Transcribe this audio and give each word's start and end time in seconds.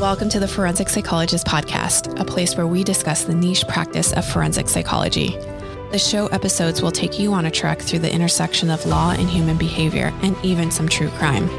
Welcome 0.00 0.30
to 0.30 0.40
the 0.40 0.48
Forensic 0.48 0.88
Psychologist 0.88 1.46
Podcast, 1.46 2.18
a 2.18 2.24
place 2.24 2.56
where 2.56 2.66
we 2.66 2.82
discuss 2.82 3.24
the 3.24 3.34
niche 3.34 3.68
practice 3.68 4.14
of 4.14 4.24
forensic 4.24 4.66
psychology. 4.66 5.36
The 5.92 5.98
show 5.98 6.26
episodes 6.28 6.80
will 6.80 6.90
take 6.90 7.18
you 7.18 7.34
on 7.34 7.44
a 7.44 7.50
trek 7.50 7.82
through 7.82 7.98
the 7.98 8.10
intersection 8.10 8.70
of 8.70 8.86
law 8.86 9.10
and 9.10 9.28
human 9.28 9.58
behavior, 9.58 10.10
and 10.22 10.42
even 10.42 10.70
some 10.70 10.88
true 10.88 11.10
crime. 11.10 11.50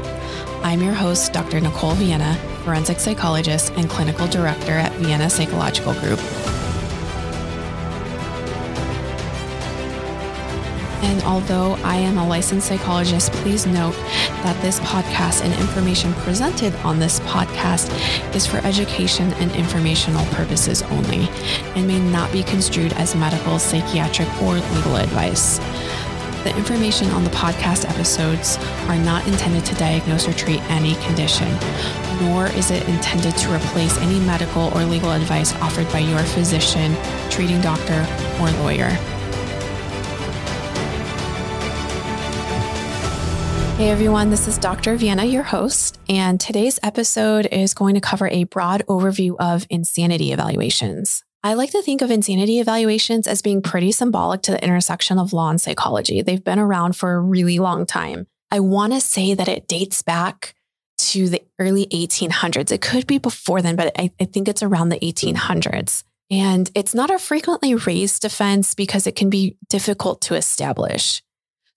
I'm 0.64 0.82
your 0.82 0.92
host, 0.92 1.32
Dr. 1.32 1.60
Nicole 1.60 1.94
Vienna, 1.94 2.34
forensic 2.64 2.98
psychologist 2.98 3.74
and 3.76 3.88
clinical 3.88 4.26
director 4.26 4.72
at 4.72 4.90
Vienna 4.94 5.30
Psychological 5.30 5.94
Group. 5.94 6.18
And 11.12 11.22
although 11.24 11.74
I 11.84 11.96
am 11.96 12.16
a 12.16 12.26
licensed 12.26 12.66
psychologist, 12.66 13.32
please 13.32 13.66
note 13.66 13.94
that 14.44 14.58
this 14.62 14.80
podcast 14.80 15.44
and 15.44 15.52
information 15.60 16.14
presented 16.14 16.74
on 16.76 16.98
this 16.98 17.20
podcast 17.20 17.92
is 18.34 18.46
for 18.46 18.56
education 18.66 19.30
and 19.34 19.54
informational 19.54 20.24
purposes 20.34 20.80
only 20.84 21.28
and 21.76 21.86
may 21.86 22.00
not 22.00 22.32
be 22.32 22.42
construed 22.42 22.94
as 22.94 23.14
medical, 23.14 23.58
psychiatric, 23.58 24.26
or 24.40 24.54
legal 24.54 24.96
advice. 24.96 25.58
The 26.44 26.56
information 26.56 27.10
on 27.10 27.24
the 27.24 27.30
podcast 27.30 27.86
episodes 27.90 28.56
are 28.88 28.96
not 28.96 29.26
intended 29.26 29.66
to 29.66 29.74
diagnose 29.74 30.26
or 30.26 30.32
treat 30.32 30.62
any 30.70 30.94
condition, 31.04 31.52
nor 32.22 32.46
is 32.56 32.70
it 32.70 32.88
intended 32.88 33.36
to 33.36 33.54
replace 33.54 33.98
any 33.98 34.18
medical 34.20 34.72
or 34.74 34.84
legal 34.84 35.12
advice 35.12 35.52
offered 35.56 35.92
by 35.92 35.98
your 35.98 36.20
physician, 36.20 36.96
treating 37.28 37.60
doctor, 37.60 38.06
or 38.40 38.50
lawyer. 38.62 38.96
Hey 43.82 43.90
everyone, 43.90 44.30
this 44.30 44.46
is 44.46 44.58
Dr. 44.58 44.94
Vienna, 44.94 45.24
your 45.24 45.42
host, 45.42 45.98
and 46.08 46.38
today's 46.38 46.78
episode 46.84 47.46
is 47.46 47.74
going 47.74 47.96
to 47.96 48.00
cover 48.00 48.28
a 48.28 48.44
broad 48.44 48.84
overview 48.88 49.34
of 49.40 49.66
insanity 49.70 50.30
evaluations. 50.30 51.24
I 51.42 51.54
like 51.54 51.72
to 51.72 51.82
think 51.82 52.00
of 52.00 52.08
insanity 52.08 52.60
evaluations 52.60 53.26
as 53.26 53.42
being 53.42 53.60
pretty 53.60 53.90
symbolic 53.90 54.42
to 54.42 54.52
the 54.52 54.64
intersection 54.64 55.18
of 55.18 55.32
law 55.32 55.50
and 55.50 55.60
psychology. 55.60 56.22
They've 56.22 56.44
been 56.44 56.60
around 56.60 56.94
for 56.94 57.14
a 57.14 57.20
really 57.20 57.58
long 57.58 57.84
time. 57.84 58.28
I 58.52 58.60
want 58.60 58.92
to 58.92 59.00
say 59.00 59.34
that 59.34 59.48
it 59.48 59.66
dates 59.66 60.00
back 60.00 60.54
to 60.98 61.28
the 61.28 61.42
early 61.58 61.86
1800s. 61.86 62.70
It 62.70 62.82
could 62.82 63.08
be 63.08 63.18
before 63.18 63.62
then, 63.62 63.74
but 63.74 63.90
I, 63.98 64.12
I 64.20 64.26
think 64.26 64.46
it's 64.46 64.62
around 64.62 64.90
the 64.90 65.00
1800s. 65.00 66.04
And 66.30 66.70
it's 66.76 66.94
not 66.94 67.10
a 67.10 67.18
frequently 67.18 67.74
raised 67.74 68.22
defense 68.22 68.76
because 68.76 69.08
it 69.08 69.16
can 69.16 69.28
be 69.28 69.56
difficult 69.68 70.20
to 70.20 70.36
establish. 70.36 71.20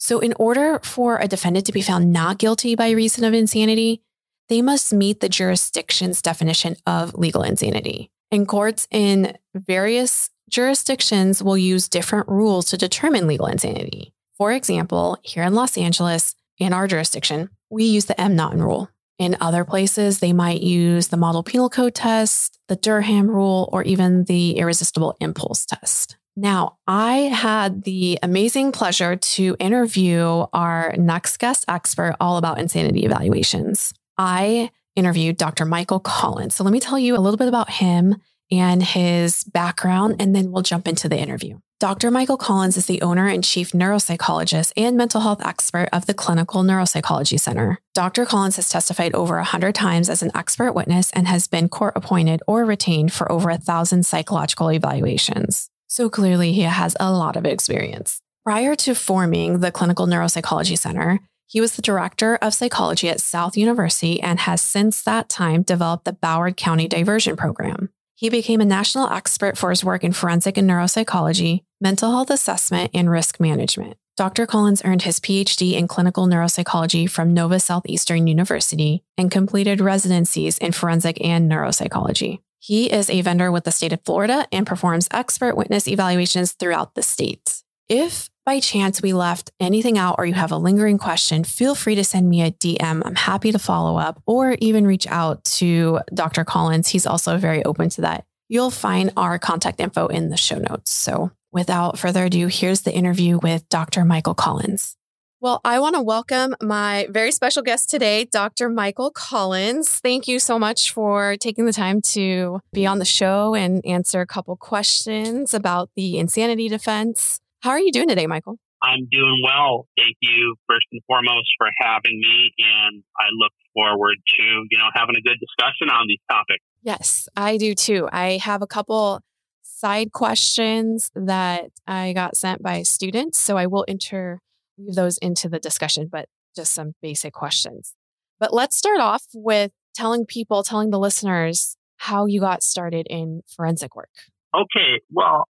So, 0.06 0.20
in 0.20 0.36
order 0.38 0.80
for 0.84 1.18
a 1.18 1.28
defendant 1.28 1.66
to 1.66 1.72
be 1.72 1.82
found 1.82 2.14
not 2.14 2.38
guilty 2.38 2.76
by 2.76 2.92
reason 2.92 3.24
of 3.24 3.34
insanity, 3.34 4.04
they 4.50 4.62
must 4.62 4.94
meet 4.94 5.20
the 5.20 5.28
jurisdiction's 5.28 6.22
definition 6.22 6.76
of 6.86 7.16
legal 7.16 7.42
insanity. 7.42 8.12
And 8.30 8.48
courts 8.48 8.88
in 8.92 9.36
various 9.56 10.30
jurisdictions 10.48 11.42
will 11.42 11.58
use 11.58 11.90
different 11.90 12.28
rules 12.28 12.66
to 12.66 12.78
determine 12.78 13.26
legal 13.26 13.48
insanity. 13.48 14.14
For 14.38 14.52
example, 14.52 15.18
here 15.24 15.42
in 15.42 15.56
Los 15.56 15.76
Angeles, 15.76 16.36
in 16.60 16.72
our 16.72 16.86
jurisdiction, 16.86 17.50
we 17.72 17.86
use 17.86 18.06
the 18.06 18.14
M'Naghten 18.14 18.62
rule. 18.62 18.92
In 19.18 19.36
other 19.42 19.66
places, 19.66 20.20
they 20.20 20.34
might 20.34 20.62
use 20.62 21.08
the 21.08 21.18
Model 21.18 21.42
Penal 21.42 21.72
Code 21.72 21.96
test, 21.96 22.60
the 22.68 22.76
Durham 22.76 23.28
rule, 23.28 23.70
or 23.74 23.82
even 23.82 24.26
the 24.26 24.58
irresistible 24.58 25.18
impulse 25.20 25.66
test. 25.66 26.16
Now, 26.36 26.78
I 26.86 27.14
had 27.16 27.84
the 27.84 28.20
amazing 28.22 28.74
pleasure 28.74 29.16
to 29.16 29.56
interview 29.60 30.46
our 30.52 30.94
next 30.98 31.38
guest 31.38 31.64
expert 31.68 32.16
all 32.20 32.38
about 32.38 32.60
insanity 32.60 33.06
evaluations. 33.06 33.94
I 34.18 34.70
interviewed 34.96 35.38
Dr. 35.38 35.66
Michael 35.66 36.00
Collins. 36.00 36.56
So 36.56 36.64
let 36.64 36.74
me 36.74 36.80
tell 36.80 37.00
you 37.00 37.16
a 37.16 37.20
little 37.20 37.38
bit 37.38 37.48
about 37.48 37.70
him 37.70 38.18
and 38.52 38.84
his 38.84 39.44
background, 39.46 40.18
and 40.20 40.36
then 40.36 40.52
we'll 40.52 40.62
jump 40.62 40.88
into 40.88 41.10
the 41.10 41.18
interview. 41.18 41.58
Dr. 41.80 42.10
Michael 42.10 42.38
Collins 42.38 42.78
is 42.78 42.86
the 42.86 43.02
owner 43.02 43.28
and 43.28 43.44
chief 43.44 43.72
neuropsychologist 43.72 44.72
and 44.78 44.96
mental 44.96 45.22
health 45.22 45.46
expert 45.46 45.90
of 45.92 46.06
the 46.06 46.14
Clinical 46.14 46.64
Neuropsychology 46.64 47.40
Center. 47.40 47.80
Dr. 47.94 48.26
Collins 48.26 48.56
has 48.56 48.70
testified 48.70 49.14
over 49.14 49.36
100 49.36 49.76
times 49.76 50.10
as 50.10 50.22
an 50.22 50.32
expert 50.34 50.74
witness 50.74 51.12
and 51.12 51.28
has 51.28 51.48
been 51.48 51.68
court 51.68 51.94
appointed 51.96 52.42
or 52.48 52.66
retained 52.66 53.12
for 53.12 53.30
over 53.30 53.50
a 53.50 53.58
thousand 53.58 54.06
psychological 54.06 54.72
evaluations. 54.72 55.70
So 55.88 56.10
clearly, 56.10 56.54
he 56.54 56.62
has 56.62 56.96
a 57.00 57.12
lot 57.12 57.36
of 57.36 57.46
experience. 57.46 58.20
Prior 58.44 58.76
to 58.76 58.94
forming 58.94 59.60
the 59.60 59.72
Clinical 59.72 60.08
Neuropsychology 60.08 60.78
Center, 60.78 61.20
he 61.48 61.62
was 61.62 61.76
the 61.76 61.82
director 61.82 62.36
of 62.38 62.54
psychology 62.54 63.10
at 63.10 63.22
South 63.22 63.56
University 63.56 64.22
and 64.22 64.40
has 64.42 64.62
since 64.62 65.02
that 65.04 65.30
time 65.30 65.62
developed 65.62 66.06
the 66.06 66.14
Broward 66.14 66.58
County 66.58 66.88
Diversion 66.88 67.36
Program. 67.36 67.90
He 68.16 68.30
became 68.30 68.62
a 68.62 68.66
national 68.66 69.10
expert 69.10 69.58
for 69.58 69.70
his 69.72 69.84
work 69.84 70.04
in 70.04 70.14
forensic 70.14 70.58
and 70.58 70.70
neuropsychology, 70.70 71.64
mental 71.82 72.12
health 72.12 72.30
assessment, 72.30 72.92
and 72.94 73.10
risk 73.10 73.40
management. 73.40 73.98
Dr. 74.16 74.46
Collins 74.46 74.82
earned 74.86 75.02
his 75.02 75.20
PhD 75.20 75.74
in 75.74 75.90
clinical 75.90 76.26
neuropsychology 76.26 77.10
from 77.10 77.34
Nova 77.34 77.60
Southeastern 77.60 78.28
University 78.28 79.04
and 79.18 79.30
completed 79.30 79.82
residencies 79.82 80.58
in 80.58 80.72
forensic 80.72 81.20
and 81.22 81.52
neuropsychology. 81.52 82.40
He 82.66 82.92
is 82.92 83.12
a 83.12 83.22
vendor 83.22 83.52
with 83.52 83.66
the 83.66 83.72
state 83.72 83.94
of 83.94 84.02
Florida 84.04 84.48
and 84.52 84.66
performs 84.66 85.08
expert 85.12 85.56
witness 85.56 85.88
evaluations 85.88 86.54
throughout 86.54 86.96
the 86.96 87.04
state. 87.04 87.62
If 87.90 88.28
by 88.44 88.60
chance 88.60 89.04
we 89.04 89.14
left 89.14 89.52
anything 89.60 90.00
out 90.00 90.16
or 90.18 90.26
you 90.26 90.34
have 90.34 90.52
a 90.52 90.58
lingering 90.58 90.98
question, 90.98 91.44
feel 91.44 91.76
free 91.76 91.94
to 91.94 92.04
send 92.04 92.28
me 92.28 92.42
a 92.42 92.50
DM. 92.50 93.04
I'm 93.06 93.14
happy 93.14 93.52
to 93.52 93.60
follow 93.60 94.00
up 94.00 94.20
or 94.26 94.58
even 94.62 94.88
reach 94.88 95.06
out 95.06 95.44
to 95.60 96.00
Dr. 96.12 96.44
Collins. 96.44 96.88
He's 96.88 97.06
also 97.06 97.38
very 97.38 97.64
open 97.66 97.90
to 97.90 98.02
that. 98.02 98.26
You'll 98.50 98.72
find 98.72 99.14
our 99.16 99.38
contact 99.38 99.80
info 99.80 100.08
in 100.08 100.30
the 100.30 100.38
show 100.38 100.58
notes. 100.58 100.92
So 100.92 101.30
without 101.52 102.00
further 102.00 102.26
ado, 102.26 102.48
here's 102.48 102.82
the 102.82 102.96
interview 102.96 103.38
with 103.38 103.70
Dr. 103.70 104.04
Michael 104.06 104.34
Collins. 104.34 104.98
Well, 105.42 105.60
I 105.66 105.80
want 105.80 105.96
to 105.96 106.02
welcome 106.02 106.56
my 106.62 107.08
very 107.10 107.32
special 107.32 107.62
guest 107.62 107.90
today, 107.90 108.24
Dr. 108.24 108.70
Michael 108.70 109.12
Collins. 109.12 109.90
Thank 110.00 110.28
you 110.28 110.40
so 110.40 110.58
much 110.58 110.92
for 110.94 111.36
taking 111.38 111.66
the 111.66 111.74
time 111.74 112.02
to 112.14 112.62
be 112.72 112.88
on 112.88 113.00
the 113.00 113.06
show 113.06 113.54
and 113.54 113.86
answer 113.86 114.22
a 114.22 114.26
couple 114.26 114.56
questions 114.56 115.54
about 115.54 115.90
the 115.96 116.18
insanity 116.20 116.70
defense. 116.70 117.42
How 117.60 117.72
are 117.72 117.80
you 117.80 117.92
doing 117.92 118.08
today, 118.08 118.28
Michael? 118.28 118.58
I'm 118.82 119.08
doing 119.12 119.42
well. 119.44 119.88
Thank 119.98 120.16
you 120.22 120.56
first 120.68 120.86
and 120.94 121.02
foremost 121.06 121.50
for 121.58 121.68
having 121.80 122.20
me 122.20 122.52
and 122.58 123.04
I 123.20 123.26
look 123.38 123.52
forward 123.74 124.16
to, 124.38 124.44
you 124.44 124.78
know, 124.78 124.90
having 124.94 125.16
a 125.18 125.22
good 125.22 125.38
discussion 125.40 125.90
on 125.90 126.06
these 126.08 126.22
topics. 126.30 126.64
Yes, 126.82 127.28
I 127.36 127.58
do 127.58 127.76
too. 127.76 128.08
I 128.12 128.40
have 128.42 128.62
a 128.62 128.68
couple 128.68 129.20
side 129.62 130.14
questions 130.14 131.12
that 131.14 131.72
I 131.86 132.14
got 132.14 132.38
sent 132.38 132.64
by 132.64 132.84
students, 132.84 133.38
so 133.38 133.58
I 133.58 133.68
will 133.68 133.84
enter 133.88 134.40
weave 134.78 134.96
those 134.96 135.18
into 135.20 135.50
the 135.50 135.60
discussion, 135.60 136.08
but 136.12 136.28
just 136.56 136.74
some 136.74 136.94
basic 137.02 137.34
questions. 137.34 137.94
But 138.40 138.54
let's 138.54 138.76
start 138.76 139.00
off 139.00 139.24
with 139.34 139.72
telling 139.96 140.26
people, 140.26 140.64
telling 140.64 140.90
the 140.90 141.00
listeners 141.00 141.78
how 141.98 142.26
you 142.26 142.40
got 142.40 142.64
started 142.64 143.08
in 143.10 143.42
forensic 143.48 143.96
work. 143.96 144.12
Okay. 144.54 145.02
Well, 145.12 145.48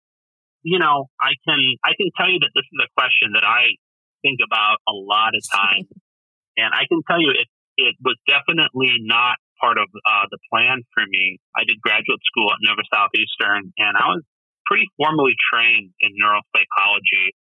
you 0.63 0.79
know, 0.79 1.09
I 1.19 1.35
can 1.47 1.59
I 1.83 1.91
can 1.99 2.11
tell 2.15 2.29
you 2.29 2.39
that 2.39 2.51
this 2.55 2.67
is 2.67 2.79
a 2.79 2.89
question 2.95 3.35
that 3.35 3.43
I 3.43 3.75
think 4.23 4.39
about 4.39 4.79
a 4.87 4.95
lot 4.95 5.35
of 5.35 5.43
times, 5.43 5.91
and 6.57 6.71
I 6.71 6.87
can 6.87 7.03
tell 7.07 7.19
you 7.19 7.31
it 7.31 7.47
it 7.75 7.95
was 8.03 8.15
definitely 8.27 9.01
not 9.01 9.37
part 9.59 9.77
of 9.77 9.87
uh, 9.91 10.25
the 10.29 10.37
plan 10.51 10.83
for 10.93 11.03
me. 11.07 11.39
I 11.55 11.63
did 11.67 11.81
graduate 11.81 12.21
school 12.27 12.51
at 12.51 12.59
Nova 12.61 12.83
Southeastern, 12.91 13.73
and 13.79 13.93
I 13.97 14.07
was 14.13 14.23
pretty 14.67 14.87
formally 14.95 15.35
trained 15.51 15.91
in 15.99 16.11
neuropsychology 16.15 17.35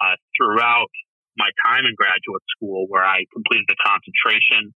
uh, 0.00 0.16
throughout 0.36 0.92
my 1.38 1.50
time 1.64 1.86
in 1.86 1.94
graduate 1.94 2.42
school 2.52 2.90
where 2.90 3.06
I 3.06 3.22
completed 3.30 3.70
the 3.70 3.78
concentration 3.78 4.74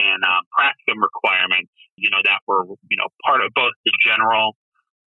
and 0.00 0.20
uh, 0.24 0.40
practicum 0.56 0.98
requirements, 0.98 1.70
you 2.00 2.08
know, 2.08 2.24
that 2.24 2.40
were, 2.48 2.64
you 2.88 2.96
know, 2.96 3.12
part 3.28 3.44
of 3.44 3.52
both 3.52 3.76
the 3.84 3.92
general 4.00 4.56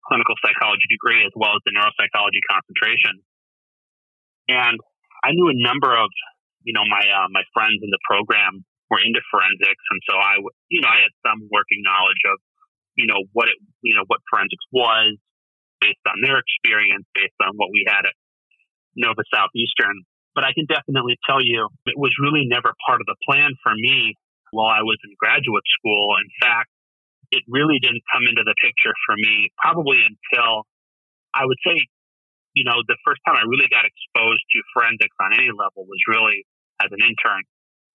clinical 0.04 0.36
psychology 0.44 0.84
degree 0.92 1.24
as 1.24 1.32
well 1.32 1.56
as 1.56 1.62
the 1.64 1.72
neuropsychology 1.72 2.42
concentration. 2.50 3.24
And 4.50 4.76
I 5.24 5.32
knew 5.32 5.48
a 5.48 5.56
number 5.56 5.94
of, 5.94 6.10
you 6.66 6.76
know, 6.76 6.84
my, 6.84 7.00
uh, 7.00 7.28
my 7.32 7.46
friends 7.54 7.80
in 7.80 7.88
the 7.88 8.02
program 8.04 8.66
were 8.90 9.00
into 9.00 9.22
forensics. 9.30 9.84
And 9.94 10.00
so 10.04 10.14
I, 10.18 10.42
you 10.68 10.82
know, 10.82 10.90
I 10.90 11.06
had 11.06 11.14
some 11.22 11.46
working 11.48 11.80
knowledge 11.86 12.20
of, 12.26 12.36
you 12.98 13.06
know, 13.06 13.22
what 13.32 13.48
it, 13.48 13.56
you 13.86 13.94
know, 13.94 14.04
what 14.10 14.20
forensics 14.28 14.66
was 14.74 15.16
based 15.80 16.02
on 16.04 16.18
their 16.20 16.36
experience, 16.36 17.06
based 17.14 17.38
on 17.40 17.56
what 17.56 17.70
we 17.72 17.86
had 17.86 18.04
at 18.04 18.16
Nova 18.98 19.22
Southeastern. 19.32 20.04
But 20.34 20.44
I 20.46 20.54
can 20.54 20.66
definitely 20.70 21.18
tell 21.26 21.42
you 21.42 21.68
it 21.86 21.98
was 21.98 22.14
really 22.22 22.46
never 22.46 22.70
part 22.86 23.02
of 23.02 23.06
the 23.06 23.18
plan 23.26 23.50
for 23.62 23.74
me 23.74 24.14
while 24.50 24.70
I 24.70 24.82
was 24.82 24.98
in 25.02 25.14
graduate 25.18 25.66
school. 25.78 26.16
In 26.22 26.30
fact, 26.38 26.70
it 27.30 27.42
really 27.46 27.78
didn't 27.78 28.02
come 28.10 28.26
into 28.26 28.42
the 28.42 28.54
picture 28.58 28.94
for 29.06 29.14
me 29.18 29.50
probably 29.58 30.02
until 30.02 30.66
I 31.34 31.46
would 31.46 31.58
say, 31.62 31.78
you 32.54 32.66
know, 32.66 32.82
the 32.86 32.98
first 33.06 33.22
time 33.22 33.38
I 33.38 33.46
really 33.46 33.70
got 33.70 33.86
exposed 33.86 34.42
to 34.42 34.58
forensics 34.74 35.14
on 35.22 35.34
any 35.34 35.54
level 35.54 35.86
was 35.86 36.02
really 36.10 36.42
as 36.82 36.90
an 36.90 36.98
intern. 37.02 37.46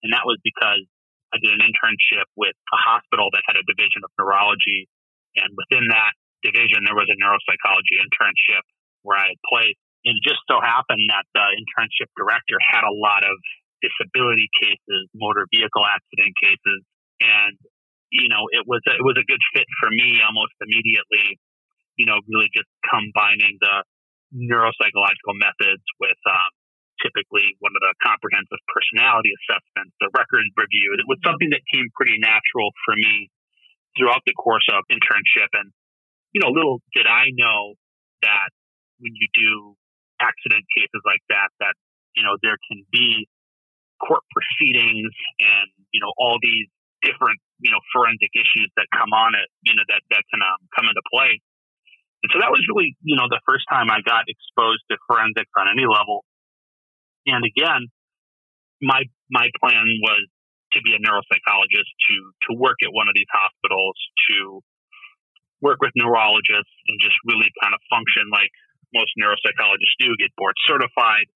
And 0.03 0.15
that 0.15 0.23
was 0.23 0.39
because 0.43 0.87
I 1.35 1.37
did 1.43 1.51
an 1.51 1.59
internship 1.59 2.27
with 2.39 2.55
a 2.71 2.79
hospital 2.79 3.27
that 3.35 3.43
had 3.43 3.59
a 3.59 3.65
division 3.67 4.07
of 4.07 4.11
neurology. 4.15 4.87
And 5.35 5.51
within 5.51 5.91
that 5.91 6.15
division, 6.47 6.87
there 6.87 6.95
was 6.95 7.11
a 7.11 7.17
neuropsychology 7.19 7.99
internship 7.99 8.63
where 9.03 9.19
I 9.19 9.35
had 9.35 9.39
placed. 9.51 9.84
It 10.05 10.21
just 10.21 10.45
so 10.45 10.61
happened 10.61 11.01
that 11.09 11.25
the 11.33 11.45
internship 11.57 12.13
director 12.13 12.61
had 12.61 12.85
a 12.85 12.93
lot 12.93 13.25
of 13.25 13.33
disability 13.81 14.45
cases, 14.61 15.09
motor 15.17 15.49
vehicle 15.49 15.81
accident 15.81 16.33
cases. 16.37 16.81
And, 17.21 17.57
you 18.13 18.29
know, 18.29 18.45
it 18.53 18.69
was, 18.69 18.85
a, 18.85 18.93
it 18.93 19.01
was 19.01 19.17
a 19.17 19.25
good 19.25 19.41
fit 19.57 19.65
for 19.81 19.89
me 19.89 20.21
almost 20.21 20.53
immediately, 20.61 21.41
you 21.97 22.05
know, 22.05 22.21
really 22.29 22.53
just 22.53 22.69
combining 22.85 23.57
the 23.57 23.81
neuropsychological 24.33 25.35
methods 25.41 25.85
with 25.97 26.19
um, 26.29 26.51
typically 27.01 27.57
one 27.57 27.73
of 27.73 27.81
the 27.81 27.93
comprehensive 28.05 28.61
personality 28.69 29.33
assessments, 29.41 29.93
the 29.97 30.13
record 30.13 30.45
review. 30.53 30.93
It 31.01 31.09
was 31.09 31.17
something 31.25 31.49
that 31.49 31.65
came 31.65 31.89
pretty 31.97 32.21
natural 32.21 32.69
for 32.85 32.93
me 32.93 33.33
throughout 33.97 34.21
the 34.29 34.37
course 34.37 34.65
of 34.69 34.85
internship. 34.91 35.49
And, 35.55 35.73
you 36.29 36.45
know, 36.45 36.51
little 36.51 36.81
did 36.93 37.07
I 37.07 37.31
know 37.33 37.73
that 38.21 38.53
when 38.99 39.13
you 39.15 39.27
do 39.33 39.75
accident 40.21 40.63
cases 40.75 41.01
like 41.03 41.23
that, 41.29 41.49
that, 41.59 41.75
you 42.15 42.23
know, 42.23 42.35
there 42.41 42.57
can 42.67 42.83
be 42.91 43.27
court 43.99 44.23
proceedings 44.31 45.11
and, 45.39 45.67
you 45.91 45.99
know, 45.99 46.11
all 46.17 46.37
these 46.41 46.67
different, 47.03 47.39
you 47.59 47.71
know, 47.71 47.79
forensic 47.93 48.31
issues 48.35 48.71
that 48.75 48.87
come 48.91 49.11
on 49.13 49.35
it, 49.35 49.47
you 49.63 49.75
know, 49.75 49.83
that, 49.87 50.01
that 50.11 50.23
can 50.31 50.41
um, 50.41 50.59
come 50.75 50.87
into 50.87 51.03
play. 51.11 51.39
And 52.23 52.29
so 52.33 52.41
that 52.41 52.49
was 52.49 52.65
really, 52.65 52.97
you 53.05 53.13
know, 53.13 53.29
the 53.29 53.43
first 53.45 53.69
time 53.69 53.93
I 53.93 54.01
got 54.01 54.25
exposed 54.25 54.81
to 54.89 54.97
forensics 55.05 55.51
on 55.55 55.69
any 55.69 55.85
level. 55.85 56.25
And 57.29 57.45
again, 57.45 57.89
my 58.81 59.05
my 59.29 59.49
plan 59.61 59.85
was 60.01 60.25
to 60.73 60.81
be 60.81 60.97
a 60.97 60.99
neuropsychologist, 60.99 61.89
to 62.09 62.15
to 62.49 62.57
work 62.57 62.81
at 62.81 62.91
one 62.91 63.07
of 63.07 63.15
these 63.15 63.29
hospitals, 63.29 63.95
to 64.29 64.59
work 65.61 65.79
with 65.81 65.93
neurologists, 65.95 66.73
and 66.89 66.97
just 66.97 67.15
really 67.25 67.49
kind 67.61 67.73
of 67.73 67.81
function 67.89 68.29
like 68.33 68.51
most 68.95 69.11
neuropsychologists 69.19 69.99
do, 69.99 70.15
get 70.15 70.31
board 70.39 70.55
certified, 70.63 71.27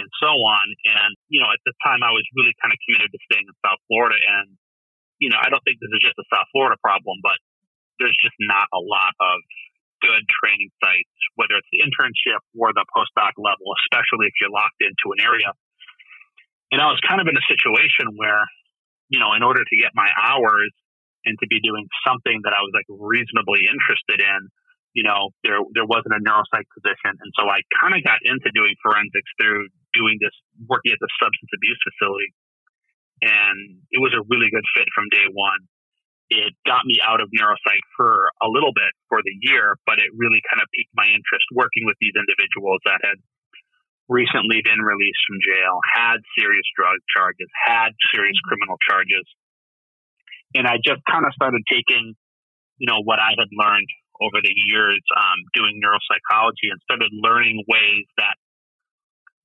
and 0.00 0.08
so 0.18 0.32
on. 0.32 0.66
And 0.88 1.12
you 1.28 1.44
know, 1.44 1.52
at 1.52 1.60
the 1.68 1.76
time, 1.84 2.00
I 2.00 2.10
was 2.10 2.24
really 2.32 2.56
kind 2.58 2.72
of 2.72 2.80
committed 2.88 3.12
to 3.12 3.20
staying 3.28 3.44
in 3.44 3.56
South 3.60 3.80
Florida. 3.86 4.16
And 4.16 4.56
you 5.20 5.28
know, 5.28 5.36
I 5.36 5.52
don't 5.52 5.60
think 5.62 5.78
this 5.78 5.92
is 5.92 6.00
just 6.00 6.16
a 6.16 6.26
South 6.32 6.48
Florida 6.56 6.80
problem, 6.80 7.20
but 7.20 7.36
there's 8.00 8.16
just 8.24 8.34
not 8.40 8.66
a 8.72 8.80
lot 8.80 9.12
of 9.20 9.44
good 10.00 10.24
training 10.26 10.72
sites, 10.80 11.12
whether 11.36 11.60
it's 11.60 11.68
the 11.68 11.84
internship 11.84 12.40
or 12.56 12.72
the 12.72 12.88
postdoc 12.88 13.36
level, 13.36 13.68
especially 13.84 14.32
if 14.32 14.34
you're 14.40 14.50
locked 14.50 14.80
into 14.80 15.12
an 15.12 15.20
area. 15.20 15.52
And 16.72 16.80
I 16.80 16.88
was 16.88 16.98
kind 17.04 17.20
of 17.20 17.28
in 17.28 17.36
a 17.36 17.44
situation 17.44 18.16
where, 18.16 18.48
you 19.12 19.20
know, 19.20 19.36
in 19.36 19.44
order 19.44 19.60
to 19.60 19.76
get 19.76 19.92
my 19.92 20.08
hours 20.16 20.72
and 21.28 21.36
to 21.44 21.46
be 21.46 21.60
doing 21.60 21.84
something 22.06 22.40
that 22.48 22.56
I 22.56 22.64
was 22.64 22.72
like 22.72 22.88
reasonably 22.88 23.68
interested 23.68 24.24
in, 24.24 24.40
you 24.92 25.06
know, 25.06 25.30
there 25.46 25.62
there 25.74 25.86
wasn't 25.86 26.16
a 26.16 26.22
neuropsych 26.22 26.66
position, 26.74 27.14
and 27.14 27.30
so 27.38 27.46
I 27.46 27.62
kind 27.78 27.94
of 27.94 28.02
got 28.02 28.20
into 28.26 28.50
doing 28.54 28.74
forensics 28.82 29.30
through 29.38 29.70
doing 29.94 30.18
this, 30.18 30.34
working 30.66 30.94
at 30.94 31.00
the 31.02 31.10
substance 31.18 31.52
abuse 31.54 31.80
facility, 31.82 32.30
and 33.22 33.84
it 33.94 34.00
was 34.02 34.14
a 34.14 34.26
really 34.26 34.50
good 34.50 34.66
fit 34.74 34.88
from 34.94 35.06
day 35.10 35.26
one 35.30 35.62
it 36.30 36.54
got 36.62 36.86
me 36.86 37.02
out 37.02 37.18
of 37.18 37.26
neuropsych 37.34 37.82
for 37.98 38.30
a 38.38 38.46
little 38.46 38.70
bit 38.70 38.94
for 39.10 39.18
the 39.18 39.34
year, 39.42 39.74
but 39.82 39.98
it 39.98 40.14
really 40.14 40.38
kind 40.46 40.62
of 40.62 40.70
piqued 40.70 40.94
my 40.94 41.10
interest 41.10 41.42
working 41.50 41.82
with 41.90 41.98
these 41.98 42.14
individuals 42.14 42.78
that 42.86 43.02
had 43.02 43.18
recently 44.06 44.62
been 44.62 44.78
released 44.78 45.22
from 45.26 45.42
jail, 45.42 45.74
had 45.90 46.22
serious 46.38 46.66
drug 46.78 47.02
charges, 47.10 47.50
had 47.66 47.90
serious 48.14 48.38
mm-hmm. 48.38 48.48
criminal 48.48 48.78
charges. 48.86 49.26
And 50.54 50.66
I 50.70 50.78
just 50.78 51.02
kind 51.10 51.26
of 51.26 51.34
started 51.34 51.62
taking, 51.66 52.14
you 52.78 52.86
know, 52.86 53.02
what 53.02 53.18
I 53.18 53.34
had 53.34 53.50
learned 53.50 53.90
over 54.20 54.38
the 54.44 54.52
years 54.68 55.00
um, 55.16 55.38
doing 55.56 55.80
neuropsychology 55.80 56.68
and 56.68 56.78
started 56.84 57.10
learning 57.12 57.64
ways 57.66 58.04
that 58.20 58.36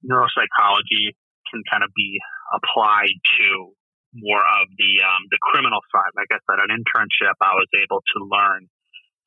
neuropsychology 0.04 1.16
can 1.50 1.64
kind 1.72 1.84
of 1.84 1.92
be 1.96 2.20
applied 2.54 3.16
to 3.40 3.72
more 4.16 4.44
of 4.44 4.72
the 4.80 4.94
um, 5.04 5.28
the 5.32 5.40
criminal 5.52 5.80
side. 5.92 6.12
Like 6.16 6.32
I 6.32 6.40
said, 6.48 6.60
an 6.64 6.72
internship, 6.72 7.36
I 7.44 7.56
was 7.56 7.68
able 7.76 8.00
to 8.00 8.18
learn 8.28 8.68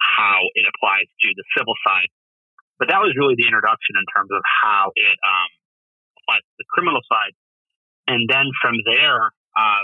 how 0.01 0.41
it 0.55 0.65
applies 0.65 1.09
to 1.09 1.29
the 1.37 1.45
civil 1.57 1.75
side. 1.85 2.09
But 2.79 2.89
that 2.89 3.03
was 3.03 3.13
really 3.19 3.35
the 3.35 3.45
introduction 3.45 3.99
in 3.99 4.07
terms 4.15 4.31
of 4.31 4.41
how 4.47 4.95
it 4.95 5.19
um, 5.27 5.51
applies 6.23 6.45
to 6.47 6.55
the 6.63 6.69
criminal 6.71 7.03
side. 7.11 7.35
And 8.07 8.25
then 8.31 8.49
from 8.63 8.79
there, 8.87 9.35
uh, 9.59 9.83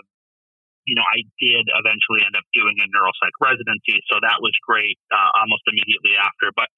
you 0.85 0.95
know, 0.95 1.05
I 1.05 1.25
did 1.41 1.65
eventually 1.69 2.25
end 2.25 2.37
up 2.37 2.45
doing 2.53 2.77
a 2.81 2.87
neuropsych 2.93 3.37
residency, 3.41 4.01
so 4.13 4.21
that 4.21 4.41
was 4.45 4.53
great 4.65 5.01
uh, 5.09 5.31
almost 5.41 5.65
immediately 5.69 6.17
after. 6.21 6.53
But 6.53 6.69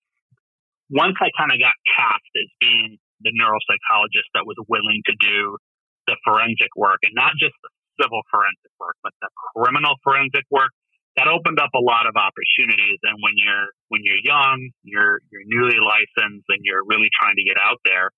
once 0.91 1.19
I 1.19 1.35
kind 1.35 1.50
of 1.50 1.58
got 1.58 1.75
cast 1.91 2.31
as 2.38 2.49
being 2.62 2.99
the 3.20 3.35
neuropsychologist 3.35 4.31
that 4.38 4.47
was 4.47 4.56
willing 4.70 5.03
to 5.11 5.14
do 5.19 5.58
the 6.06 6.14
forensic 6.23 6.70
work 6.79 7.03
and 7.03 7.14
not 7.19 7.35
just 7.41 7.55
the 7.64 7.70
civil 7.99 8.23
forensic 8.31 8.73
work, 8.79 8.94
but 9.03 9.11
the 9.19 9.31
criminal 9.56 9.99
forensic 10.05 10.47
work 10.50 10.70
that 11.17 11.26
opened 11.26 11.58
up 11.58 11.73
a 11.75 11.82
lot 11.82 12.05
of 12.05 12.14
opportunities. 12.14 13.00
And 13.03 13.17
when 13.25 13.35
you're 13.41 13.73
when 13.88 14.05
you're 14.05 14.23
young, 14.23 14.70
you're 14.85 15.19
you're 15.32 15.49
newly 15.49 15.81
licensed, 15.81 16.47
and 16.47 16.61
you're 16.62 16.85
really 16.85 17.11
trying 17.17 17.35
to 17.35 17.44
get 17.44 17.56
out 17.56 17.81
there, 17.85 18.12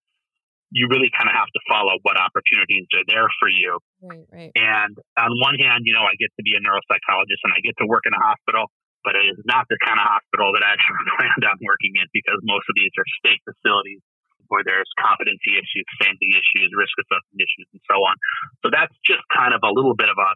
you 0.71 0.85
really 0.93 1.09
kind 1.17 1.29
of 1.29 1.35
have 1.37 1.49
to 1.49 1.61
follow 1.65 1.97
what 2.05 2.21
opportunities 2.21 2.85
are 2.93 3.07
there 3.09 3.29
for 3.41 3.49
you. 3.49 3.81
Right, 4.05 4.29
right. 4.29 4.53
And 4.53 4.93
on 5.17 5.31
one 5.41 5.57
hand, 5.57 5.89
you 5.89 5.97
know, 5.97 6.05
I 6.05 6.13
get 6.21 6.29
to 6.37 6.45
be 6.45 6.53
a 6.53 6.61
neuropsychologist 6.61 7.41
and 7.49 7.57
I 7.57 7.61
get 7.65 7.73
to 7.81 7.89
work 7.89 8.05
in 8.05 8.13
a 8.13 8.21
hospital, 8.21 8.69
but 9.01 9.17
it 9.17 9.25
is 9.33 9.41
not 9.49 9.65
the 9.73 9.81
kind 9.81 9.97
of 9.97 10.05
hospital 10.05 10.53
that 10.53 10.61
I 10.61 10.77
actually 10.77 11.01
planned 11.17 11.45
on 11.49 11.57
working 11.65 11.97
in 11.97 12.07
because 12.13 12.37
most 12.45 12.69
of 12.69 12.77
these 12.77 12.93
are 13.01 13.09
state 13.25 13.41
facilities 13.49 14.05
where 14.53 14.65
there's 14.65 14.89
competency 15.01 15.57
issues, 15.57 15.85
standing 16.01 16.33
issues, 16.33 16.69
risk 16.77 16.93
assessment 17.01 17.37
issues, 17.41 17.69
and 17.73 17.83
so 17.85 17.97
on. 18.01 18.17
So 18.65 18.73
that's 18.73 18.93
just 19.05 19.25
kind 19.33 19.53
of 19.53 19.61
a 19.65 19.73
little 19.73 19.97
bit 19.97 20.09
of 20.09 20.17
a, 20.17 20.31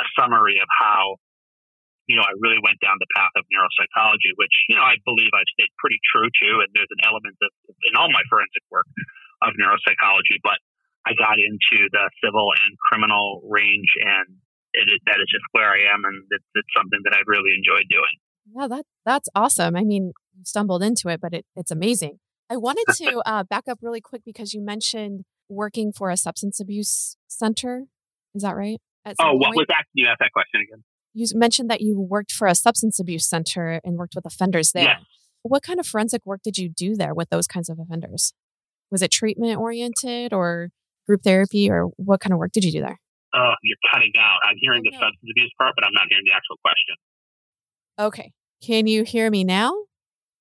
a 0.00 0.02
summary 0.16 0.60
of 0.60 0.68
how, 0.80 1.20
you 2.08 2.16
know, 2.16 2.24
I 2.24 2.32
really 2.40 2.60
went 2.60 2.80
down 2.80 2.96
the 2.96 3.08
path 3.16 3.32
of 3.36 3.44
neuropsychology, 3.52 4.32
which, 4.40 4.52
you 4.68 4.76
know, 4.76 4.84
I 4.84 4.96
believe 5.04 5.32
I've 5.32 5.48
stayed 5.56 5.72
pretty 5.76 6.00
true 6.08 6.28
to. 6.28 6.48
And 6.64 6.68
there's 6.72 6.92
an 7.00 7.04
element 7.04 7.36
of, 7.40 7.52
in 7.84 7.96
all 8.00 8.08
my 8.12 8.24
forensic 8.32 8.64
work 8.72 8.88
of 9.44 9.54
neuropsychology, 9.60 10.40
but 10.42 10.58
I 11.06 11.12
got 11.16 11.36
into 11.36 11.88
the 11.92 12.10
civil 12.24 12.48
and 12.64 12.76
criminal 12.88 13.44
range 13.44 13.92
and 14.00 14.40
it 14.74 14.90
is, 14.90 14.98
that 15.06 15.20
is 15.20 15.28
just 15.30 15.44
where 15.52 15.70
I 15.70 15.94
am. 15.94 16.02
And 16.04 16.24
it's, 16.30 16.44
it's 16.54 16.72
something 16.76 16.98
that 17.04 17.14
I've 17.14 17.28
really 17.28 17.54
enjoyed 17.54 17.86
doing. 17.88 18.16
Yeah, 18.56 18.68
that 18.68 18.84
that's 19.06 19.28
awesome. 19.34 19.76
I 19.76 19.84
mean, 19.84 20.12
you 20.36 20.44
stumbled 20.44 20.82
into 20.82 21.08
it, 21.08 21.20
but 21.20 21.32
it, 21.32 21.46
it's 21.56 21.70
amazing. 21.70 22.18
I 22.50 22.56
wanted 22.56 22.84
to 22.96 23.22
uh, 23.26 23.44
back 23.44 23.64
up 23.68 23.78
really 23.80 24.00
quick 24.00 24.22
because 24.24 24.52
you 24.52 24.60
mentioned 24.60 25.24
working 25.48 25.92
for 25.92 26.10
a 26.10 26.16
substance 26.16 26.60
abuse 26.60 27.16
center. 27.28 27.84
Is 28.34 28.42
that 28.42 28.56
right? 28.56 28.80
Oh, 29.06 29.34
what 29.34 29.48
point? 29.48 29.56
was 29.56 29.66
that? 29.68 29.84
You 29.92 30.08
asked 30.08 30.20
that 30.20 30.32
question 30.32 30.60
again. 30.66 30.84
You 31.12 31.26
mentioned 31.34 31.70
that 31.70 31.80
you 31.80 32.00
worked 32.00 32.32
for 32.32 32.48
a 32.48 32.54
substance 32.54 32.98
abuse 32.98 33.28
center 33.28 33.80
and 33.84 33.96
worked 33.96 34.14
with 34.16 34.26
offenders 34.26 34.72
there. 34.72 34.84
Yes. 34.84 35.02
What 35.42 35.62
kind 35.62 35.78
of 35.78 35.86
forensic 35.86 36.22
work 36.24 36.40
did 36.42 36.58
you 36.58 36.68
do 36.68 36.96
there 36.96 37.14
with 37.14 37.28
those 37.28 37.46
kinds 37.46 37.68
of 37.68 37.78
offenders? 37.78 38.32
Was 38.94 39.02
it 39.02 39.10
treatment 39.10 39.58
oriented 39.58 40.32
or 40.32 40.70
group 41.04 41.22
therapy, 41.24 41.68
or 41.68 41.86
what 41.96 42.20
kind 42.20 42.32
of 42.32 42.38
work 42.38 42.52
did 42.52 42.62
you 42.62 42.70
do 42.70 42.80
there? 42.80 43.00
Oh, 43.34 43.54
you're 43.64 43.76
cutting 43.92 44.12
out. 44.16 44.38
I'm 44.48 44.54
hearing 44.60 44.82
the 44.84 44.92
substance 44.92 45.30
abuse 45.32 45.52
part, 45.58 45.72
but 45.74 45.84
I'm 45.84 45.92
not 45.92 46.06
hearing 46.08 46.22
the 46.24 46.30
actual 46.30 46.56
question. 46.62 46.94
Okay. 47.98 48.32
Can 48.64 48.86
you 48.86 49.02
hear 49.02 49.32
me 49.32 49.42
now? 49.42 49.74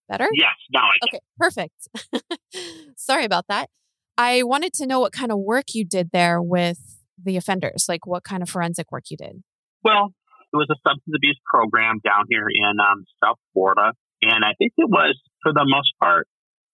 Better? 0.08 0.30
Yes, 0.36 0.54
now 0.72 0.82
I 0.82 1.00
can. 1.02 1.16
Okay, 1.16 1.20
perfect. 1.40 2.94
Sorry 2.96 3.26
about 3.26 3.46
that. 3.50 3.72
I 4.20 4.44
wanted 4.44 4.74
to 4.74 4.86
know 4.86 5.00
what 5.00 5.14
kind 5.14 5.32
of 5.32 5.40
work 5.40 5.74
you 5.74 5.84
did 5.84 6.12
there 6.14 6.40
with 6.40 6.78
the 7.18 7.38
offenders, 7.38 7.86
like 7.90 8.06
what 8.06 8.24
kind 8.24 8.44
of 8.44 8.50
forensic 8.50 8.92
work 8.92 9.06
you 9.10 9.18
did. 9.18 9.42
Well, 9.84 10.14
it 10.54 10.58
was 10.58 10.68
a 10.70 10.78
substance 10.88 11.16
abuse 11.16 11.40
program 11.52 12.02
down 12.06 12.26
here 12.30 12.46
in 12.54 12.78
um, 12.80 13.06
South 13.24 13.40
Florida. 13.54 13.94
And 14.22 14.46
I 14.46 14.54
think 14.60 14.74
it 14.78 14.88
was, 14.88 15.20
for 15.42 15.52
the 15.52 15.66
most 15.66 15.94
part, 16.00 16.28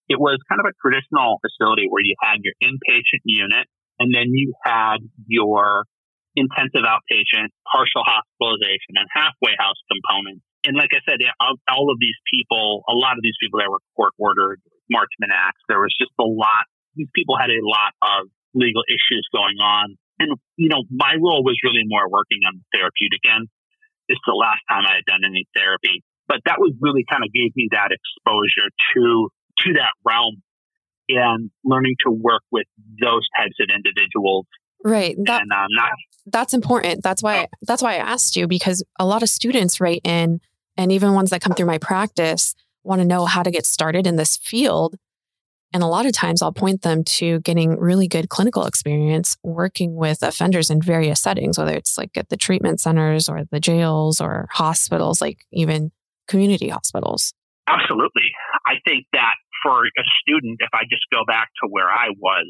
it 0.10 0.20
was 0.20 0.42
kind 0.50 0.60
of 0.60 0.68
a 0.68 0.76
traditional 0.82 1.38
facility 1.40 1.88
where 1.88 2.04
you 2.04 2.18
had 2.20 2.42
your 2.42 2.58
inpatient 2.60 3.24
unit 3.24 3.70
and 4.02 4.10
then 4.14 4.34
you 4.34 4.54
had 4.66 5.00
your 5.28 5.86
intensive 6.36 6.84
outpatient, 6.84 7.54
partial 7.70 8.04
hospitalization, 8.06 8.98
and 8.98 9.08
halfway 9.14 9.54
house 9.58 9.80
components 9.86 10.44
and 10.68 10.76
like 10.76 10.92
I 10.92 11.00
said, 11.08 11.24
all 11.40 11.88
of 11.88 11.98
these 12.04 12.20
people, 12.28 12.84
a 12.92 12.96
lot 12.96 13.16
of 13.16 13.24
these 13.24 13.38
people 13.40 13.64
that 13.64 13.72
were 13.72 13.80
court 13.96 14.12
ordered, 14.20 14.60
Marchman 14.92 15.32
acts, 15.32 15.64
there 15.72 15.80
was 15.80 15.96
just 15.96 16.12
a 16.20 16.28
lot. 16.28 16.68
These 17.00 17.08
people 17.16 17.40
had 17.40 17.48
a 17.48 17.64
lot 17.64 17.96
of 18.04 18.28
legal 18.52 18.84
issues 18.92 19.24
going 19.32 19.56
on. 19.64 19.96
And, 20.20 20.36
you 20.60 20.68
know, 20.68 20.84
my 20.92 21.16
role 21.16 21.48
was 21.48 21.56
really 21.64 21.88
more 21.88 22.12
working 22.12 22.44
on 22.44 22.60
the 22.60 22.66
therapeutic 22.76 23.24
end. 23.24 23.48
It's 24.12 24.20
the 24.28 24.36
last 24.36 24.60
time 24.68 24.84
I 24.84 25.00
had 25.00 25.08
done 25.08 25.24
any 25.24 25.48
therapy, 25.56 26.04
but 26.28 26.44
that 26.44 26.60
was 26.60 26.76
really 26.82 27.08
kind 27.08 27.24
of 27.24 27.32
gave 27.32 27.56
me 27.56 27.72
that 27.72 27.96
exposure 27.96 28.68
to, 28.98 29.32
to 29.66 29.74
that 29.74 29.94
realm 30.06 30.42
and 31.10 31.50
learning 31.66 31.96
to 32.06 32.12
work 32.12 32.44
with 32.52 32.68
those 33.02 33.28
types 33.38 33.56
of 33.60 33.68
individuals 33.74 34.46
Right. 34.84 35.16
That, 35.26 35.42
and 35.42 35.52
um, 35.52 35.68
not 35.72 35.90
that's 36.26 36.54
important. 36.54 37.04
That's 37.04 37.24
why 37.24 37.48
that's 37.64 37.82
why 37.82 37.96
I 37.96 37.98
asked 37.98 38.36
you 38.36 38.48
because 38.48 38.84
a 39.00 39.06
lot 39.06 39.24
of 39.24 39.30
students 39.30 39.82
write 39.82 40.02
in 40.04 40.40
and 40.78 40.92
even 40.92 41.14
ones 41.14 41.32
that 41.32 41.42
come 41.42 41.54
through 41.54 41.66
my 41.66 41.78
practice 41.78 42.56
want 42.84 43.02
to 43.02 43.08
know 43.08 43.26
how 43.26 43.44
to 43.44 43.52
get 43.52 43.66
started 43.66 44.08
in 44.08 44.16
this 44.16 44.38
field. 44.38 44.96
And 45.74 45.84
a 45.84 45.88
lot 45.88 46.06
of 46.06 46.14
times 46.14 46.42
I'll 46.42 46.54
point 46.54 46.82
them 46.82 47.04
to 47.04 47.42
getting 47.42 47.78
really 47.78 48.08
good 48.08 48.30
clinical 48.30 48.66
experience 48.66 49.38
working 49.44 49.96
with 49.96 50.24
offenders 50.24 50.70
in 50.70 50.82
various 50.82 51.22
settings, 51.22 51.60
whether 51.60 51.76
it's 51.76 51.98
like 51.98 52.12
at 52.16 52.30
the 52.30 52.38
treatment 52.38 52.80
centers 52.80 53.30
or 53.30 53.44
the 53.52 53.60
jails 53.60 54.20
or 54.20 54.48
hospitals, 54.52 55.22
like 55.22 55.46
even 55.52 55.92
community 56.28 56.70
hospitals. 56.70 57.34
Absolutely. 57.68 58.32
I 58.66 58.76
think 58.86 59.06
that 59.14 59.36
for 59.64 59.86
a 59.86 60.04
student, 60.24 60.60
if 60.60 60.72
I 60.74 60.88
just 60.90 61.04
go 61.12 61.24
back 61.28 61.50
to 61.64 61.70
where 61.70 61.90
I 61.90 62.12
was, 62.16 62.50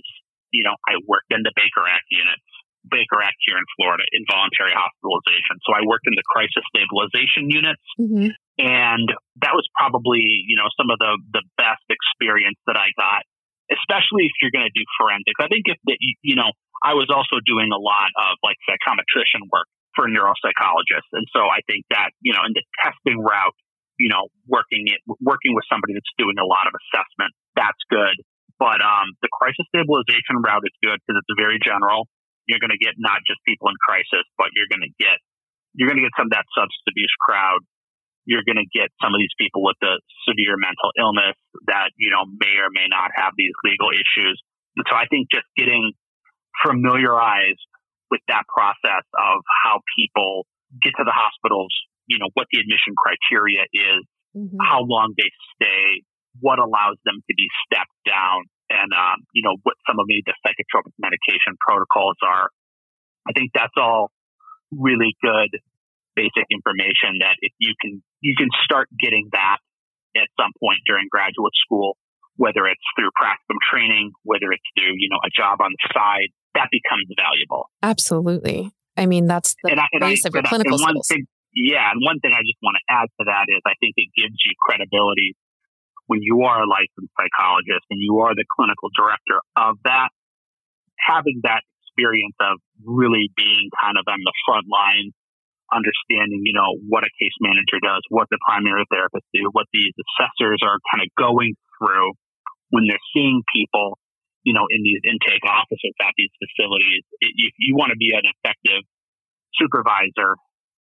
you 0.51 0.63
know, 0.65 0.75
I 0.87 0.97
worked 1.05 1.29
in 1.29 1.45
the 1.45 1.53
Baker 1.53 1.85
Act 1.85 2.09
units, 2.09 2.45
Baker 2.87 3.21
Act 3.21 3.37
here 3.45 3.59
in 3.59 3.67
Florida, 3.77 4.03
involuntary 4.15 4.73
hospitalization. 4.73 5.61
So 5.67 5.75
I 5.75 5.85
worked 5.85 6.07
in 6.09 6.15
the 6.17 6.25
crisis 6.25 6.65
stabilization 6.73 7.51
units. 7.51 7.85
Mm-hmm. 7.99 8.29
And 8.59 9.07
that 9.45 9.53
was 9.55 9.67
probably, 9.77 10.23
you 10.47 10.57
know, 10.59 10.67
some 10.75 10.91
of 10.91 10.97
the, 10.99 11.15
the 11.31 11.43
best 11.55 11.85
experience 11.87 12.59
that 12.67 12.75
I 12.75 12.91
got, 12.97 13.23
especially 13.71 14.27
if 14.27 14.35
you're 14.41 14.51
going 14.51 14.67
to 14.67 14.75
do 14.75 14.83
forensics. 14.99 15.39
I 15.39 15.47
think 15.47 15.69
if 15.69 15.79
that, 15.87 15.97
you 15.99 16.35
know, 16.35 16.51
I 16.83 16.95
was 16.95 17.11
also 17.11 17.39
doing 17.43 17.71
a 17.71 17.79
lot 17.79 18.11
of 18.15 18.39
like 18.43 18.57
psychometrician 18.67 19.47
work 19.51 19.67
for 19.95 20.07
neuropsychologists. 20.07 21.11
And 21.13 21.27
so 21.35 21.47
I 21.47 21.59
think 21.67 21.85
that, 21.91 22.11
you 22.23 22.33
know, 22.33 22.43
in 22.47 22.55
the 22.55 22.63
testing 22.83 23.19
route, 23.19 23.55
you 23.99 24.07
know, 24.07 24.31
working 24.47 24.87
it, 24.87 25.03
working 25.19 25.53
with 25.53 25.67
somebody 25.67 25.93
that's 25.93 26.09
doing 26.15 26.39
a 26.39 26.47
lot 26.47 26.65
of 26.65 26.73
assessment, 26.73 27.35
that's 27.53 27.79
good. 27.91 28.15
But 28.57 28.79
um, 28.79 29.15
the 29.23 29.31
crisis 29.31 29.67
stabilization 29.71 30.39
route 30.39 30.63
is 30.63 30.75
good 30.83 30.99
because 31.03 31.19
it's 31.19 31.35
very 31.35 31.59
general. 31.59 32.07
You're 32.47 32.63
going 32.63 32.73
to 32.73 32.81
get 32.81 32.97
not 32.97 33.21
just 33.27 33.39
people 33.45 33.69
in 33.69 33.77
crisis, 33.83 34.25
but 34.39 34.55
you're 34.55 34.71
going 34.71 34.83
to 34.83 34.93
get 34.97 35.19
you're 35.77 35.85
going 35.85 36.01
to 36.01 36.05
get 36.07 36.15
some 36.17 36.31
of 36.31 36.33
that 36.33 36.49
substance 36.55 36.87
abuse 36.89 37.13
crowd 37.21 37.61
you're 38.29 38.45
going 38.45 38.61
to 38.61 38.69
get 38.69 38.93
some 39.01 39.09
of 39.09 39.17
these 39.17 39.33
people 39.41 39.65
with 39.65 39.73
the 39.81 39.97
severe 40.29 40.53
mental 40.53 40.93
illness 41.01 41.33
that, 41.65 41.89
you 41.97 42.13
know, 42.13 42.29
may 42.29 42.61
or 42.61 42.69
may 42.69 42.85
not 42.85 43.09
have 43.17 43.33
these 43.33 43.57
legal 43.65 43.89
issues. 43.89 44.37
And 44.77 44.85
so 44.85 44.93
I 44.93 45.09
think 45.09 45.33
just 45.33 45.49
getting 45.57 45.97
familiarized 46.61 47.65
with 48.13 48.21
that 48.29 48.45
process 48.45 49.01
of 49.17 49.41
how 49.65 49.81
people 49.97 50.45
get 50.77 50.93
to 51.01 51.05
the 51.09 51.15
hospitals, 51.15 51.73
you 52.09 52.17
know, 52.17 52.33
what 52.33 52.49
the 52.51 52.59
admission 52.59 52.97
criteria 52.97 53.63
is, 53.69 54.01
mm-hmm. 54.35 54.57
how 54.57 54.81
long 54.81 55.13
they 55.15 55.29
stay, 55.55 56.01
what 56.41 56.57
allows 56.57 56.97
them 57.05 57.21
to 57.21 57.33
be 57.37 57.47
stepped 57.63 57.95
down, 58.05 58.49
and, 58.69 58.89
um, 58.93 59.21
you 59.33 59.45
know, 59.45 59.57
what 59.63 59.77
some 59.85 59.97
of 60.01 60.05
the 60.09 60.21
psychotropic 60.45 60.93
medication 60.97 61.53
protocols 61.61 62.17
are. 62.25 62.49
I 63.27 63.31
think 63.33 63.51
that's 63.53 63.73
all 63.77 64.09
really 64.71 65.13
good 65.21 65.49
basic 66.15 66.45
information 66.51 67.21
that 67.23 67.37
if 67.39 67.53
you 67.59 67.73
can 67.79 68.03
you 68.19 68.35
can 68.35 68.49
start 68.65 68.89
getting 68.99 69.29
that 69.31 69.57
at 70.15 70.27
some 70.35 70.51
point 70.59 70.79
during 70.85 71.07
graduate 71.09 71.53
school, 71.63 71.95
whether 72.35 72.65
it's 72.67 72.83
through 72.97 73.09
practicum 73.15 73.57
training, 73.71 74.11
whether 74.23 74.51
it's 74.51 74.65
through 74.75 74.93
you 74.97 75.07
know 75.09 75.19
a 75.23 75.31
job 75.31 75.61
on 75.61 75.71
the 75.71 75.93
side, 75.93 76.29
that 76.55 76.67
becomes 76.71 77.07
valuable. 77.15 77.69
Absolutely. 77.81 78.71
I 78.97 79.05
mean, 79.05 79.27
that's 79.27 79.55
the 79.63 79.71
and 79.71 79.79
I, 79.79 79.87
and 79.93 80.01
base 80.01 80.25
I, 80.25 80.27
of 80.27 80.35
your 80.35 80.43
clinical 80.43 80.77
skills. 80.77 81.07
Thing, 81.07 81.25
yeah, 81.59 81.91
and 81.91 81.99
one 81.99 82.23
thing 82.23 82.31
I 82.31 82.39
just 82.47 82.59
want 82.63 82.79
to 82.79 82.85
add 82.87 83.11
to 83.19 83.23
that 83.27 83.51
is 83.51 83.59
I 83.67 83.75
think 83.83 83.99
it 83.99 84.15
gives 84.15 84.39
you 84.39 84.55
credibility 84.63 85.35
when 86.07 86.23
you 86.23 86.47
are 86.47 86.63
a 86.63 86.67
licensed 86.67 87.11
psychologist 87.19 87.83
and 87.91 87.99
you 87.99 88.23
are 88.23 88.31
the 88.31 88.47
clinical 88.47 88.87
director 88.95 89.43
of 89.59 89.75
that. 89.83 90.09
Having 90.95 91.43
that 91.43 91.67
experience 91.83 92.35
of 92.39 92.63
really 92.79 93.27
being 93.35 93.67
kind 93.75 93.99
of 93.99 94.07
on 94.07 94.23
the 94.23 94.35
front 94.47 94.71
line, 94.71 95.11
understanding, 95.67 96.47
you 96.47 96.55
know, 96.55 96.79
what 96.87 97.03
a 97.03 97.11
case 97.19 97.35
manager 97.43 97.83
does, 97.83 98.01
what 98.07 98.31
the 98.31 98.39
primary 98.41 98.87
therapists 98.87 99.27
do, 99.35 99.51
what 99.51 99.67
these 99.75 99.93
assessors 99.99 100.63
are 100.63 100.79
kind 100.91 101.03
of 101.03 101.09
going 101.19 101.59
through 101.77 102.15
when 102.71 102.87
they're 102.87 103.07
seeing 103.11 103.43
people, 103.51 103.99
you 104.47 104.55
know, 104.55 104.65
in 104.71 104.81
these 104.81 105.03
intake 105.03 105.43
offices 105.43 105.93
at 105.99 106.15
these 106.15 106.31
facilities. 106.39 107.03
If 107.19 107.53
you 107.59 107.75
want 107.75 107.91
to 107.91 107.99
be 107.99 108.15
an 108.15 108.23
effective 108.23 108.87
supervisor 109.59 110.39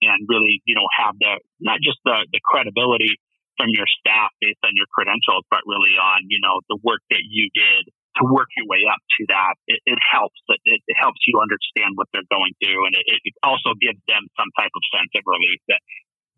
and 0.05 0.29
really, 0.29 0.61
you 0.69 0.77
know, 0.77 0.87
have 1.01 1.17
the, 1.19 1.41
not 1.61 1.81
just 1.81 1.99
the, 2.05 2.29
the 2.31 2.41
credibility 2.45 3.17
from 3.57 3.71
your 3.71 3.87
staff 4.01 4.31
based 4.43 4.61
on 4.67 4.75
your 4.75 4.91
credentials, 4.91 5.47
but 5.51 5.63
really 5.65 5.95
on, 5.97 6.27
you 6.27 6.39
know, 6.43 6.61
the 6.69 6.79
work 6.83 7.01
that 7.11 7.23
you 7.25 7.49
did 7.55 7.91
to 8.19 8.23
work 8.31 8.47
your 8.55 8.67
way 8.71 8.87
up 8.87 9.03
to 9.19 9.23
that, 9.27 9.59
it, 9.67 9.83
it 9.87 9.99
helps. 9.99 10.39
It, 10.47 10.83
it, 10.87 10.99
helps 10.99 11.19
you 11.27 11.35
understand 11.43 11.99
what 11.99 12.07
they're 12.15 12.27
going 12.31 12.55
through, 12.63 12.87
and 12.87 12.95
it, 12.95 13.19
it 13.27 13.35
also 13.43 13.75
gives 13.83 13.99
them 14.07 14.23
some 14.39 14.51
type 14.55 14.71
of 14.71 14.83
sense 14.95 15.11
of 15.19 15.27
relief 15.27 15.61
that 15.67 15.83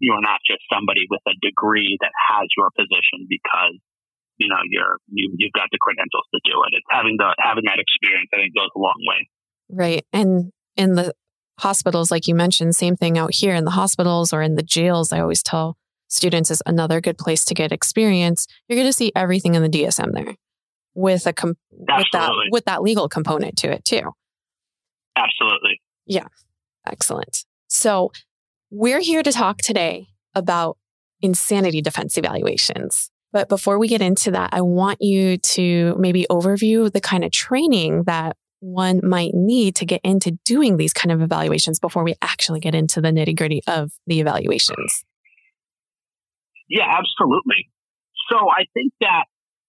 you 0.00 0.12
are 0.16 0.24
not 0.24 0.40
just 0.44 0.64
somebody 0.72 1.04
with 1.08 1.20
a 1.28 1.36
degree 1.44 1.96
that 2.00 2.12
has 2.32 2.48
your 2.56 2.72
position 2.72 3.28
because 3.28 3.76
you 4.36 4.48
know 4.48 4.60
you're 4.68 5.00
you, 5.12 5.32
you've 5.36 5.56
got 5.56 5.68
the 5.72 5.80
credentials 5.80 6.24
to 6.32 6.40
do 6.44 6.56
it. 6.64 6.76
It's 6.80 6.90
having 6.90 7.16
the 7.20 7.28
having 7.36 7.64
that 7.68 7.80
experience, 7.80 8.32
I 8.32 8.44
think, 8.44 8.56
goes 8.56 8.72
a 8.72 8.80
long 8.80 9.00
way. 9.04 9.20
Right, 9.68 10.04
and 10.12 10.52
in 10.76 10.96
the 10.96 11.12
hospitals, 11.58 12.10
like 12.10 12.26
you 12.26 12.34
mentioned, 12.34 12.76
same 12.76 12.96
thing 12.96 13.18
out 13.18 13.34
here 13.34 13.54
in 13.54 13.64
the 13.64 13.70
hospitals 13.70 14.32
or 14.32 14.42
in 14.42 14.54
the 14.54 14.62
jails. 14.62 15.12
I 15.12 15.20
always 15.20 15.42
tell 15.42 15.76
students 16.08 16.50
is 16.50 16.62
another 16.66 17.00
good 17.00 17.18
place 17.18 17.44
to 17.46 17.54
get 17.54 17.72
experience. 17.72 18.46
You're 18.68 18.76
going 18.76 18.88
to 18.88 18.92
see 18.92 19.12
everything 19.14 19.54
in 19.54 19.62
the 19.62 19.68
DSM 19.68 20.12
there 20.12 20.34
with 20.94 21.26
a 21.26 21.32
com- 21.32 21.56
with 21.70 22.06
that 22.12 22.32
with 22.50 22.64
that 22.64 22.82
legal 22.82 23.08
component 23.08 23.56
to 23.58 23.70
it 23.70 23.84
too. 23.84 24.12
Absolutely. 25.16 25.80
Yeah. 26.06 26.26
Excellent. 26.86 27.44
So, 27.68 28.12
we're 28.70 29.00
here 29.00 29.22
to 29.22 29.32
talk 29.32 29.58
today 29.58 30.08
about 30.34 30.76
insanity 31.22 31.80
defense 31.80 32.18
evaluations. 32.18 33.10
But 33.32 33.48
before 33.48 33.78
we 33.78 33.88
get 33.88 34.00
into 34.00 34.30
that, 34.32 34.50
I 34.52 34.60
want 34.60 35.02
you 35.02 35.36
to 35.36 35.94
maybe 35.98 36.26
overview 36.30 36.92
the 36.92 37.00
kind 37.00 37.24
of 37.24 37.32
training 37.32 38.04
that 38.04 38.36
one 38.60 39.00
might 39.02 39.32
need 39.34 39.76
to 39.76 39.86
get 39.86 40.00
into 40.02 40.32
doing 40.44 40.76
these 40.76 40.92
kind 40.92 41.12
of 41.12 41.20
evaluations 41.20 41.78
before 41.78 42.04
we 42.04 42.14
actually 42.22 42.60
get 42.60 42.74
into 42.74 43.00
the 43.00 43.08
nitty 43.08 43.36
gritty 43.36 43.62
of 43.66 43.92
the 44.06 44.20
evaluations. 44.20 45.04
Yeah, 46.68 46.86
absolutely. 46.88 47.68
So 48.30 48.38
I 48.50 48.64
think 48.74 48.92
that 49.00 49.24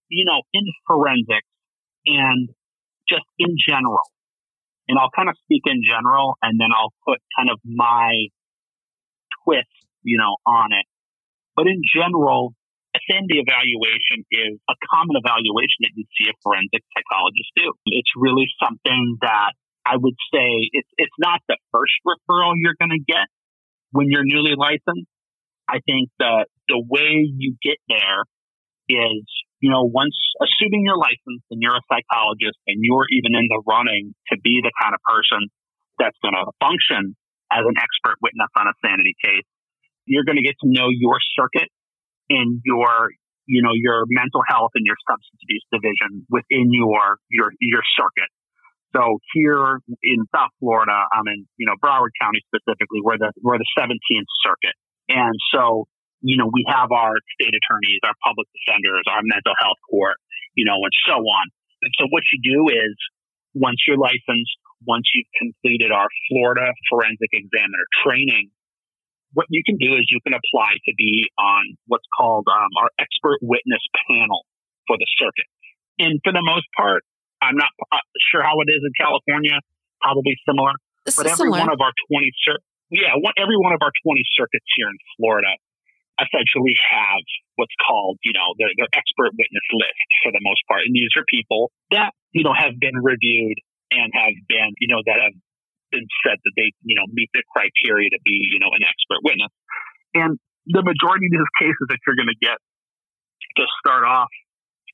you 0.10 0.26
know, 0.26 0.42
in 0.54 0.64
forensics 0.88 1.48
and 2.06 2.50
just 3.10 3.26
in 3.38 3.56
general, 3.68 4.02
and 4.88 4.98
I'll 4.98 5.12
kind 5.16 5.30
of 5.30 5.36
speak 5.44 5.64
in 5.66 5.82
general 5.84 6.36
and 6.42 6.60
then 6.60 6.70
I'll 6.76 6.94
put 7.06 7.20
kind 7.38 7.50
of 7.50 7.60
my 7.66 8.28
twist, 9.44 9.68
you 10.04 10.18
know, 10.18 10.38
on 10.46 10.72
it. 10.72 10.86
But 11.56 11.68
in 11.68 11.82
general, 11.94 12.54
sanity 13.10 13.40
evaluation 13.40 14.28
is 14.30 14.60
a 14.70 14.76
common 14.92 15.16
evaluation 15.18 15.88
that 15.88 15.96
you 15.96 16.06
see 16.20 16.30
a 16.30 16.36
forensic 16.44 16.84
psychologist 16.94 17.50
do. 17.56 17.74
It's 17.88 18.12
really 18.16 18.48
something 18.62 19.18
that 19.24 19.56
I 19.88 19.96
would 19.96 20.20
say 20.30 20.48
it's, 20.76 20.92
it's 21.00 21.18
not 21.18 21.40
the 21.48 21.58
first 21.72 21.96
referral 22.04 22.54
you're 22.60 22.78
going 22.78 22.94
to 22.94 23.04
get 23.04 23.32
when 23.92 24.12
you're 24.12 24.28
newly 24.28 24.56
licensed. 24.60 25.08
I 25.68 25.80
think 25.84 26.12
the, 26.20 26.46
the 26.68 26.80
way 26.80 27.24
you 27.24 27.56
get 27.64 27.80
there 27.88 28.24
is 28.88 29.24
you 29.60 29.74
know, 29.74 29.90
once 29.90 30.14
assuming 30.38 30.86
you're 30.86 31.02
licensed 31.02 31.46
and 31.50 31.58
you're 31.62 31.76
a 31.76 31.86
psychologist 31.90 32.62
and 32.70 32.78
you're 32.82 33.10
even 33.10 33.34
in 33.34 33.50
the 33.50 33.62
running 33.66 34.14
to 34.30 34.38
be 34.38 34.62
the 34.62 34.72
kind 34.78 34.94
of 34.94 35.02
person 35.02 35.50
that's 35.98 36.18
going 36.22 36.38
to 36.38 36.46
function 36.62 37.18
as 37.50 37.64
an 37.66 37.78
expert 37.80 38.22
witness 38.22 38.52
on 38.54 38.70
a 38.70 38.76
sanity 38.86 39.18
case, 39.18 39.48
you're 40.06 40.28
going 40.28 40.38
to 40.38 40.46
get 40.46 40.54
to 40.62 40.70
know 40.70 40.94
your 40.94 41.18
circuit 41.34 41.74
and 42.30 42.62
your, 42.66 43.12
you 43.46 43.62
know, 43.62 43.72
your 43.74 44.04
mental 44.10 44.42
health 44.48 44.72
and 44.76 44.86
your 44.86 44.98
substance 45.08 45.40
abuse 45.44 45.66
division 45.72 46.26
within 46.30 46.74
your, 46.74 47.18
your, 47.30 47.52
your 47.60 47.84
circuit. 47.96 48.30
So 48.96 49.20
here 49.34 49.80
in 50.04 50.26
South 50.34 50.52
Florida, 50.60 50.96
I'm 51.12 51.28
in, 51.28 51.46
you 51.58 51.68
know, 51.68 51.76
Broward 51.84 52.16
County 52.20 52.40
specifically, 52.48 53.04
we're 53.04 53.18
the, 53.18 53.32
we're 53.44 53.58
the 53.58 53.72
17th 53.78 54.32
circuit. 54.44 54.76
And 55.10 55.36
so 55.54 55.86
you 56.22 56.38
know, 56.38 56.50
we 56.50 56.66
have 56.68 56.92
our 56.92 57.14
state 57.38 57.54
attorneys, 57.54 58.02
our 58.02 58.18
public 58.26 58.50
defenders, 58.58 59.06
our 59.06 59.22
mental 59.22 59.54
health 59.62 59.78
court, 59.90 60.18
you 60.58 60.66
know, 60.66 60.78
and 60.82 60.96
so 61.06 61.22
on. 61.22 61.46
And 61.86 61.92
so 61.98 62.10
what 62.10 62.26
you 62.34 62.42
do 62.42 62.74
is 62.74 62.96
once 63.54 63.78
you're 63.86 64.02
licensed, 64.02 64.58
once 64.86 65.06
you've 65.14 65.30
completed 65.38 65.94
our 65.94 66.10
Florida 66.30 66.74
forensic 66.90 67.30
examiner 67.34 67.86
training, 68.02 68.50
what 69.38 69.46
you 69.54 69.62
can 69.62 69.78
do 69.78 69.94
is 69.94 70.10
you 70.10 70.18
can 70.26 70.34
apply 70.34 70.82
to 70.82 70.92
be 70.98 71.30
on 71.38 71.78
what's 71.86 72.10
called 72.10 72.50
um, 72.50 72.74
our 72.82 72.90
expert 72.98 73.38
witness 73.46 73.86
panel 74.10 74.42
for 74.90 74.98
the 74.98 75.06
circuit. 75.14 75.46
And 76.02 76.18
for 76.26 76.34
the 76.34 76.42
most 76.42 76.66
part, 76.74 77.06
I'm 77.38 77.54
not 77.54 77.70
uh, 77.94 78.02
sure 78.34 78.42
how 78.42 78.58
it 78.66 78.70
is 78.74 78.82
in 78.82 78.90
California, 78.98 79.62
probably 80.02 80.34
similar. 80.42 80.74
This 81.06 81.22
but 81.22 81.30
every 81.30 81.54
similar. 81.54 81.70
one 81.70 81.70
of 81.70 81.78
our 81.78 81.94
20 82.10 82.34
cir- 82.50 82.66
yeah, 82.90 83.14
one, 83.14 83.38
every 83.38 83.62
one 83.62 83.78
of 83.78 83.82
our 83.86 83.94
20 83.94 84.26
circuits 84.34 84.66
here 84.74 84.90
in 84.90 84.98
Florida 85.22 85.54
essentially 86.18 86.74
have 86.74 87.22
what's 87.62 87.78
called, 87.78 88.18
you 88.26 88.34
know, 88.34 88.58
their, 88.58 88.74
their 88.74 88.90
expert 88.98 89.38
witness 89.38 89.68
list 89.70 90.10
for 90.26 90.34
the 90.34 90.42
most 90.42 90.66
part. 90.66 90.82
And 90.82 90.98
these 90.98 91.14
are 91.14 91.22
people 91.30 91.70
that, 91.94 92.10
you 92.34 92.42
know, 92.42 92.58
have 92.58 92.82
been 92.82 92.98
reviewed 92.98 93.62
and 93.94 94.10
have 94.18 94.34
been, 94.50 94.74
you 94.82 94.90
know, 94.90 95.06
that 95.06 95.22
have 95.22 95.38
been 95.92 96.08
said 96.26 96.38
that 96.40 96.54
they, 96.56 96.72
you 96.84 96.96
know, 96.96 97.06
meet 97.12 97.30
the 97.34 97.44
criteria 97.52 98.10
to 98.12 98.20
be, 98.24 98.36
you 98.52 98.60
know, 98.60 98.72
an 98.72 98.84
expert 98.84 99.22
witness. 99.24 99.52
And 100.14 100.40
the 100.68 100.84
majority 100.84 101.28
of 101.28 101.34
these 101.34 101.54
cases 101.60 101.86
that 101.90 102.00
you're 102.04 102.20
going 102.20 102.32
to 102.32 102.42
get 102.42 102.60
to 103.58 103.64
start 103.80 104.04
off 104.04 104.32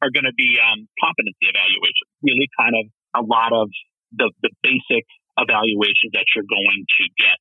are 0.01 0.11
going 0.11 0.27
to 0.27 0.35
be 0.35 0.59
um, 0.59 0.85
competency 0.99 1.47
evaluations, 1.47 2.09
really 2.21 2.49
kind 2.59 2.75
of 2.75 2.85
a 3.17 3.23
lot 3.23 3.55
of 3.55 3.71
the, 4.11 4.29
the 4.43 4.51
basic 4.61 5.07
evaluations 5.39 6.13
that 6.13 6.27
you're 6.35 6.47
going 6.47 6.85
to 6.85 7.03
get. 7.17 7.37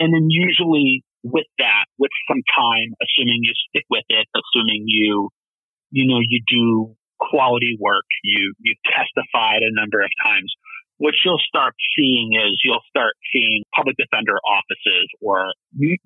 And 0.00 0.10
then 0.10 0.26
usually 0.32 1.04
with 1.22 1.46
that, 1.58 1.86
with 1.98 2.10
some 2.26 2.42
time, 2.50 2.92
assuming 3.00 3.46
you 3.46 3.54
stick 3.70 3.86
with 3.88 4.04
it, 4.08 4.26
assuming 4.34 4.84
you, 4.86 5.30
you 5.90 6.04
know, 6.10 6.18
you 6.20 6.42
do 6.48 6.96
quality 7.20 7.78
work, 7.80 8.04
you, 8.24 8.52
you 8.58 8.74
testified 8.84 9.62
a 9.62 9.72
number 9.72 10.02
of 10.02 10.10
times, 10.24 10.52
what 10.98 11.14
you'll 11.24 11.42
start 11.42 11.74
seeing 11.98 12.38
is 12.38 12.54
you'll 12.62 12.84
start 12.86 13.18
seeing 13.34 13.66
public 13.74 13.98
defender 13.98 14.38
offices 14.46 15.10
or 15.18 15.50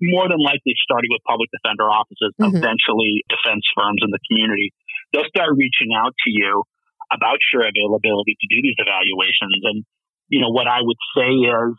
more 0.01 0.25
than 0.25 0.41
likely 0.41 0.73
starting 0.81 1.13
with 1.13 1.21
public 1.29 1.49
defender 1.53 1.85
offices, 1.85 2.33
mm-hmm. 2.41 2.57
eventually 2.57 3.21
defense 3.29 3.61
firms 3.77 4.01
in 4.01 4.09
the 4.09 4.21
community. 4.25 4.73
They'll 5.13 5.29
start 5.29 5.53
reaching 5.53 5.93
out 5.93 6.17
to 6.25 6.29
you 6.33 6.65
about 7.13 7.37
your 7.53 7.69
availability 7.69 8.37
to 8.37 8.47
do 8.49 8.61
these 8.65 8.77
evaluations. 8.81 9.61
And, 9.65 9.77
you 10.29 10.41
know, 10.41 10.49
what 10.49 10.65
I 10.65 10.81
would 10.81 11.01
say 11.13 11.29
is 11.33 11.69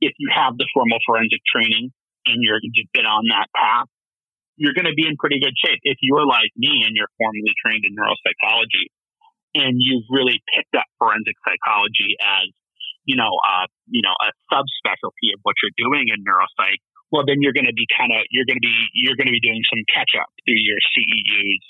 if 0.00 0.12
you 0.16 0.32
have 0.32 0.56
the 0.56 0.68
formal 0.72 1.00
forensic 1.04 1.40
training 1.44 1.92
and 2.24 2.40
you're, 2.40 2.60
you've 2.60 2.92
been 2.92 3.08
on 3.08 3.28
that 3.28 3.52
path, 3.52 3.88
you're 4.56 4.76
going 4.76 4.88
to 4.88 4.96
be 4.96 5.08
in 5.08 5.16
pretty 5.16 5.40
good 5.40 5.56
shape. 5.56 5.80
If 5.84 6.00
you're 6.00 6.28
like 6.28 6.52
me 6.56 6.84
and 6.84 6.96
you're 6.96 7.12
formally 7.16 7.52
trained 7.60 7.84
in 7.84 7.96
neuropsychology, 7.96 8.92
and 9.54 9.76
you've 9.78 10.08
really 10.08 10.40
picked 10.52 10.74
up 10.74 10.88
forensic 10.96 11.36
psychology 11.44 12.16
as, 12.20 12.48
you 13.04 13.16
know, 13.16 13.30
uh, 13.44 13.68
you 13.88 14.00
know, 14.00 14.14
a 14.24 14.30
subspecialty 14.48 15.36
of 15.36 15.40
what 15.44 15.56
you're 15.60 15.76
doing 15.76 16.08
in 16.08 16.24
neuropsych, 16.24 16.80
well, 17.12 17.28
then 17.28 17.44
you're 17.44 17.52
going 17.52 17.68
to 17.68 17.76
be 17.76 17.84
kind 17.92 18.08
of, 18.08 18.24
you're 18.32 18.48
going 18.48 18.56
to 18.56 18.64
be, 18.64 18.76
you're 18.96 19.18
going 19.20 19.28
to 19.28 19.36
be 19.36 19.44
doing 19.44 19.60
some 19.68 19.84
catch 19.92 20.16
up 20.16 20.32
through 20.48 20.56
your 20.56 20.80
CEUs, 20.96 21.62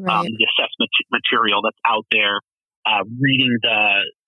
um, 0.00 0.08
right. 0.08 0.24
um, 0.24 0.32
the 0.32 0.44
assessment 0.56 0.90
material 1.12 1.60
that's 1.60 1.80
out 1.84 2.08
there, 2.08 2.40
uh, 2.88 3.04
reading 3.20 3.52
the, 3.60 3.80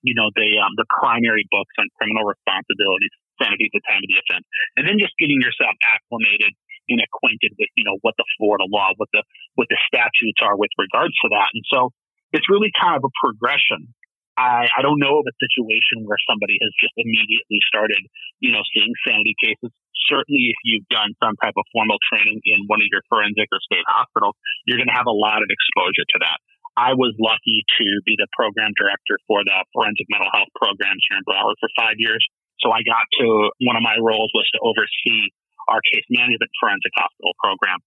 you 0.05 0.13
know, 0.13 0.29
the, 0.37 0.61
um, 0.61 0.77
the 0.77 0.85
primary 0.93 1.49
books 1.49 1.73
on 1.81 1.89
criminal 1.97 2.29
responsibility, 2.29 3.09
sanity 3.41 3.73
at 3.73 3.75
the 3.81 3.85
time 3.89 4.05
of 4.05 4.09
the 4.13 4.19
offense, 4.21 4.45
and 4.77 4.85
then 4.85 5.01
just 5.01 5.17
getting 5.17 5.41
yourself 5.41 5.73
acclimated 5.89 6.53
and 6.93 7.01
acquainted 7.01 7.57
with, 7.57 7.73
you 7.73 7.89
know, 7.89 7.97
what 8.05 8.13
the 8.21 8.29
Florida 8.37 8.69
law, 8.69 8.93
what 9.01 9.09
the, 9.17 9.25
what 9.57 9.73
the 9.73 9.81
statutes 9.89 10.45
are 10.45 10.57
with 10.59 10.73
regards 10.77 11.17
to 11.25 11.33
that. 11.33 11.49
And 11.57 11.65
so, 11.73 11.97
it's 12.33 12.49
really 12.49 12.71
kind 12.77 12.97
of 12.97 13.03
a 13.05 13.13
progression. 13.19 13.95
I, 14.39 14.71
I 14.71 14.81
don't 14.87 15.03
know 15.03 15.19
of 15.19 15.27
a 15.27 15.35
situation 15.35 16.07
where 16.07 16.21
somebody 16.23 16.63
has 16.63 16.71
just 16.79 16.95
immediately 16.95 17.59
started, 17.67 17.99
you 18.39 18.55
know, 18.55 18.63
seeing 18.71 18.95
sanity 19.03 19.35
cases. 19.43 19.75
Certainly, 20.07 20.55
if 20.55 20.61
you've 20.63 20.87
done 20.95 21.11
some 21.19 21.35
type 21.43 21.59
of 21.59 21.67
formal 21.75 21.99
training 22.07 22.39
in 22.47 22.71
one 22.71 22.79
of 22.79 22.87
your 22.87 23.03
forensic 23.11 23.51
or 23.51 23.59
state 23.67 23.83
hospitals, 23.91 24.39
you're 24.63 24.79
going 24.79 24.89
to 24.89 24.95
have 24.95 25.11
a 25.11 25.13
lot 25.13 25.43
of 25.43 25.51
exposure 25.51 26.07
to 26.15 26.19
that. 26.23 26.39
I 26.79 26.95
was 26.95 27.11
lucky 27.19 27.67
to 27.83 27.87
be 28.07 28.15
the 28.15 28.31
program 28.39 28.71
director 28.79 29.19
for 29.27 29.43
the 29.43 29.59
forensic 29.75 30.07
mental 30.07 30.31
health 30.31 30.55
programs 30.55 31.03
here 31.11 31.19
in 31.19 31.27
Broward 31.27 31.59
for 31.59 31.67
five 31.75 31.99
years. 31.99 32.23
So 32.63 32.71
I 32.71 32.87
got 32.87 33.03
to 33.19 33.51
one 33.67 33.75
of 33.75 33.83
my 33.83 33.99
roles 33.99 34.31
was 34.31 34.47
to 34.55 34.63
oversee 34.63 35.35
our 35.67 35.83
case 35.91 36.07
management 36.07 36.51
forensic 36.63 36.95
hospital 36.95 37.35
program. 37.43 37.83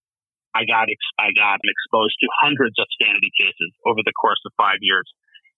I 0.54 0.68
got 0.68 0.88
ex- 0.88 1.16
I 1.18 1.32
got 1.32 1.60
exposed 1.64 2.16
to 2.20 2.28
hundreds 2.40 2.76
of 2.78 2.86
sanity 3.00 3.32
cases 3.38 3.72
over 3.88 4.00
the 4.04 4.12
course 4.12 4.40
of 4.44 4.52
five 4.56 4.80
years. 4.80 5.08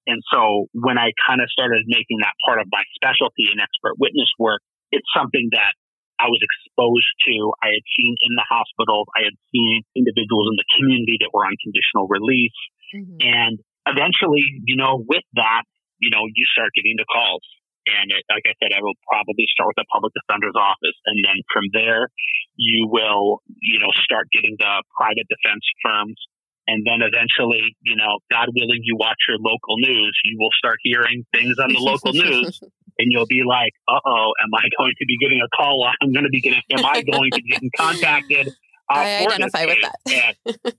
And 0.07 0.21
so 0.31 0.69
when 0.77 0.99
I 1.01 1.17
kind 1.25 1.41
of 1.41 1.49
started 1.49 1.89
making 1.89 2.21
that 2.21 2.37
part 2.45 2.61
of 2.61 2.69
my 2.69 2.85
specialty 2.95 3.49
in 3.49 3.57
expert 3.59 3.97
witness 3.97 4.29
work, 4.39 4.61
it's 4.93 5.09
something 5.17 5.49
that 5.57 5.73
I 6.21 6.31
was 6.31 6.39
exposed 6.39 7.11
to. 7.27 7.35
I 7.65 7.75
had 7.75 7.85
seen 7.97 8.15
in 8.21 8.33
the 8.39 8.47
hospitals. 8.47 9.09
I 9.17 9.27
had 9.27 9.37
seen 9.51 9.83
individuals 9.97 10.53
in 10.53 10.57
the 10.61 10.69
community 10.79 11.19
that 11.25 11.35
were 11.35 11.43
on 11.43 11.57
conditional 11.59 12.07
release. 12.07 12.55
Mm-hmm. 12.95 13.19
And 13.25 13.55
eventually, 13.89 14.45
you 14.63 14.77
know, 14.77 15.03
with 15.03 15.27
that, 15.35 15.67
you 15.99 16.11
know, 16.11 16.29
you 16.31 16.45
start 16.53 16.71
getting 16.77 16.95
the 17.01 17.09
calls. 17.09 17.43
And 17.85 18.09
it, 18.09 18.25
like 18.33 18.49
I 18.49 18.57
said, 18.61 18.73
I 18.73 18.81
will 18.81 18.97
probably 19.05 19.45
start 19.53 19.73
with 19.73 19.81
the 19.85 19.89
public 19.93 20.17
defender's 20.17 20.57
office. 20.57 20.97
And 21.05 21.21
then 21.21 21.45
from 21.53 21.69
there, 21.77 22.09
you 22.57 22.89
will, 22.89 23.45
you 23.61 23.79
know, 23.79 23.93
start 24.05 24.29
getting 24.33 24.57
the 24.59 24.83
private 24.97 25.29
defense 25.29 25.65
firms. 25.85 26.17
And 26.65 26.81
then 26.89 27.05
eventually, 27.05 27.77
you 27.85 27.97
know, 27.97 28.25
God 28.33 28.49
willing, 28.57 28.81
you 28.89 28.97
watch 28.97 29.21
your 29.29 29.37
local 29.37 29.77
news, 29.85 30.17
you 30.25 30.41
will 30.41 30.55
start 30.57 30.81
hearing 30.81 31.29
things 31.35 31.61
on 31.61 31.69
the 31.69 31.81
local 31.81 32.13
news. 32.17 32.61
And 32.97 33.13
you'll 33.13 33.29
be 33.29 33.43
like, 33.45 33.77
uh 33.85 34.01
oh, 34.01 34.33
am 34.41 34.55
I 34.55 34.65
going 34.79 34.95
to 34.97 35.05
be 35.05 35.19
getting 35.21 35.41
a 35.45 35.51
call? 35.53 35.85
I'm 36.01 36.13
going 36.13 36.25
to 36.25 36.33
be 36.33 36.41
getting, 36.41 36.63
am 36.73 36.85
I 36.85 37.03
going 37.03 37.31
to 37.33 37.43
get 37.43 37.61
contacted? 37.77 38.49
Uh, 38.89 38.97
I 38.97 39.27
identify 39.27 39.65
with 39.67 39.79
that. 39.83 40.37
and, 40.65 40.75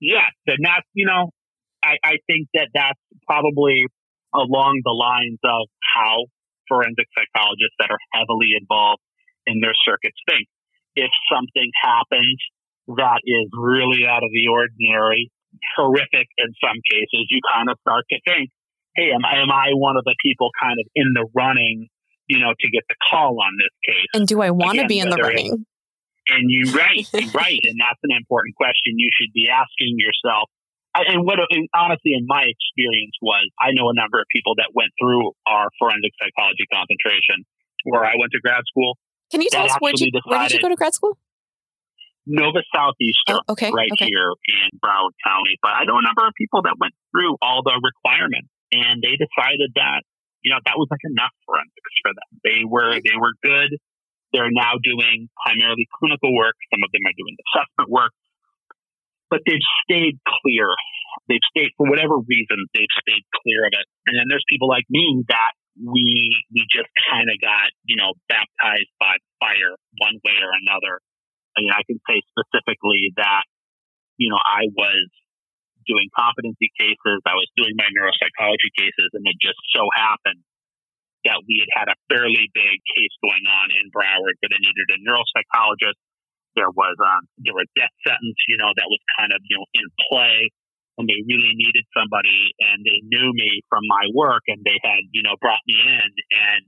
yeah. 0.00 0.28
And 0.46 0.58
that's, 0.64 0.88
you 0.94 1.06
know, 1.06 1.30
I, 1.82 1.96
I 2.04 2.16
think 2.26 2.48
that 2.54 2.68
that's 2.72 3.00
probably 3.26 3.86
along 4.34 4.80
the 4.84 4.92
lines 4.92 5.38
of 5.44 5.68
how 5.94 6.26
forensic 6.68 7.06
psychologists 7.14 7.76
that 7.78 7.90
are 7.90 8.02
heavily 8.12 8.54
involved 8.58 9.02
in 9.46 9.60
their 9.60 9.74
circuits 9.86 10.18
think. 10.28 10.46
If 10.94 11.10
something 11.30 11.70
happens 11.82 12.40
that 12.96 13.20
is 13.24 13.48
really 13.52 14.06
out 14.06 14.22
of 14.22 14.30
the 14.30 14.48
ordinary, 14.50 15.30
horrific 15.76 16.28
in 16.38 16.50
some 16.62 16.78
cases, 16.90 17.26
you 17.30 17.40
kind 17.44 17.68
of 17.70 17.78
start 17.80 18.04
to 18.10 18.18
think, 18.26 18.50
hey, 18.94 19.10
am, 19.12 19.24
am 19.24 19.50
I 19.50 19.74
one 19.74 19.96
of 19.96 20.04
the 20.04 20.16
people 20.22 20.50
kind 20.60 20.78
of 20.80 20.86
in 20.94 21.12
the 21.14 21.26
running, 21.34 21.88
you 22.26 22.38
know, 22.38 22.54
to 22.58 22.66
get 22.70 22.84
the 22.88 22.96
call 23.10 23.36
on 23.42 23.52
this 23.58 23.74
case? 23.84 24.10
And 24.14 24.26
do 24.26 24.40
I 24.40 24.50
want 24.50 24.78
to 24.78 24.86
be 24.86 24.98
in 24.98 25.10
the 25.10 25.16
running? 25.16 25.66
and 26.28 26.44
you 26.48 26.72
right, 26.72 27.06
right, 27.34 27.60
and 27.62 27.78
that's 27.78 28.00
an 28.02 28.10
important 28.16 28.54
question 28.56 28.98
you 28.98 29.10
should 29.14 29.32
be 29.32 29.48
asking 29.48 29.96
yourself 29.98 30.50
and 31.04 31.26
what 31.26 31.38
and 31.50 31.68
honestly, 31.74 32.14
in 32.16 32.24
my 32.24 32.46
experience, 32.46 33.16
was 33.20 33.44
I 33.60 33.72
know 33.76 33.90
a 33.90 33.96
number 33.96 34.20
of 34.20 34.26
people 34.32 34.54
that 34.56 34.72
went 34.72 34.94
through 34.96 35.32
our 35.44 35.68
forensic 35.78 36.12
psychology 36.16 36.64
concentration 36.72 37.44
where 37.84 38.04
I 38.04 38.16
went 38.18 38.32
to 38.32 38.40
grad 38.40 38.62
school. 38.66 38.98
Can 39.30 39.42
you 39.42 39.50
tell 39.50 39.66
us 39.66 39.76
where 39.80 39.92
did 39.92 40.14
you, 40.14 40.20
where 40.24 40.42
did 40.46 40.54
you 40.54 40.62
go 40.62 40.70
to 40.70 40.78
grad 40.78 40.94
school? 40.94 41.18
Nova 42.26 42.58
Southeastern, 42.74 43.38
oh, 43.46 43.54
okay, 43.54 43.70
right 43.70 43.90
okay. 43.94 44.10
here 44.10 44.34
in 44.34 44.66
Broward 44.82 45.14
County. 45.22 45.54
But 45.62 45.78
I 45.78 45.86
know 45.86 45.94
a 45.94 46.02
number 46.02 46.26
of 46.26 46.34
people 46.34 46.66
that 46.66 46.74
went 46.74 46.90
through 47.14 47.38
all 47.38 47.62
the 47.62 47.78
requirements, 47.78 48.50
and 48.74 48.98
they 48.98 49.14
decided 49.14 49.70
that 49.78 50.02
you 50.42 50.50
know 50.50 50.58
that 50.66 50.74
was 50.74 50.90
like 50.90 51.02
enough 51.06 51.30
forensics 51.46 51.94
for 52.02 52.10
them. 52.10 52.28
They 52.42 52.66
were 52.66 52.98
mm-hmm. 52.98 53.06
they 53.06 53.16
were 53.18 53.34
good. 53.46 53.78
They're 54.34 54.50
now 54.50 54.74
doing 54.82 55.30
primarily 55.38 55.86
clinical 56.02 56.34
work. 56.34 56.58
Some 56.74 56.82
of 56.82 56.90
them 56.90 57.06
are 57.06 57.14
doing 57.14 57.38
assessment 57.46 57.88
work 57.94 58.10
but 59.30 59.40
they've 59.46 59.64
stayed 59.84 60.18
clear. 60.22 60.68
They've 61.28 61.44
stayed 61.50 61.74
for 61.76 61.88
whatever 61.90 62.18
reason 62.18 62.58
they've 62.74 62.96
stayed 63.02 63.26
clear 63.42 63.66
of 63.66 63.72
it. 63.74 63.86
And 64.06 64.14
then 64.14 64.26
there's 64.30 64.46
people 64.46 64.68
like 64.68 64.86
me 64.90 65.24
that 65.28 65.52
we 65.76 66.32
we 66.54 66.64
just 66.72 66.88
kind 67.10 67.28
of 67.28 67.36
got 67.40 67.68
you 67.84 68.00
know 68.00 68.16
baptized 68.32 68.92
by 68.96 69.20
fire 69.40 69.76
one 70.00 70.16
way 70.24 70.36
or 70.40 70.52
another. 70.64 71.02
I 71.56 71.64
mean, 71.64 71.72
I 71.72 71.84
can 71.84 72.00
say 72.08 72.20
specifically 72.32 73.12
that 73.16 73.44
you 74.16 74.30
know 74.30 74.40
I 74.40 74.68
was 74.72 75.08
doing 75.86 76.10
competency 76.12 76.70
cases, 76.74 77.22
I 77.24 77.38
was 77.38 77.46
doing 77.54 77.78
my 77.78 77.86
neuropsychology 77.94 78.70
cases, 78.74 79.08
and 79.14 79.22
it 79.26 79.38
just 79.38 79.58
so 79.70 79.86
happened 79.94 80.42
that 81.26 81.42
we 81.46 81.62
had 81.62 81.70
had 81.74 81.88
a 81.90 81.98
fairly 82.06 82.46
big 82.54 82.78
case 82.86 83.14
going 83.18 83.46
on 83.46 83.66
in 83.74 83.90
Broward 83.90 84.38
where 84.38 84.50
they 84.50 84.62
needed 84.62 84.88
a 84.94 84.98
neuropsychologist 85.02 85.98
there 86.56 86.72
was 86.72 86.96
um, 86.98 87.28
there 87.38 87.54
were 87.54 87.68
death 87.76 87.92
sentence, 88.02 88.40
you 88.48 88.56
know, 88.56 88.72
that 88.74 88.88
was 88.88 89.00
kind 89.20 89.30
of 89.30 89.38
you 89.44 89.60
know 89.60 89.66
in 89.76 89.86
play, 90.08 90.50
and 90.98 91.04
they 91.04 91.20
really 91.28 91.52
needed 91.54 91.84
somebody, 91.92 92.56
and 92.58 92.82
they 92.82 93.04
knew 93.04 93.28
me 93.36 93.60
from 93.68 93.84
my 93.86 94.08
work, 94.16 94.42
and 94.48 94.64
they 94.64 94.80
had 94.80 95.04
you 95.12 95.22
know 95.22 95.36
brought 95.38 95.62
me 95.68 95.76
in, 95.76 96.08
and 96.08 96.62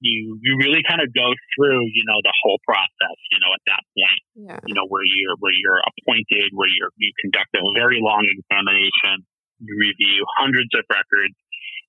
you 0.00 0.38
you 0.42 0.56
really 0.62 0.82
kind 0.86 1.02
of 1.02 1.10
go 1.10 1.34
through 1.54 1.82
you 1.90 2.06
know 2.06 2.22
the 2.22 2.34
whole 2.46 2.62
process, 2.62 3.18
you 3.34 3.38
know, 3.42 3.50
at 3.50 3.64
that 3.66 3.82
point, 3.98 4.22
yeah. 4.38 4.60
you 4.64 4.74
know, 4.74 4.86
where 4.86 5.04
you're 5.04 5.36
where 5.42 5.54
you're 5.54 5.82
appointed, 5.82 6.54
where 6.54 6.70
you're 6.70 6.94
you 6.96 7.10
conduct 7.18 7.50
a 7.58 7.62
very 7.74 7.98
long 7.98 8.22
examination, 8.22 9.26
you 9.58 9.74
review 9.74 10.22
hundreds 10.38 10.70
of 10.78 10.86
records, 10.86 11.34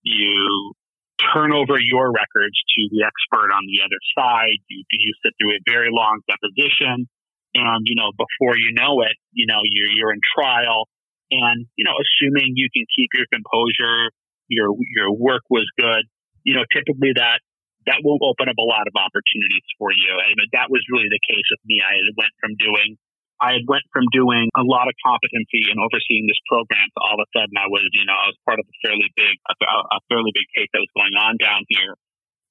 you 0.01 0.73
turn 1.19 1.51
over 1.51 1.77
your 1.77 2.11
records 2.11 2.55
to 2.75 2.81
the 2.91 3.03
expert 3.03 3.51
on 3.51 3.63
the 3.67 3.83
other 3.83 3.99
side. 4.15 4.57
You, 4.71 4.83
you 4.91 5.13
sit 5.23 5.35
through 5.35 5.59
a 5.59 5.61
very 5.67 5.89
long 5.91 6.23
deposition. 6.25 7.07
And, 7.55 7.81
you 7.85 7.97
know, 7.97 8.13
before 8.13 8.57
you 8.57 8.73
know 8.73 9.01
it, 9.01 9.17
you 9.33 9.47
know, 9.49 9.61
you're, 9.65 9.91
you're 9.91 10.13
in 10.13 10.21
trial 10.21 10.85
and, 11.31 11.65
you 11.75 11.85
know, 11.85 11.97
assuming 11.97 12.53
you 12.53 12.69
can 12.69 12.85
keep 12.93 13.09
your 13.13 13.25
composure, 13.29 14.13
your, 14.47 14.69
your 14.95 15.09
work 15.13 15.41
was 15.49 15.65
good, 15.77 16.05
you 16.45 16.53
know, 16.53 16.65
typically 16.69 17.13
that, 17.17 17.41
that 17.89 18.05
will 18.05 18.21
open 18.21 18.49
up 18.49 18.57
a 18.59 18.67
lot 18.67 18.85
of 18.85 18.93
opportunities 18.93 19.65
for 19.81 19.89
you. 19.89 20.13
Mean, 20.37 20.51
that 20.53 20.69
was 20.69 20.85
really 20.93 21.09
the 21.09 21.21
case 21.25 21.47
with 21.49 21.63
me. 21.65 21.81
I 21.81 21.97
went 22.13 22.33
from 22.37 22.53
doing 22.59 22.97
I 23.39 23.55
had 23.55 23.63
went 23.71 23.87
from 23.95 24.03
doing 24.11 24.51
a 24.51 24.67
lot 24.67 24.91
of 24.91 24.95
competency 24.99 25.71
and 25.71 25.79
overseeing 25.79 26.27
this 26.27 26.39
program 26.51 26.83
to 26.83 26.99
all 26.99 27.15
of 27.15 27.23
a 27.23 27.29
sudden 27.31 27.55
I 27.55 27.71
was, 27.71 27.87
you 27.95 28.03
know, 28.03 28.11
I 28.11 28.35
was 28.35 28.37
part 28.43 28.59
of 28.59 28.67
a 28.67 28.75
fairly 28.83 29.07
big, 29.15 29.31
a, 29.47 29.55
a 29.95 29.99
fairly 30.11 30.35
big 30.35 30.43
case 30.51 30.67
that 30.75 30.83
was 30.83 30.91
going 30.91 31.15
on 31.15 31.39
down 31.39 31.63
here. 31.71 31.95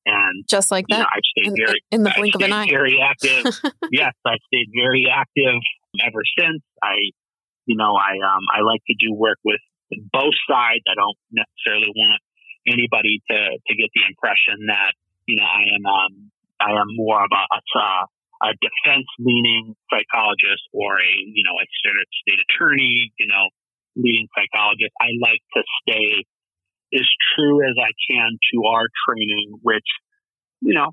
And 0.09 0.49
just 0.49 0.73
like 0.73 0.89
that, 0.89 1.05
know, 1.05 1.13
I've 1.13 1.29
stayed 1.37 1.53
in, 1.53 1.57
very, 1.57 1.81
in 1.93 2.03
the 2.03 2.13
blink 2.17 2.35
of 2.35 2.41
an 2.41 2.53
eye. 2.53 2.65
Very 2.65 2.97
active. 2.97 3.45
yes, 3.93 4.17
I've 4.25 4.41
stayed 4.49 4.73
very 4.73 5.05
active 5.05 5.61
ever 6.01 6.25
since. 6.41 6.65
I, 6.81 7.13
you 7.69 7.77
know, 7.77 7.93
I 7.93 8.17
um, 8.25 8.45
I 8.49 8.65
like 8.65 8.81
to 8.89 8.97
do 8.97 9.13
work 9.13 9.37
with 9.45 9.61
both 10.09 10.33
sides. 10.49 10.81
I 10.89 10.97
don't 10.97 11.21
necessarily 11.29 11.93
want 11.93 12.25
anybody 12.65 13.21
to 13.29 13.39
to 13.61 13.73
get 13.77 13.93
the 13.93 14.09
impression 14.09 14.73
that 14.73 14.97
you 15.29 15.37
know 15.37 15.45
I 15.45 15.63
am 15.77 15.85
um, 15.85 16.13
I 16.57 16.73
am 16.73 16.89
more 16.97 17.21
of 17.21 17.29
a, 17.29 17.45
a, 17.53 18.49
a 18.49 18.51
defense 18.65 19.09
leaning 19.21 19.77
psychologist 19.93 20.65
or 20.73 20.97
a 20.97 21.13
you 21.21 21.45
know 21.45 21.53
a 21.61 21.67
state 21.69 22.41
attorney, 22.49 23.13
you 23.21 23.29
know, 23.29 23.45
leading 23.93 24.25
psychologist. 24.33 24.97
I 25.05 25.13
like 25.21 25.45
to 25.53 25.63
stay 25.85 26.25
as 26.95 27.07
true 27.35 27.65
as 27.67 27.75
I 27.79 27.91
can 28.11 28.39
to 28.55 28.65
our 28.69 28.87
training, 29.09 29.59
which 29.63 29.87
you 30.61 30.75
know 30.75 30.93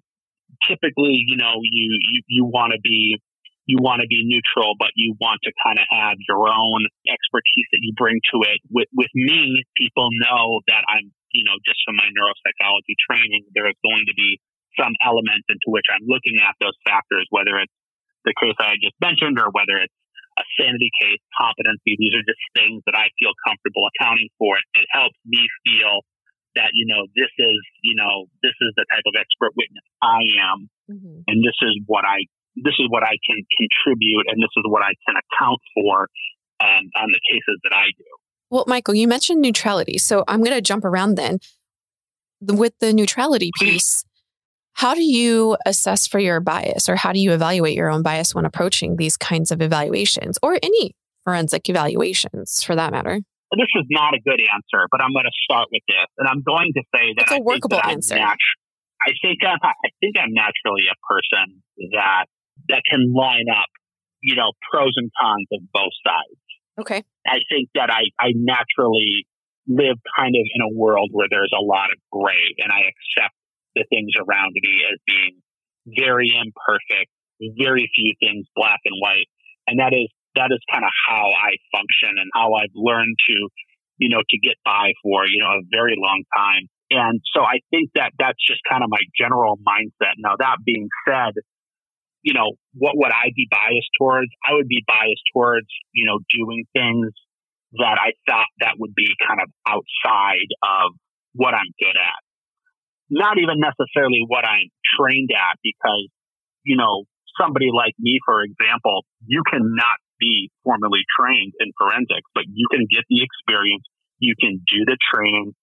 typically 0.67 1.21
you 1.25 1.37
know 1.37 1.59
you 1.61 1.97
you, 2.11 2.21
you 2.27 2.45
want 2.45 2.73
to 2.73 2.79
be 2.81 3.19
you 3.65 3.81
want 3.81 4.01
to 4.05 4.07
be 4.07 4.21
neutral, 4.21 4.77
but 4.77 4.93
you 4.93 5.17
want 5.17 5.41
to 5.41 5.51
kind 5.65 5.81
of 5.81 5.85
have 5.89 6.21
your 6.29 6.45
own 6.45 6.85
expertise 7.09 7.65
that 7.73 7.81
you 7.81 7.97
bring 7.97 8.21
to 8.33 8.45
it. 8.45 8.61
With 8.69 8.89
with 8.93 9.09
me, 9.13 9.65
people 9.73 10.09
know 10.21 10.61
that 10.69 10.85
I'm, 10.85 11.09
you 11.33 11.43
know, 11.43 11.57
just 11.65 11.81
from 11.81 11.97
my 11.97 12.05
neuropsychology 12.13 12.93
training, 13.09 13.49
there 13.57 13.65
is 13.65 13.77
going 13.81 14.05
to 14.05 14.13
be 14.13 14.37
some 14.77 14.93
element 15.01 15.41
into 15.49 15.73
which 15.73 15.89
I'm 15.89 16.05
looking 16.05 16.37
at 16.37 16.53
those 16.61 16.77
factors, 16.85 17.25
whether 17.33 17.57
it's 17.57 17.73
the 18.23 18.37
case 18.37 18.57
I 18.61 18.77
just 18.77 18.95
mentioned 19.01 19.41
or 19.41 19.49
whether 19.49 19.81
it's 19.81 19.93
a 20.35 20.43
sanity 20.59 20.91
case, 20.99 21.21
competency. 21.35 21.95
These 21.95 22.15
are 22.15 22.25
just 22.25 22.41
things 22.55 22.83
that 22.85 22.95
I 22.95 23.07
feel 23.19 23.31
comfortable 23.47 23.87
accounting 23.95 24.27
for. 24.35 24.59
It 24.75 24.87
helps 24.91 25.15
me 25.23 25.47
feel 25.63 26.03
that, 26.59 26.71
you 26.75 26.87
know, 26.87 27.07
this 27.15 27.31
is, 27.39 27.59
you 27.83 27.95
know, 27.95 28.27
this 28.43 28.55
is 28.59 28.71
the 28.75 28.85
type 28.91 29.03
of 29.07 29.15
expert 29.15 29.55
witness 29.55 29.83
I 30.03 30.23
am. 30.39 30.57
Mm-hmm. 30.91 31.27
And 31.27 31.37
this 31.43 31.55
is 31.63 31.79
what 31.87 32.03
I, 32.03 32.27
this 32.55 32.75
is 32.79 32.87
what 32.87 33.03
I 33.03 33.15
can 33.23 33.39
contribute 33.59 34.27
and 34.31 34.39
this 34.39 34.51
is 34.55 34.63
what 34.67 34.83
I 34.83 34.95
can 35.07 35.15
account 35.19 35.59
for 35.75 36.07
um, 36.63 36.83
on 36.95 37.07
the 37.11 37.21
cases 37.27 37.59
that 37.63 37.75
I 37.75 37.91
do. 37.95 38.07
Well, 38.49 38.65
Michael, 38.67 38.95
you 38.95 39.07
mentioned 39.07 39.41
neutrality. 39.41 39.97
So 39.97 40.23
I'm 40.27 40.39
going 40.43 40.55
to 40.55 40.61
jump 40.61 40.85
around 40.85 41.15
then. 41.15 41.39
With 42.41 42.77
the 42.79 42.93
neutrality 42.93 43.51
piece, 43.59 44.05
how 44.75 44.93
do 44.93 45.01
you 45.01 45.57
assess 45.65 46.05
for 46.05 46.19
your 46.19 46.41
bias 46.41 46.89
or 46.89 46.95
how 46.97 47.13
do 47.13 47.19
you 47.19 47.31
evaluate 47.31 47.75
your 47.75 47.89
own 47.89 48.03
bias 48.03 48.35
when 48.35 48.45
approaching 48.45 48.97
these 48.97 49.15
kinds 49.15 49.49
of 49.51 49.61
evaluations 49.61 50.37
or 50.43 50.59
any 50.61 50.95
forensic 51.23 51.69
evaluations 51.69 52.61
for 52.61 52.75
that 52.75 52.91
matter? 52.91 53.21
This 53.55 53.71
is 53.79 53.85
not 53.89 54.13
a 54.13 54.19
good 54.19 54.39
answer, 54.53 54.85
but 54.91 54.99
I'm 55.01 55.13
going 55.13 55.25
to 55.25 55.37
start 55.43 55.69
with 55.71 55.81
this. 55.87 56.07
And 56.17 56.27
I'm 56.27 56.43
going 56.43 56.73
to 56.75 56.83
say 56.93 57.13
that 57.15 57.23
it's 57.23 57.31
a 57.31 57.41
workable 57.41 57.79
answer. 57.81 58.15
Natu- 58.15 58.35
I 59.07 59.11
think 59.21 59.39
I'm, 59.47 59.59
I 59.63 59.89
think 60.01 60.17
I'm 60.19 60.33
naturally 60.33 60.91
a 60.91 60.97
person 61.07 61.61
that 61.93 62.25
that 62.67 62.81
can 62.89 63.13
line 63.13 63.45
up, 63.51 63.69
you 64.21 64.35
know, 64.35 64.51
pros 64.71 64.91
and 64.97 65.09
cons 65.21 65.47
of 65.53 65.61
both 65.71 65.95
sides. 66.03 66.41
Okay. 66.79 67.03
I 67.25 67.39
think 67.49 67.69
that 67.75 67.89
I, 67.89 68.11
I 68.19 68.33
naturally 68.35 69.25
live 69.67 69.97
kind 70.17 70.35
of 70.35 70.45
in 70.53 70.61
a 70.61 70.71
world 70.75 71.09
where 71.11 71.27
there's 71.29 71.53
a 71.57 71.63
lot 71.63 71.91
of 71.91 71.97
gray 72.11 72.55
and 72.59 72.71
I 72.71 72.91
accept 72.91 73.34
the 73.75 73.85
things 73.89 74.11
around 74.17 74.51
me 74.55 74.81
as 74.87 74.97
being 75.05 75.35
very 75.85 76.31
imperfect, 76.33 77.11
very 77.59 77.91
few 77.93 78.15
things 78.19 78.47
black 78.55 78.79
and 78.85 78.95
white. 78.99 79.27
And 79.67 79.79
that 79.79 79.93
is, 79.93 80.09
that 80.35 80.49
is 80.51 80.59
kind 80.71 80.83
of 80.83 80.91
how 81.07 81.31
I 81.31 81.55
function 81.71 82.17
and 82.17 82.29
how 82.33 82.53
I've 82.53 82.73
learned 82.75 83.15
to, 83.27 83.37
you 83.97 84.09
know, 84.09 84.23
to 84.23 84.37
get 84.39 84.55
by 84.63 84.91
for, 85.03 85.25
you 85.27 85.39
know, 85.43 85.59
a 85.59 85.67
very 85.71 85.95
long 85.97 86.23
time. 86.35 86.67
And 86.91 87.19
so 87.33 87.41
I 87.41 87.59
think 87.71 87.91
that 87.95 88.11
that's 88.19 88.39
just 88.45 88.61
kind 88.69 88.83
of 88.83 88.89
my 88.89 89.01
general 89.17 89.57
mindset. 89.65 90.15
Now, 90.17 90.35
that 90.37 90.57
being 90.65 90.87
said, 91.07 91.33
you 92.21 92.33
know, 92.33 92.57
what 92.73 92.97
would 92.97 93.11
I 93.11 93.31
be 93.35 93.47
biased 93.49 93.89
towards? 93.97 94.29
I 94.47 94.53
would 94.53 94.67
be 94.67 94.83
biased 94.87 95.23
towards, 95.33 95.67
you 95.93 96.05
know, 96.05 96.19
doing 96.29 96.65
things 96.73 97.13
that 97.77 97.97
I 97.99 98.13
thought 98.29 98.49
that 98.59 98.75
would 98.79 98.95
be 98.95 99.09
kind 99.27 99.41
of 99.41 99.49
outside 99.67 100.49
of 100.63 100.93
what 101.33 101.53
I'm 101.53 101.69
good 101.79 101.97
at 101.97 102.24
not 103.09 103.37
even 103.37 103.61
necessarily 103.61 104.25
what 104.27 104.45
I'm 104.45 104.69
trained 104.97 105.29
at 105.33 105.59
because, 105.61 106.09
you 106.63 106.77
know, 106.77 107.05
somebody 107.39 107.69
like 107.73 107.93
me, 107.99 108.19
for 108.25 108.41
example, 108.43 109.05
you 109.25 109.43
cannot 109.49 109.99
be 110.19 110.49
formally 110.63 111.03
trained 111.11 111.53
in 111.59 111.71
forensics, 111.77 112.27
but 112.33 112.45
you 112.47 112.67
can 112.71 112.87
get 112.89 113.03
the 113.09 113.21
experience, 113.21 113.83
you 114.19 114.33
can 114.39 114.63
do 114.65 114.85
the 114.87 114.97
training, 115.13 115.53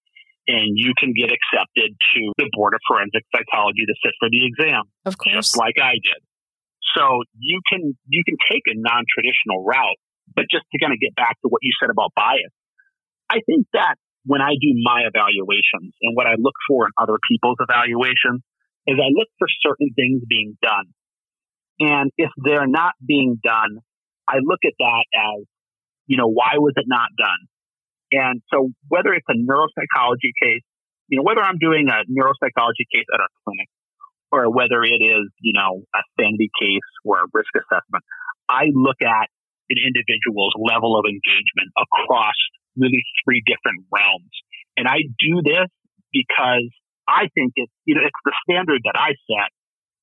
and 0.48 0.74
you 0.74 0.92
can 0.98 1.14
get 1.14 1.31
accepted 1.31 1.94
to 2.14 2.20
the 2.37 2.50
Board 2.52 2.74
of 2.74 2.81
Forensic 2.87 3.24
Psychology 3.35 3.87
to 3.87 3.94
sit 4.02 4.12
for 4.18 4.28
the 4.28 4.44
exam. 4.44 4.83
Of 5.07 5.16
course. 5.16 5.35
Just 5.35 5.57
like 5.57 5.78
I 5.81 5.96
did. 6.02 6.20
So 6.94 7.22
you 7.38 7.61
can 7.70 7.96
you 8.09 8.22
can 8.26 8.37
take 8.50 8.66
a 8.68 8.76
non-traditional 8.76 9.64
route, 9.64 10.00
but 10.35 10.44
just 10.50 10.66
to 10.68 10.76
kind 10.83 10.92
of 10.92 11.00
get 11.00 11.14
back 11.14 11.40
to 11.40 11.48
what 11.48 11.62
you 11.62 11.72
said 11.81 11.88
about 11.88 12.12
bias, 12.14 12.52
I 13.31 13.40
think 13.46 13.66
that 13.72 13.96
when 14.24 14.40
I 14.40 14.54
do 14.61 14.70
my 14.82 15.02
evaluations 15.06 15.94
and 16.02 16.14
what 16.14 16.26
I 16.26 16.35
look 16.38 16.54
for 16.68 16.87
in 16.87 16.92
other 17.00 17.18
people's 17.28 17.58
evaluations 17.58 18.42
is 18.87 18.98
I 18.98 19.11
look 19.14 19.28
for 19.38 19.48
certain 19.62 19.90
things 19.94 20.22
being 20.28 20.56
done. 20.62 20.94
And 21.80 22.11
if 22.16 22.30
they're 22.37 22.68
not 22.68 22.94
being 23.04 23.38
done, 23.42 23.78
I 24.28 24.38
look 24.42 24.61
at 24.64 24.74
that 24.78 25.04
as, 25.14 25.46
you 26.06 26.16
know, 26.16 26.28
why 26.28 26.58
was 26.58 26.74
it 26.76 26.87
not 26.87 27.11
done? 27.18 27.42
And 28.12 28.42
so 28.52 28.70
whether 28.88 29.12
it's 29.14 29.26
a 29.28 29.38
neuropsychology 29.38 30.37
case, 30.40 30.62
you 31.08 31.18
know, 31.18 31.24
whether 31.24 31.42
I'm 31.42 31.58
doing 31.58 31.88
a 31.88 32.04
neuropsychology 32.06 32.87
case 32.92 33.08
at 33.12 33.20
our 33.20 33.32
clinic 33.44 33.68
or 34.30 34.50
whether 34.52 34.82
it 34.82 35.02
is, 35.02 35.28
you 35.40 35.52
know, 35.52 35.82
a 35.94 36.02
sanity 36.18 36.50
case 36.61 36.90
or 37.04 37.24
a 37.24 37.26
risk 37.32 37.50
assessment, 37.56 38.04
I 38.48 38.70
look 38.72 39.00
at 39.02 39.28
an 39.70 39.78
individual's 39.80 40.54
level 40.58 40.98
of 40.98 41.04
engagement 41.08 41.72
across 41.76 42.37
really 42.76 43.02
three 43.24 43.42
different 43.44 43.87
realms. 43.92 44.32
And 44.76 44.88
I 44.88 45.04
do 45.18 45.42
this 45.44 45.68
because 46.12 46.68
I 47.08 47.28
think 47.35 47.52
it's, 47.56 47.72
you 47.85 47.94
know, 47.94 48.02
it's 48.04 48.22
the 48.24 48.35
standard 48.48 48.80
that 48.85 48.96
I 48.96 49.16
set. 49.28 49.50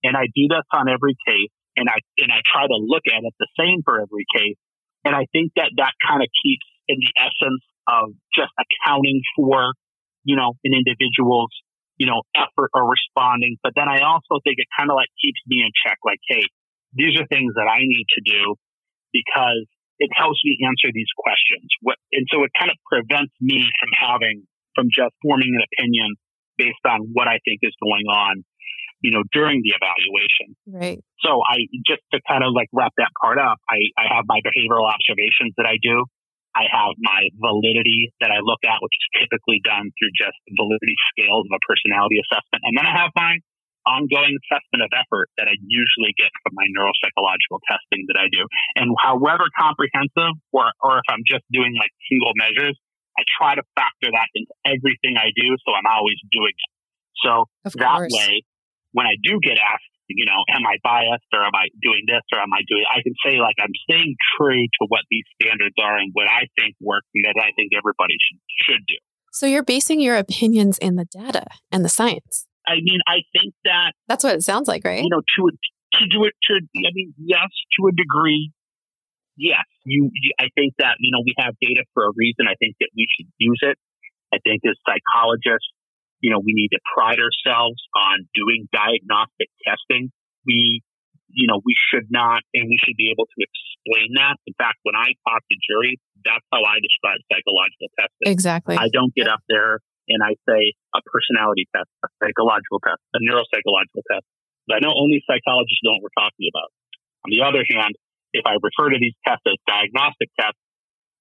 And 0.03 0.15
I 0.15 0.31
do 0.31 0.47
this 0.47 0.65
on 0.71 0.87
every 0.87 1.15
case 1.27 1.51
and 1.75 1.89
I, 1.89 1.99
and 2.19 2.31
I 2.31 2.39
try 2.45 2.67
to 2.67 2.77
look 2.79 3.03
at 3.07 3.23
it 3.23 3.33
the 3.39 3.51
same 3.59 3.81
for 3.83 3.99
every 3.99 4.25
case. 4.35 4.57
And 5.03 5.15
I 5.15 5.27
think 5.31 5.51
that 5.55 5.71
that 5.77 5.93
kind 6.05 6.21
of 6.21 6.29
keeps 6.43 6.65
in 6.87 6.99
the 6.99 7.11
essence 7.19 7.63
of 7.87 8.15
just 8.35 8.51
accounting 8.59 9.21
for, 9.35 9.73
you 10.23 10.35
know, 10.35 10.55
an 10.63 10.73
individual's, 10.75 11.51
you 11.97 12.07
know, 12.07 12.23
effort 12.35 12.71
or 12.73 12.87
responding. 12.87 13.57
But 13.63 13.73
then 13.75 13.87
I 13.87 14.01
also 14.03 14.39
think 14.43 14.59
it 14.59 14.67
kind 14.75 14.91
of 14.91 14.95
like 14.95 15.09
keeps 15.19 15.39
me 15.47 15.63
in 15.63 15.71
check. 15.75 15.97
Like, 16.03 16.19
hey, 16.27 16.43
these 16.93 17.19
are 17.19 17.27
things 17.27 17.53
that 17.55 17.67
I 17.67 17.83
need 17.83 18.07
to 18.17 18.21
do 18.23 18.55
because 19.11 19.67
it 19.99 20.11
helps 20.15 20.39
me 20.47 20.55
answer 20.63 20.89
these 20.95 21.11
questions. 21.19 21.67
What, 21.83 21.99
and 22.15 22.25
so 22.31 22.43
it 22.47 22.51
kind 22.55 22.71
of 22.71 22.79
prevents 22.87 23.35
me 23.43 23.67
from 23.79 23.91
having, 23.93 24.47
from 24.73 24.87
just 24.87 25.11
forming 25.19 25.51
an 25.51 25.63
opinion 25.75 26.15
based 26.55 26.83
on 26.87 27.11
what 27.11 27.27
I 27.27 27.43
think 27.43 27.59
is 27.63 27.75
going 27.83 28.07
on, 28.07 28.43
you 29.03 29.11
know, 29.11 29.23
during 29.31 29.59
the 29.63 29.75
evaluation. 29.75 30.55
Right. 30.67 30.99
So 31.19 31.43
I, 31.43 31.67
just 31.83 32.03
to 32.15 32.23
kind 32.27 32.43
of 32.43 32.55
like 32.55 32.71
wrap 32.71 32.95
that 32.95 33.11
part 33.19 33.39
up, 33.39 33.59
I, 33.67 33.79
I 33.99 34.07
have 34.15 34.23
my 34.27 34.39
behavioral 34.39 34.87
observations 34.87 35.55
that 35.59 35.67
I 35.67 35.79
do. 35.83 36.07
I 36.55 36.65
have 36.65 36.97
my 36.97 37.29
validity 37.37 38.11
that 38.19 38.31
I 38.33 38.41
look 38.41 38.59
at, 38.65 38.81
which 38.81 38.95
is 38.95 39.07
typically 39.23 39.61
done 39.63 39.91
through 39.95 40.11
just 40.17 40.35
validity 40.57 40.97
scales 41.13 41.45
of 41.45 41.53
a 41.55 41.61
personality 41.61 42.19
assessment. 42.19 42.65
And 42.65 42.73
then 42.75 42.87
I 42.89 42.93
have 43.05 43.11
my 43.15 43.37
ongoing 43.87 44.35
assessment 44.45 44.83
of 44.83 44.91
effort 44.91 45.31
that 45.37 45.47
I 45.47 45.55
usually 45.59 46.13
get 46.17 46.31
from 46.43 46.55
my 46.55 46.67
neuropsychological 46.71 47.59
testing 47.67 48.05
that 48.11 48.17
I 48.19 48.27
do. 48.31 48.43
And 48.75 48.91
however 48.99 49.47
comprehensive, 49.55 50.35
or, 50.51 50.71
or 50.83 50.99
if 50.99 51.07
I'm 51.09 51.23
just 51.23 51.43
doing 51.51 51.75
like 51.79 51.91
single 52.07 52.33
measures, 52.35 52.75
I 53.17 53.23
try 53.27 53.55
to 53.55 53.63
factor 53.75 54.11
that 54.11 54.29
into 54.35 54.53
everything 54.63 55.19
I 55.19 55.31
do. 55.35 55.55
So 55.67 55.75
I'm 55.75 55.87
always 55.87 56.19
doing 56.31 56.55
it. 56.55 56.71
So 57.19 57.51
that 57.75 58.07
way, 58.07 58.43
when 58.93 59.05
I 59.05 59.19
do 59.21 59.39
get 59.43 59.59
asked, 59.59 59.91
you 60.07 60.25
know, 60.25 60.41
am 60.49 60.65
I 60.65 60.81
biased 60.81 61.29
or 61.33 61.43
am 61.45 61.53
I 61.53 61.69
doing 61.81 62.03
this 62.07 62.25
or 62.33 62.39
am 62.39 62.49
I 62.53 62.65
doing, 62.65 62.83
I 62.89 63.03
can 63.03 63.13
say 63.23 63.37
like 63.37 63.55
I'm 63.61 63.75
staying 63.85 64.15
true 64.37 64.65
to 64.81 64.83
what 64.87 65.05
these 65.11 65.25
standards 65.37 65.75
are 65.77 65.97
and 65.97 66.09
what 66.13 66.27
I 66.27 66.49
think 66.57 66.75
works 66.81 67.07
and 67.13 67.25
that 67.25 67.37
I 67.37 67.53
think 67.55 67.71
everybody 67.77 68.17
should, 68.17 68.39
should 68.65 68.83
do. 68.87 68.97
So 69.31 69.45
you're 69.45 69.63
basing 69.63 70.01
your 70.01 70.17
opinions 70.17 70.79
in 70.79 70.95
the 70.95 71.05
data 71.05 71.45
and 71.71 71.85
the 71.85 71.89
science. 71.89 72.47
I 72.69 72.77
mean, 72.85 73.01
I 73.07 73.25
think 73.33 73.53
that 73.65 73.97
that's 74.07 74.23
what 74.23 74.35
it 74.35 74.43
sounds 74.43 74.67
like, 74.67 74.85
right? 74.85 75.01
You 75.01 75.09
know, 75.09 75.21
to 75.25 75.41
to 75.97 76.03
do 76.05 76.25
it 76.25 76.33
to, 76.45 76.53
I 76.61 76.91
mean, 76.93 77.13
yes, 77.17 77.49
to 77.79 77.89
a 77.89 77.91
degree, 77.91 78.53
yes. 79.37 79.65
You, 79.85 80.11
you, 80.13 80.31
I 80.39 80.53
think 80.53 80.77
that 80.77 81.01
you 81.01 81.09
know 81.09 81.25
we 81.25 81.33
have 81.41 81.55
data 81.61 81.81
for 81.93 82.05
a 82.05 82.13
reason. 82.15 82.45
I 82.45 82.53
think 82.61 82.75
that 82.79 82.93
we 82.95 83.07
should 83.09 83.27
use 83.39 83.59
it. 83.63 83.77
I 84.29 84.37
think 84.45 84.61
as 84.69 84.77
psychologists, 84.85 85.73
you 86.21 86.29
know, 86.29 86.37
we 86.37 86.53
need 86.53 86.69
to 86.69 86.81
pride 86.93 87.17
ourselves 87.17 87.81
on 87.97 88.29
doing 88.37 88.69
diagnostic 88.69 89.49
testing. 89.65 90.13
We 90.45 90.85
you 91.29 91.45
know, 91.45 91.61
we 91.61 91.77
should 91.77 92.09
not, 92.09 92.41
and 92.57 92.65
we 92.69 92.77
should 92.81 92.97
be 92.97 93.13
able 93.13 93.25
to 93.25 93.39
explain 93.45 94.17
that. 94.17 94.41
In 94.49 94.53
fact, 94.57 94.81
when 94.81 94.97
I 94.97 95.13
talk 95.29 95.45
to 95.45 95.55
juries, 95.61 96.01
that's 96.25 96.45
how 96.49 96.61
I 96.65 96.81
describe 96.81 97.21
psychological 97.29 97.89
testing. 97.97 98.25
Exactly. 98.33 98.75
I 98.77 98.89
don't 98.89 99.13
get 99.13 99.29
up 99.29 99.41
there 99.47 99.79
and 100.09 100.25
I 100.25 100.33
say 100.43 100.73
a 100.97 101.01
personality 101.05 101.69
test, 101.69 101.89
a 102.01 102.09
psychological 102.17 102.81
test, 102.81 103.01
a 103.13 103.21
neuropsychological 103.21 104.03
test. 104.09 104.25
But 104.65 104.77
I 104.77 104.79
know 104.81 104.93
only 104.93 105.21
psychologists 105.25 105.81
know 105.85 105.97
what 105.97 106.09
we're 106.09 106.19
talking 106.19 106.49
about. 106.49 106.69
On 107.25 107.29
the 107.29 107.41
other 107.45 107.63
hand, 107.65 107.93
if 108.33 108.45
I 108.45 108.57
refer 108.61 108.93
to 108.93 108.99
these 109.01 109.17
tests 109.25 109.45
as 109.45 109.57
diagnostic 109.65 110.29
tests, 110.37 110.61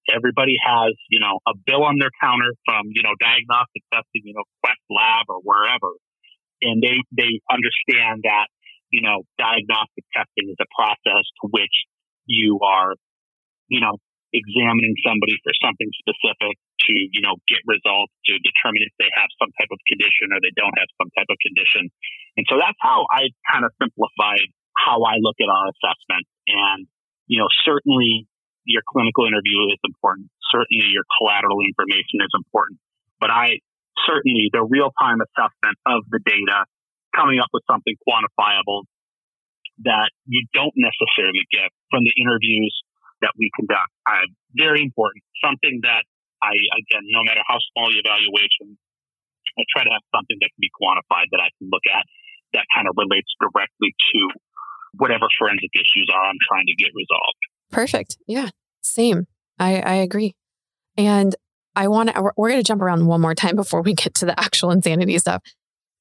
everybody 0.09 0.57
has, 0.61 0.97
you 1.09 1.21
know, 1.21 1.41
a 1.45 1.53
bill 1.57 1.85
on 1.85 2.01
their 2.01 2.13
counter 2.21 2.53
from, 2.65 2.89
you 2.93 3.05
know, 3.05 3.13
diagnostic 3.21 3.85
testing, 3.93 4.25
you 4.25 4.35
know, 4.37 4.45
Quest 4.65 4.81
Lab 4.89 5.29
or 5.29 5.41
wherever. 5.45 5.93
And 6.65 6.83
they, 6.83 6.97
they 7.13 7.41
understand 7.49 8.25
that, 8.25 8.49
you 8.91 9.05
know, 9.05 9.25
diagnostic 9.37 10.05
testing 10.17 10.49
is 10.49 10.59
a 10.61 10.69
process 10.73 11.25
to 11.41 11.53
which 11.53 11.73
you 12.25 12.61
are, 12.65 12.97
you 13.69 13.81
know, 13.81 14.01
examining 14.33 14.97
somebody 15.05 15.37
for 15.45 15.53
something 15.61 15.89
specific 16.05 16.57
to, 16.87 16.93
you 16.95 17.23
know, 17.25 17.37
get 17.51 17.59
results 17.67 18.15
to 18.31 18.39
determine 18.39 18.87
if 18.87 18.95
they 19.03 19.11
have 19.19 19.31
some 19.41 19.51
type 19.59 19.71
of 19.73 19.81
condition 19.89 20.31
or 20.31 20.39
they 20.39 20.55
don't 20.55 20.75
have 20.79 20.91
some 20.99 21.11
type 21.17 21.29
of 21.29 21.39
condition. 21.43 21.91
And 22.39 22.45
so 22.47 22.57
that's 22.61 22.79
how 22.79 23.07
I 23.11 23.35
kind 23.51 23.67
of 23.67 23.75
simplified 23.83 24.47
how 24.79 25.03
I 25.03 25.19
look 25.19 25.37
at 25.43 25.51
our 25.51 25.67
assessment. 25.75 26.25
And, 26.47 26.87
you 27.27 27.43
know, 27.43 27.51
certainly 27.67 28.31
your 28.63 28.85
clinical 28.87 29.27
interview 29.27 29.75
is 29.75 29.81
important. 29.83 30.31
Certainly 30.55 30.93
your 30.95 31.05
collateral 31.19 31.59
information 31.65 32.23
is 32.23 32.33
important. 32.37 32.79
But 33.19 33.35
I 33.35 33.59
certainly 34.07 34.49
the 34.55 34.63
real 34.63 34.95
time 35.01 35.19
assessment 35.19 35.77
of 35.85 36.07
the 36.09 36.21
data, 36.23 36.65
coming 37.17 37.41
up 37.41 37.51
with 37.51 37.65
something 37.67 37.97
quantifiable 38.07 38.87
that 39.83 40.11
you 40.27 40.47
don't 40.55 40.75
necessarily 40.77 41.43
get 41.51 41.71
from 41.91 42.05
the 42.05 42.15
interviews 42.19 42.75
that 43.23 43.35
we 43.39 43.51
conduct. 43.55 43.91
Uh, 44.07 44.27
very 44.55 44.83
important. 44.83 45.23
Something 45.43 45.81
that 45.83 46.07
I, 46.43 46.55
again, 46.55 47.05
no 47.11 47.25
matter 47.25 47.43
how 47.47 47.59
small 47.73 47.91
the 47.91 47.99
evaluation, 47.99 48.79
I 49.59 49.63
try 49.71 49.83
to 49.85 49.91
have 49.91 50.05
something 50.15 50.39
that 50.41 50.51
can 50.55 50.63
be 50.63 50.71
quantified 50.71 51.29
that 51.35 51.43
I 51.43 51.51
can 51.59 51.69
look 51.73 51.85
at 51.91 52.07
that 52.55 52.65
kind 52.75 52.89
of 52.89 52.95
relates 52.97 53.29
directly 53.41 53.93
to 54.15 54.21
whatever 54.95 55.27
forensic 55.39 55.71
issues 55.75 56.09
are 56.13 56.25
I'm 56.25 56.41
trying 56.49 56.67
to 56.67 56.77
get 56.77 56.91
resolved. 56.95 57.43
Perfect. 57.71 58.17
Yeah, 58.27 58.51
same. 58.81 59.27
I, 59.59 59.81
I 59.81 59.95
agree. 59.95 60.35
And 60.97 61.35
I 61.77 61.89
want 61.89 62.15
to, 62.15 62.33
we're 62.37 62.49
going 62.49 62.61
to 62.61 62.67
jump 62.67 62.83
around 62.83 63.07
one 63.07 63.21
more 63.21 63.35
time 63.35 63.57
before 63.63 63.83
we 63.83 63.95
get 63.95 64.15
to 64.17 64.27
the 64.27 64.39
actual 64.39 64.71
insanity 64.71 65.19
stuff. 65.19 65.43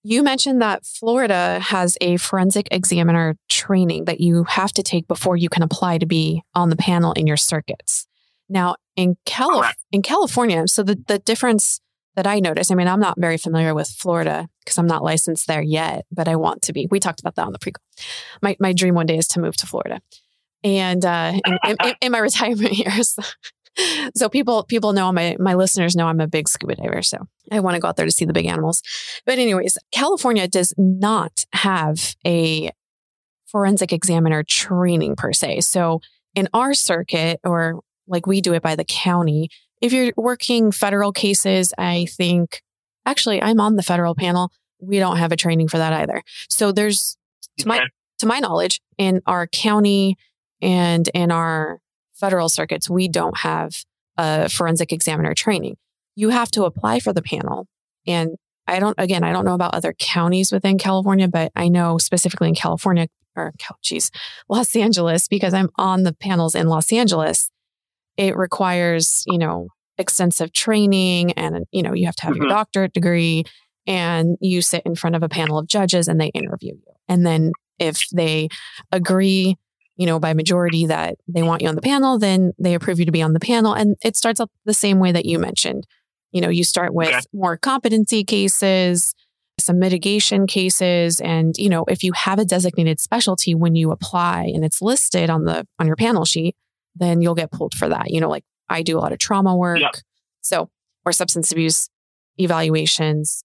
You 0.04 0.23
mentioned 0.23 0.62
that 0.62 0.86
Florida 0.86 1.60
has 1.60 1.97
a 2.00 2.17
forensic 2.17 2.69
examiner 2.71 3.36
training 3.50 4.06
that 4.06 4.21
you 4.21 4.45
have 4.45 4.71
to 4.73 4.84
take 4.84 5.08
before 5.08 5.36
you 5.36 5.50
can 5.50 5.63
apply 5.63 5.97
to 5.97 6.06
be 6.06 6.43
on 6.54 6.69
the 6.69 6.78
panel 6.78 7.12
in 7.13 7.28
your 7.28 7.36
circuits. 7.36 8.08
Now, 8.47 8.76
in, 8.97 9.15
Cali- 9.25 9.69
in 9.93 10.01
California, 10.01 10.67
so 10.67 10.83
the, 10.83 11.01
the 11.07 11.19
difference 11.19 11.79
that 12.17 12.27
I 12.27 12.39
noticed, 12.39 12.71
I 12.71 12.75
mean, 12.75 12.88
I'm 12.88 12.99
not 12.99 13.15
very 13.17 13.38
familiar 13.38 13.73
with 13.73 13.88
Florida 13.88 14.49
because 14.60 14.77
I'm 14.77 14.88
not 14.88 15.03
licensed 15.03 15.47
there 15.47 15.62
yet, 15.62 16.05
but 16.12 16.27
I 16.27 16.36
want 16.36 16.63
to 16.63 16.73
be. 16.73 16.88
We 16.89 16.99
talked 16.99 17.19
about 17.19 17.36
that 17.36 17.45
on 17.45 17.53
the 17.53 17.60
prequel. 17.60 17.83
My, 18.41 18.57
my 18.60 18.73
dream 18.73 18.95
one 18.95 19.05
day 19.05 19.17
is 19.17 19.27
to 19.29 19.39
move 19.39 19.55
to 19.57 19.67
Florida. 19.67 20.01
And 20.63 21.05
uh, 21.05 21.33
in, 21.45 21.77
in, 21.83 21.93
in 22.01 22.12
my 22.12 22.17
retirement 22.29 22.73
years, 22.73 23.17
so 24.15 24.27
people 24.27 24.63
people 24.63 24.93
know 24.93 25.12
my 25.12 25.38
my 25.39 25.53
listeners 25.53 25.95
know 25.95 26.07
I'm 26.07 26.19
a 26.19 26.27
big 26.27 26.49
scuba 26.49 26.75
diver, 26.75 27.03
so 27.03 27.27
I 27.51 27.60
want 27.60 27.75
to 27.75 27.79
go 27.79 27.88
out 27.88 27.95
there 27.95 28.07
to 28.07 28.12
see 28.12 28.25
the 28.25 28.33
big 28.33 28.47
animals. 28.47 28.81
But 29.25 29.38
anyways, 29.38 29.77
California 29.91 30.47
does 30.47 30.73
not 30.77 31.45
have 31.53 32.15
a 32.25 32.71
forensic 33.45 33.93
examiner 33.93 34.43
training 34.43 35.15
per 35.15 35.31
se. 35.33 35.62
So 35.62 36.01
in 36.36 36.49
our 36.53 36.73
circuit 36.73 37.39
or 37.43 37.79
like 38.08 38.26
we 38.26 38.41
do 38.41 38.54
it 38.54 38.62
by 38.62 38.76
the 38.76 38.86
county, 38.86 39.50
if 39.82 39.93
you're 39.93 40.13
working 40.15 40.72
federal 40.72 41.12
cases, 41.12 41.74
I 41.78 42.08
think 42.10 42.62
actually 43.06 43.41
I'm 43.41 43.60
on 43.60 43.76
the 43.76 43.84
federal 43.84 44.15
panel. 44.15 44.52
We 44.80 45.00
don't 45.00 45.17
have 45.17 45.32
a 45.32 45.38
training 45.38 45.67
for 45.67 45.78
that 45.78 45.93
either. 45.93 46.22
So 46.50 46.72
there's 46.72 47.17
to 47.60 47.67
my 47.67 47.88
to 48.20 48.26
my 48.26 48.39
knowledge 48.39 48.82
in 48.98 49.22
our 49.26 49.48
county 49.48 50.15
and 50.62 51.08
in 51.13 51.32
our 51.32 51.80
federal 52.13 52.50
circuits, 52.50 52.89
we 52.89 53.08
don't 53.08 53.38
have 53.39 53.84
a 54.17 54.50
forensic 54.50 54.91
examiner 54.91 55.34
training. 55.34 55.78
You 56.15 56.30
have 56.30 56.50
to 56.52 56.65
apply 56.65 57.00
for 57.00 57.13
the 57.13 57.22
panel. 57.22 57.67
And 58.08 58.32
I 58.67 58.80
don't, 58.80 58.96
again, 58.98 59.24
I 59.24 59.32
don't 59.32 59.46
know 59.46 59.54
about 59.54 59.76
other 59.76 59.93
counties 59.93 60.52
within 60.52 60.78
California, 60.78 61.28
but 61.28 61.52
I 61.56 61.70
know 61.70 61.98
specifically 61.98 62.50
in 62.50 62.56
California 62.56 63.08
or, 63.36 63.54
geez, 63.84 64.10
Los 64.50 64.76
Angeles, 64.76 65.28
because 65.28 65.54
I'm 65.54 65.70
on 65.78 66.04
the 66.04 66.13
panels 66.13 66.56
in 66.56 66.67
Los 66.67 66.91
Angeles, 66.91 67.50
it 68.17 68.36
requires, 68.36 69.23
you 69.27 69.38
know, 69.38 69.67
extensive 69.97 70.51
training 70.51 71.32
and, 71.34 71.65
you 71.71 71.82
know, 71.82 71.93
you 71.93 72.06
have 72.06 72.15
to 72.17 72.23
have 72.23 72.34
mm-hmm. 72.34 72.43
your 72.43 72.49
doctorate 72.49 72.93
degree 72.93 73.43
and 73.86 74.38
you 74.41 74.62
sit 74.62 74.84
in 74.86 74.95
front 74.95 75.15
of 75.15 75.23
a 75.23 75.30
panel 75.30 75.58
of 75.58 75.67
judges 75.67 76.08
and 76.08 76.19
they 76.19 76.27
interview 76.27 76.73
you. 76.73 76.93
And 77.08 77.25
then 77.25 77.51
if 77.80 78.10
they 78.10 78.49
agree 78.91 79.56
you 79.97 80.06
know, 80.06 80.19
by 80.19 80.34
majority 80.34 80.86
that 80.86 81.15
they 81.27 81.41
want 81.41 81.62
you 81.62 81.67
on 81.67 81.75
the 81.75 81.82
panel, 81.82 82.19
then 82.19 82.53
they 82.60 82.75
approve 82.75 82.99
you 82.99 83.06
to 83.06 83.12
be 83.12 83.21
on 83.21 83.34
the 83.34 83.39
panel. 83.39 83.73
And 83.73 83.97
it 84.03 84.15
starts 84.15 84.39
up 84.39 84.51
the 84.63 84.73
same 84.73 84.99
way 84.99 85.12
that 85.12 85.25
you 85.25 85.39
mentioned. 85.39 85.88
You 86.32 86.41
know, 86.41 86.49
you 86.49 86.63
start 86.63 86.93
with 86.93 87.10
okay. 87.10 87.21
more 87.34 87.58
competency 87.58 88.23
cases, 88.23 89.15
some 89.60 89.80
mitigation 89.80 90.45
cases. 90.45 91.19
And, 91.19 91.56
you 91.58 91.67
know, 91.67 91.84
if 91.88 92.03
you 92.03 92.12
have 92.13 92.38
a 92.38 92.45
designated 92.45 92.99
specialty 92.99 93.56
when 93.56 93.75
you 93.75 93.91
apply 93.91 94.51
and 94.53 94.63
it's 94.63 94.84
listed 94.84 95.32
on 95.32 95.45
the 95.45 95.67
on 95.80 95.88
your 95.88 95.95
panel 95.95 96.25
sheet, 96.25 96.56
then 96.99 97.21
you'll 97.21 97.36
get 97.36 97.51
pulled 97.51 97.73
for 97.73 97.89
that. 97.89 98.12
You 98.12 98.21
know, 98.21 98.29
like 98.29 98.43
I 98.69 98.81
do 98.81 98.97
a 98.97 99.01
lot 99.01 99.12
of 99.12 99.19
trauma 99.19 99.55
work. 99.55 99.79
Yep. 99.79 99.95
So 100.41 100.69
or 101.05 101.12
substance 101.12 101.51
abuse 101.51 101.89
evaluations. 102.38 103.43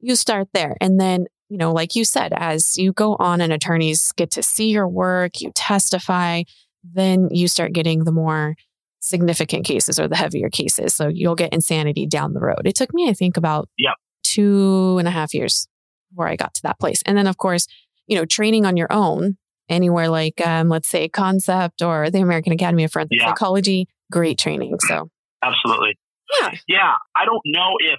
You 0.00 0.16
start 0.16 0.48
there. 0.52 0.76
And 0.80 1.00
then 1.00 1.26
you 1.48 1.58
know, 1.58 1.72
like 1.72 1.94
you 1.94 2.04
said, 2.04 2.32
as 2.34 2.78
you 2.78 2.92
go 2.92 3.16
on 3.18 3.40
and 3.40 3.52
attorneys 3.52 4.12
get 4.12 4.30
to 4.32 4.42
see 4.42 4.70
your 4.70 4.88
work, 4.88 5.40
you 5.40 5.52
testify, 5.54 6.42
then 6.82 7.28
you 7.30 7.48
start 7.48 7.72
getting 7.72 8.04
the 8.04 8.12
more 8.12 8.56
significant 9.00 9.66
cases 9.66 10.00
or 10.00 10.08
the 10.08 10.16
heavier 10.16 10.48
cases. 10.48 10.94
So 10.94 11.08
you'll 11.08 11.34
get 11.34 11.52
insanity 11.52 12.06
down 12.06 12.32
the 12.32 12.40
road. 12.40 12.62
It 12.64 12.74
took 12.74 12.92
me, 12.94 13.08
I 13.08 13.12
think, 13.12 13.36
about 13.36 13.68
yep. 13.78 13.94
two 14.22 14.96
and 14.98 15.06
a 15.06 15.10
half 15.10 15.34
years 15.34 15.68
before 16.10 16.28
I 16.28 16.36
got 16.36 16.54
to 16.54 16.62
that 16.62 16.80
place. 16.80 17.02
And 17.04 17.16
then, 17.16 17.26
of 17.26 17.36
course, 17.36 17.66
you 18.06 18.16
know, 18.16 18.24
training 18.24 18.64
on 18.64 18.76
your 18.76 18.92
own 18.92 19.36
anywhere 19.68 20.08
like, 20.08 20.44
um, 20.46 20.68
let's 20.68 20.88
say, 20.88 21.08
Concept 21.08 21.82
or 21.82 22.10
the 22.10 22.20
American 22.20 22.52
Academy 22.52 22.84
of 22.84 22.92
Forensic 22.92 23.18
yeah. 23.18 23.28
Psychology, 23.28 23.88
great 24.10 24.38
training. 24.38 24.76
So, 24.80 25.08
absolutely. 25.42 25.98
Yeah. 26.40 26.50
Yeah. 26.68 26.92
I 27.14 27.24
don't 27.24 27.42
know 27.44 27.72
if 27.80 27.98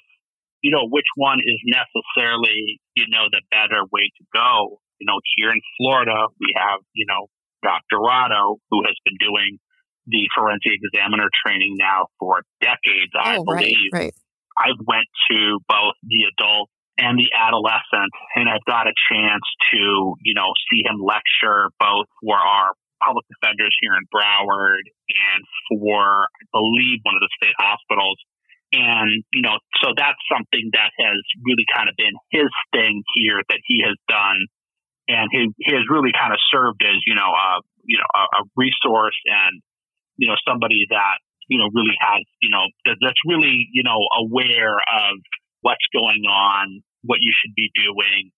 you 0.65 0.73
know, 0.73 0.89
which 0.89 1.05
one 1.13 1.37
is 1.45 1.61
necessarily, 1.61 2.81
you 2.97 3.05
know, 3.13 3.29
the 3.29 3.45
better 3.53 3.85
way 3.93 4.09
to 4.17 4.23
go. 4.33 4.81
You 4.97 5.05
know, 5.05 5.21
here 5.37 5.53
in 5.53 5.61
Florida, 5.77 6.25
we 6.41 6.57
have, 6.57 6.81
you 6.97 7.05
know, 7.05 7.29
Dr. 7.61 8.01
Rado, 8.01 8.57
who 8.73 8.81
has 8.81 8.97
been 9.05 9.13
doing 9.21 9.61
the 10.07 10.25
forensic 10.33 10.81
examiner 10.81 11.29
training 11.45 11.77
now 11.77 12.09
for 12.17 12.41
decades, 12.65 13.13
I 13.13 13.37
oh, 13.37 13.43
believe. 13.45 13.93
Right, 13.93 14.09
right. 14.09 14.13
I've 14.57 14.81
went 14.81 15.05
to 15.29 15.59
both 15.69 15.93
the 16.01 16.33
adult 16.33 16.73
and 16.97 17.19
the 17.19 17.29
adolescent, 17.35 18.11
and 18.35 18.47
I've 18.47 18.63
got 18.63 18.87
a 18.87 18.95
chance 19.11 19.43
to, 19.73 20.15
you 20.23 20.33
know, 20.33 20.47
see 20.71 20.83
him 20.87 21.01
lecture 21.03 21.71
both 21.79 22.07
for 22.23 22.37
our 22.37 22.71
public 23.03 23.25
defenders 23.27 23.75
here 23.83 23.93
in 23.93 24.07
Broward 24.07 24.87
and 24.87 25.41
for, 25.67 26.27
I 26.31 26.43
believe, 26.55 27.03
one 27.03 27.15
of 27.15 27.21
the 27.21 27.31
state 27.35 27.55
hospitals 27.59 28.17
and, 28.75 29.23
you 29.31 29.41
know, 29.41 29.55
so 29.79 29.95
that's 29.95 30.19
something 30.27 30.69
that 30.73 30.91
has 30.99 31.19
really 31.45 31.63
kind 31.71 31.87
of 31.87 31.95
been 31.95 32.11
his 32.31 32.51
thing 32.75 33.03
here 33.15 33.39
that 33.47 33.61
he 33.63 33.79
has 33.85 33.95
done. 34.09 34.39
And 35.07 35.29
he, 35.31 35.47
he 35.63 35.71
has 35.71 35.85
really 35.87 36.11
kind 36.11 36.33
of 36.33 36.39
served 36.51 36.81
as, 36.83 36.97
you 37.05 37.13
know, 37.13 37.29
a, 37.29 37.61
you 37.85 37.97
know, 38.01 38.09
a, 38.09 38.23
a 38.35 38.41
resource 38.57 39.15
and, 39.25 39.61
you 40.17 40.27
know, 40.27 40.35
somebody 40.43 40.89
that, 40.89 41.21
you 41.47 41.61
know, 41.61 41.69
really 41.71 41.95
has, 42.01 42.25
you 42.41 42.49
know, 42.49 42.65
that's 42.83 43.21
really, 43.23 43.69
you 43.71 43.83
know, 43.85 44.01
aware 44.25 44.75
of 44.75 45.13
what's 45.65 45.89
going 45.89 46.29
on, 46.29 46.85
what 47.01 47.17
you 47.25 47.33
should 47.33 47.57
be 47.57 47.73
doing, 47.73 48.29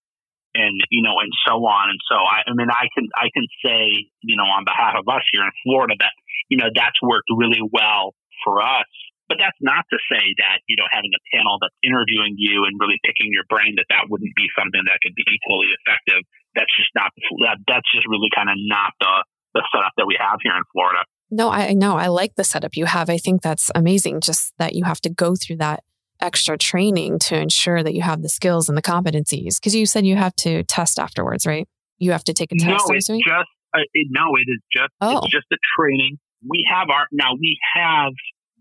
and 0.56 0.80
you 0.88 1.04
know, 1.04 1.20
and 1.20 1.32
so 1.44 1.60
on. 1.68 1.92
And 1.92 2.00
so 2.08 2.16
I, 2.16 2.48
I 2.48 2.56
mean, 2.56 2.72
I 2.72 2.88
can 2.96 3.12
I 3.12 3.28
can 3.36 3.44
say, 3.60 4.08
you 4.24 4.40
know, 4.40 4.48
on 4.48 4.64
behalf 4.64 4.96
of 4.96 5.04
us 5.12 5.28
here 5.36 5.44
in 5.44 5.52
Florida 5.68 6.00
that 6.00 6.16
you 6.48 6.56
know 6.56 6.72
that's 6.72 7.04
worked 7.04 7.28
really 7.36 7.62
well 7.62 8.16
for 8.48 8.64
us 8.64 8.88
but 9.28 9.38
that's 9.40 9.60
not 9.60 9.84
to 9.92 10.00
say 10.08 10.24
that, 10.40 10.64
you 10.72 10.80
know, 10.80 10.88
having 10.88 11.12
a 11.12 11.22
panel 11.36 11.60
that's 11.60 11.76
interviewing 11.84 12.40
you 12.40 12.64
and 12.64 12.80
really 12.80 13.00
picking 13.04 13.28
your 13.32 13.44
brain, 13.52 13.76
that 13.76 13.88
that 13.92 14.08
wouldn't 14.08 14.34
be 14.36 14.48
something 14.56 14.80
that 14.88 15.04
could 15.04 15.16
be 15.16 15.28
equally 15.28 15.68
effective. 15.76 16.24
That's 16.56 16.72
just 16.80 16.92
not, 16.96 17.12
that, 17.44 17.60
that's 17.68 17.88
just 17.92 18.08
really 18.08 18.32
kind 18.32 18.50
of 18.50 18.56
not 18.56 18.96
the, 19.04 19.14
the 19.60 19.64
setup 19.76 19.92
that 20.00 20.08
we 20.08 20.16
have 20.16 20.40
here 20.42 20.56
in 20.56 20.64
Florida. 20.72 21.04
No, 21.30 21.52
I 21.52 21.76
know. 21.76 22.00
I 22.00 22.08
like 22.08 22.36
the 22.36 22.48
setup 22.48 22.80
you 22.80 22.86
have. 22.86 23.10
I 23.12 23.18
think 23.20 23.44
that's 23.44 23.70
amazing. 23.76 24.24
Just 24.24 24.56
that 24.58 24.76
you 24.76 24.86
have 24.86 25.04
to 25.04 25.12
go 25.12 25.36
through 25.36 25.58
that 25.58 25.84
extra 26.22 26.58
training 26.58 27.20
to 27.20 27.40
ensure 27.40 27.84
that 27.84 27.94
you 27.94 28.02
have 28.02 28.22
the 28.22 28.30
skills 28.30 28.70
and 28.70 28.78
the 28.78 28.82
competencies. 28.82 29.60
Because 29.60 29.76
you 29.76 29.86
said 29.86 30.06
you 30.06 30.16
have 30.16 30.36
to 30.38 30.64
test 30.64 31.00
afterwards, 31.00 31.46
right? 31.46 31.68
You 32.00 32.12
have 32.12 32.24
to 32.26 32.34
take 32.34 32.52
a 32.52 32.56
test. 32.56 32.86
No, 32.88 32.96
it's 32.96 33.08
just 33.08 33.50
Uh, 33.74 33.80
it, 33.94 34.08
no, 34.12 34.36
it 34.36 34.48
is 34.50 34.62
just 34.72 34.94
Oh. 35.02 35.18
it's 35.20 35.32
just 35.32 35.48
a 35.52 35.58
training. 35.78 36.18
We 36.48 36.66
have 36.72 36.90
our 36.90 37.08
now 37.12 37.34
we 37.40 37.58
have 37.76 38.14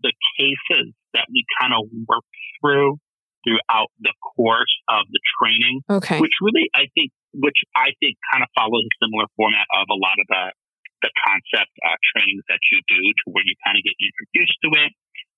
the 0.03 0.13
cases 0.37 0.93
that 1.13 1.25
we 1.31 1.45
kind 1.61 1.73
of 1.73 1.85
work 2.07 2.23
through 2.61 2.97
throughout 3.45 3.87
the 4.01 4.13
course 4.35 4.73
of 4.89 5.05
the 5.09 5.21
training, 5.39 5.81
Okay. 5.89 6.19
which 6.19 6.33
really 6.41 6.69
I 6.75 6.87
think 6.93 7.11
which 7.33 7.57
I 7.75 7.93
think 8.01 8.17
kind 8.33 8.43
of 8.43 8.49
follows 8.57 8.83
a 8.83 8.93
similar 9.05 9.25
format 9.37 9.65
of 9.77 9.87
a 9.89 9.95
lot 9.97 10.17
of 10.19 10.27
the 10.27 10.43
the 11.05 11.11
concept 11.29 11.69
uh, 11.85 11.93
trainings 12.13 12.41
that 12.49 12.57
you 12.73 12.81
do, 12.89 12.97
to 12.97 13.23
where 13.29 13.45
you 13.45 13.53
kind 13.61 13.77
of 13.77 13.85
get 13.85 13.93
introduced 14.01 14.57
to 14.65 14.69
it. 14.81 14.91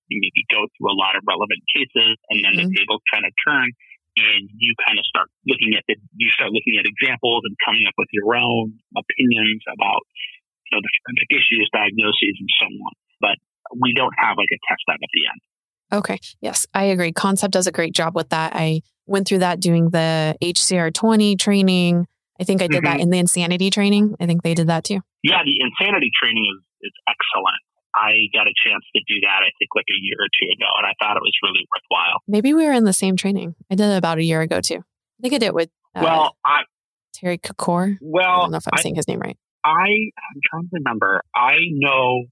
You 0.10 0.20
maybe 0.22 0.44
go 0.50 0.66
through 0.74 0.90
a 0.92 0.98
lot 0.98 1.16
of 1.16 1.22
relevant 1.26 1.62
cases, 1.74 2.18
and 2.34 2.44
then 2.44 2.54
Mhm. 2.58 2.70
the 2.70 2.76
tables 2.76 3.02
kind 3.14 3.26
of 3.26 3.32
turn, 3.46 3.70
and 4.18 4.50
you 4.58 4.74
kind 4.86 4.98
of 4.98 5.06
start 5.06 5.30
looking 5.46 5.76
at 5.78 5.86
the 5.88 5.96
you 6.18 6.30
start 6.32 6.52
looking 6.52 6.78
at 6.78 6.86
examples 6.86 7.46
and 7.46 7.56
coming 7.64 7.86
up 7.86 7.94
with 7.98 8.10
your 8.12 8.36
own 8.36 8.74
opinions 8.98 9.64
about 9.70 10.02
you 10.66 10.72
know 10.78 10.82
the 10.82 10.92
forensic 11.06 11.30
issues, 11.32 11.70
diagnoses, 11.72 12.36
and 12.42 12.50
so 12.60 12.66
on. 12.66 12.94
But 13.22 13.38
we 13.80 13.94
don't 13.94 14.14
have 14.18 14.38
like 14.38 14.50
a 14.52 14.60
test 14.68 14.82
lab 14.88 15.00
at 15.02 15.10
the 15.14 15.24
end. 15.30 15.42
Okay. 15.92 16.20
Yes, 16.42 16.66
I 16.74 16.86
agree. 16.86 17.12
Concept 17.12 17.54
does 17.54 17.66
a 17.68 17.72
great 17.72 17.94
job 17.94 18.16
with 18.16 18.30
that. 18.30 18.54
I 18.56 18.82
went 19.08 19.28
through 19.28 19.40
that 19.40 19.60
doing 19.60 19.90
the 19.90 20.36
HCR 20.42 20.92
20 20.94 21.36
training. 21.36 22.08
I 22.40 22.44
think 22.44 22.62
I 22.62 22.68
did 22.68 22.84
that 22.84 23.00
in 23.00 23.10
the 23.10 23.18
insanity 23.18 23.70
training. 23.70 24.16
I 24.20 24.26
think 24.26 24.44
they 24.44 24.54
did 24.54 24.68
that 24.68 24.84
too. 24.84 25.02
Yeah, 25.24 25.44
the 25.44 25.58
insanity 25.60 26.10
training 26.22 26.46
is 26.46 26.64
is 26.82 26.94
excellent. 27.10 27.60
I 27.96 28.30
got 28.34 28.46
a 28.46 28.54
chance 28.66 28.86
to 28.96 29.02
do 29.08 29.20
that, 29.22 29.42
I 29.42 29.50
think, 29.58 29.70
like 29.76 29.90
a 29.90 30.00
year 30.00 30.18
or 30.20 30.30
two 30.30 30.50
ago, 30.54 30.70
and 30.78 30.86
I 30.86 30.94
thought 31.02 31.18
it 31.18 31.26
was 31.26 31.38
really 31.42 31.66
worthwhile. 31.74 32.22
Maybe 32.28 32.54
we 32.54 32.66
were 32.66 32.74
in 32.74 32.84
the 32.84 32.94
same 32.94 33.18
training. 33.18 33.56
I 33.72 33.76
did 33.76 33.90
it 33.90 33.98
about 33.98 34.18
a 34.18 34.24
year 34.24 34.42
ago 34.42 34.62
too. 34.62 34.78
I 34.78 35.20
think 35.22 35.34
I 35.34 35.38
did 35.38 35.48
it 35.48 35.54
with 35.54 35.70
uh, 35.96 36.02
well, 36.04 36.38
I 36.46 36.62
Terry 37.14 37.38
Kukor. 37.38 37.96
I 37.96 37.98
well, 38.02 38.42
don't 38.42 38.52
know 38.52 38.58
if 38.58 38.68
I'm 38.68 38.78
I, 38.78 38.82
saying 38.82 38.96
his 38.96 39.08
name 39.08 39.20
right. 39.20 39.38
I 39.64 39.70
I'm 39.70 40.40
trying 40.50 40.70
to 40.70 40.74
remember. 40.74 41.22
I 41.36 41.58
know 41.72 42.26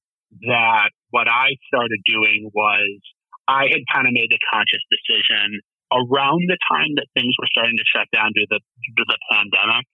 that 0.48 0.91
what 1.10 1.28
I 1.28 1.56
started 1.67 2.00
doing 2.06 2.52
was 2.54 3.02
I 3.48 3.72
had 3.72 3.82
kind 3.91 4.08
of 4.08 4.13
made 4.13 4.30
the 4.30 4.39
conscious 4.52 4.84
decision 4.91 5.62
around 5.91 6.43
the 6.52 6.60
time 6.67 7.00
that 7.00 7.08
things 7.15 7.32
were 7.39 7.48
starting 7.48 7.80
to 7.80 7.88
shut 7.88 8.12
down 8.12 8.36
due 8.36 8.43
to 8.43 8.60
the, 8.60 8.60
due 8.60 8.96
to 9.00 9.06
the 9.08 9.20
pandemic 9.32 9.88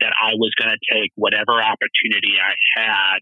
that 0.00 0.16
I 0.16 0.34
was 0.40 0.56
going 0.56 0.72
to 0.72 0.80
take 0.88 1.12
whatever 1.14 1.60
opportunity 1.60 2.40
I 2.40 2.56
had 2.80 3.20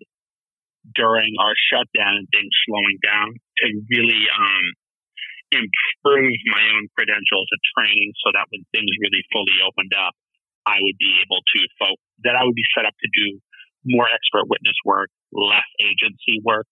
during 0.91 1.39
our 1.39 1.55
shutdown 1.71 2.19
and 2.19 2.27
things 2.35 2.51
slowing 2.67 2.99
down 3.07 3.29
to 3.33 3.67
really 3.87 4.27
um, 4.35 4.67
improve 5.55 6.39
my 6.51 6.65
own 6.75 6.91
credentials 6.99 7.49
and 7.51 7.63
training 7.77 8.11
so 8.25 8.35
that 8.35 8.51
when 8.51 8.67
things 8.75 8.91
really 8.99 9.23
fully 9.31 9.57
opened 9.63 9.95
up, 9.95 10.15
I 10.67 10.79
would 10.83 10.99
be 10.99 11.23
able 11.23 11.43
to 11.43 11.59
fo- 11.79 12.03
that 12.27 12.35
I 12.35 12.43
would 12.43 12.59
be 12.59 12.67
set 12.75 12.87
up 12.87 12.95
to 12.95 13.09
do 13.11 13.39
more 13.85 14.07
expert 14.07 14.47
witness 14.47 14.79
work, 14.87 15.11
less 15.35 15.67
agency 15.83 16.43
work. 16.43 16.67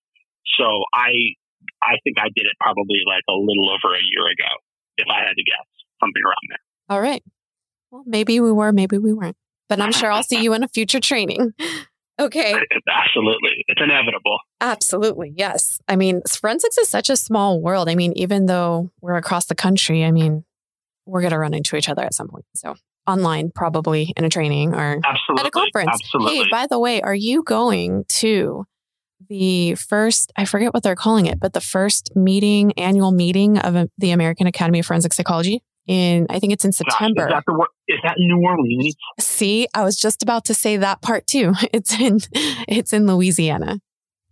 So 0.58 0.66
I 0.94 1.34
I 1.82 1.98
think 2.02 2.18
I 2.18 2.30
did 2.34 2.46
it 2.46 2.56
probably 2.58 3.02
like 3.06 3.26
a 3.28 3.36
little 3.36 3.68
over 3.70 3.94
a 3.94 4.02
year 4.02 4.26
ago, 4.30 4.50
if 4.96 5.06
I 5.10 5.26
had 5.26 5.34
to 5.36 5.44
guess, 5.44 5.66
something 6.00 6.22
around 6.22 6.46
there. 6.48 6.64
All 6.88 7.02
right. 7.02 7.22
Well, 7.90 8.04
maybe 8.06 8.38
we 8.40 8.52
were, 8.52 8.72
maybe 8.72 8.98
we 8.98 9.12
weren't. 9.12 9.36
But 9.68 9.80
I'm 9.80 9.92
sure 9.92 10.10
I'll 10.10 10.22
see 10.22 10.40
you 10.42 10.54
in 10.54 10.62
a 10.62 10.68
future 10.68 11.00
training. 11.00 11.52
Okay. 12.20 12.52
Absolutely, 12.92 13.59
inevitable. 13.80 14.38
Absolutely. 14.60 15.32
Yes. 15.36 15.80
I 15.88 15.96
mean, 15.96 16.22
forensics 16.28 16.78
is 16.78 16.88
such 16.88 17.10
a 17.10 17.16
small 17.16 17.60
world. 17.60 17.88
I 17.88 17.94
mean, 17.94 18.12
even 18.16 18.46
though 18.46 18.90
we're 19.00 19.16
across 19.16 19.46
the 19.46 19.54
country, 19.54 20.04
I 20.04 20.10
mean, 20.10 20.44
we're 21.06 21.20
going 21.20 21.32
to 21.32 21.38
run 21.38 21.54
into 21.54 21.76
each 21.76 21.88
other 21.88 22.02
at 22.02 22.14
some 22.14 22.28
point. 22.28 22.44
So, 22.54 22.76
online, 23.06 23.50
probably 23.54 24.12
in 24.16 24.24
a 24.24 24.28
training 24.28 24.74
or 24.74 25.00
Absolutely, 25.04 25.40
at 25.40 25.46
a 25.46 25.50
conference. 25.50 25.90
Absolutely. 25.92 26.36
Hey, 26.36 26.50
by 26.50 26.66
the 26.68 26.78
way, 26.78 27.00
are 27.02 27.14
you 27.14 27.42
going 27.42 28.04
to 28.08 28.64
the 29.28 29.74
first, 29.74 30.32
I 30.36 30.44
forget 30.44 30.72
what 30.72 30.82
they're 30.82 30.96
calling 30.96 31.26
it, 31.26 31.40
but 31.40 31.52
the 31.52 31.60
first 31.60 32.10
meeting, 32.14 32.72
annual 32.78 33.10
meeting 33.12 33.58
of 33.58 33.76
uh, 33.76 33.86
the 33.98 34.12
American 34.12 34.46
Academy 34.46 34.80
of 34.80 34.86
Forensic 34.86 35.12
Psychology? 35.12 35.62
In, 35.90 36.26
I 36.30 36.38
think 36.38 36.52
it's 36.52 36.64
in 36.64 36.70
Gosh, 36.70 36.76
September. 36.78 37.26
is 37.26 37.32
that 37.32 37.42
the 37.46 37.66
is 37.88 37.98
that 38.04 38.14
New 38.18 38.38
Orleans? 38.46 38.94
See, 39.18 39.66
I 39.74 39.82
was 39.82 39.96
just 39.96 40.22
about 40.22 40.44
to 40.44 40.54
say 40.54 40.76
that 40.76 41.02
part 41.02 41.26
too. 41.26 41.54
It's 41.72 41.92
in, 41.98 42.18
it's 42.68 42.92
in 42.92 43.06
Louisiana. 43.08 43.80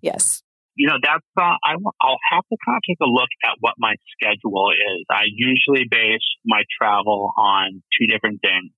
Yes. 0.00 0.42
you 0.76 0.86
know, 0.86 0.98
that's, 1.02 1.26
uh, 1.36 1.58
I, 1.64 1.74
I'll 2.00 2.22
have 2.30 2.44
to 2.52 2.56
kind 2.64 2.76
of 2.78 2.82
take 2.88 2.98
a 3.02 3.10
look 3.10 3.28
at 3.44 3.56
what 3.58 3.74
my 3.78 3.94
schedule 4.14 4.70
is. 4.70 5.04
I 5.10 5.24
usually 5.34 5.86
base 5.90 6.22
my 6.46 6.62
travel 6.78 7.32
on 7.36 7.82
two 7.98 8.06
different 8.06 8.40
things. 8.40 8.70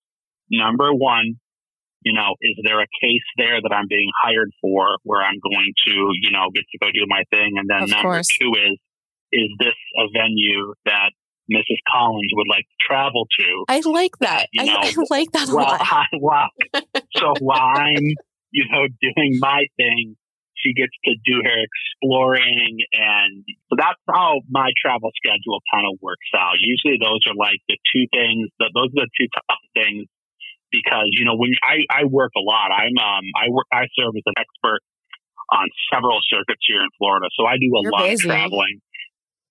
Number 0.51 0.95
one, 0.95 1.35
you 2.03 2.15
know, 2.15 2.33
is 2.41 2.57
there 2.65 2.81
a 2.81 2.87
case 3.03 3.27
there 3.37 3.61
that 3.61 3.73
I'm 3.77 3.89
being 3.89 4.09
hired 4.25 4.49
for 4.63 4.97
where 5.05 5.21
I'm 5.21 5.37
going 5.45 5.73
to, 5.87 5.93
you 6.23 6.31
know, 6.33 6.49
get 6.55 6.65
to 6.73 6.79
go 6.79 6.87
do 6.91 7.05
my 7.07 7.25
thing? 7.31 7.59
And 7.59 7.69
then 7.69 7.83
Of 7.83 7.91
number 7.91 8.03
course. 8.25 8.29
two 8.41 8.51
is, 8.57 8.79
is 9.33 9.51
this 9.61 9.77
a 9.99 10.05
venue 10.17 10.73
that 10.87 11.13
Mrs. 11.51 11.79
Collins 11.91 12.31
would 12.35 12.47
like 12.49 12.65
to 12.65 12.77
travel 12.87 13.27
to? 13.39 13.65
I 13.69 13.81
like 13.85 14.17
that. 14.21 14.47
You 14.53 14.63
I, 14.63 14.67
know, 14.67 14.79
I 14.83 14.95
like 15.11 15.33
that 15.33 15.49
a 15.49 15.55
Well, 15.55 15.67
lot. 15.67 15.81
I, 15.83 16.05
so 17.17 17.35
while 17.41 17.77
I'm, 17.77 18.05
you 18.51 18.65
know, 18.71 18.87
doing 19.01 19.37
my 19.41 19.67
thing, 19.77 20.17
she 20.57 20.73
gets 20.75 20.93
to 21.05 21.13
do 21.25 21.41
her 21.43 21.59
exploring. 21.65 22.79
And 22.93 23.45
so 23.69 23.77
that's 23.77 24.01
how 24.13 24.41
my 24.51 24.71
travel 24.81 25.11
schedule 25.17 25.61
kind 25.73 25.87
of 25.91 25.99
works 26.03 26.29
out. 26.37 26.61
Usually 26.61 26.99
those 27.01 27.21
are 27.27 27.35
like 27.35 27.59
the 27.69 27.79
two 27.93 28.07
things, 28.13 28.49
that 28.61 28.71
those 28.75 28.93
are 28.93 29.05
the 29.09 29.13
two 29.19 29.29
top 29.33 29.59
things 29.75 30.05
because, 30.71 31.09
you 31.17 31.25
know, 31.25 31.35
when 31.35 31.51
I, 31.65 31.83
I 31.91 32.05
work 32.05 32.33
a 32.37 32.45
lot, 32.45 32.71
I'm, 32.71 32.95
um, 33.01 33.25
I 33.35 33.49
work, 33.51 33.67
I 33.73 33.89
serve 33.97 34.15
as 34.17 34.23
an 34.27 34.35
expert 34.39 34.81
on 35.51 35.67
several 35.93 36.21
circuits 36.31 36.63
here 36.69 36.79
in 36.81 36.91
Florida. 36.99 37.27
So 37.35 37.45
I 37.47 37.57
do 37.59 37.67
a 37.75 37.83
You're 37.83 37.93
lot 37.93 38.07
busy. 38.07 38.29
of 38.29 38.37
traveling. 38.37 38.81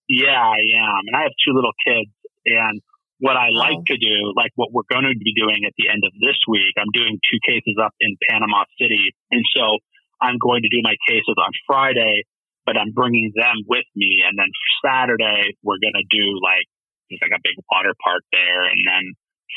Yeah, 0.10 0.42
I 0.42 0.58
am. 0.58 1.02
And 1.06 1.16
I 1.16 1.22
have 1.30 1.38
two 1.46 1.54
little 1.54 1.78
kids 1.86 2.10
and 2.46 2.82
what 3.20 3.36
I 3.36 3.52
like 3.52 3.84
oh. 3.84 3.92
to 3.94 3.98
do, 4.00 4.34
like 4.36 4.52
what 4.56 4.74
we're 4.74 4.88
going 4.90 5.06
to 5.06 5.14
be 5.14 5.36
doing 5.36 5.68
at 5.68 5.76
the 5.78 5.92
end 5.92 6.02
of 6.08 6.12
this 6.18 6.40
week, 6.48 6.74
I'm 6.80 6.92
doing 6.92 7.20
two 7.30 7.40
cases 7.46 7.76
up 7.78 7.94
in 8.00 8.18
Panama 8.28 8.64
City. 8.80 9.14
And 9.30 9.44
so 9.54 9.78
I'm 10.18 10.40
going 10.40 10.64
to 10.64 10.72
do 10.72 10.82
my 10.82 10.96
cases 11.06 11.36
on 11.38 11.52
Friday, 11.68 12.24
but 12.66 12.80
I'm 12.80 12.96
bringing 12.96 13.32
them 13.36 13.68
with 13.68 13.86
me. 13.96 14.24
And 14.24 14.40
then 14.40 14.50
Saturday, 14.82 15.54
we're 15.62 15.84
going 15.84 16.00
to 16.00 16.08
do 16.08 16.26
like, 16.40 16.66
there's 17.12 17.22
like 17.22 17.36
a 17.36 17.44
big 17.44 17.60
water 17.70 17.94
park 18.00 18.24
there. 18.32 18.66
And 18.72 18.82
then 18.88 19.04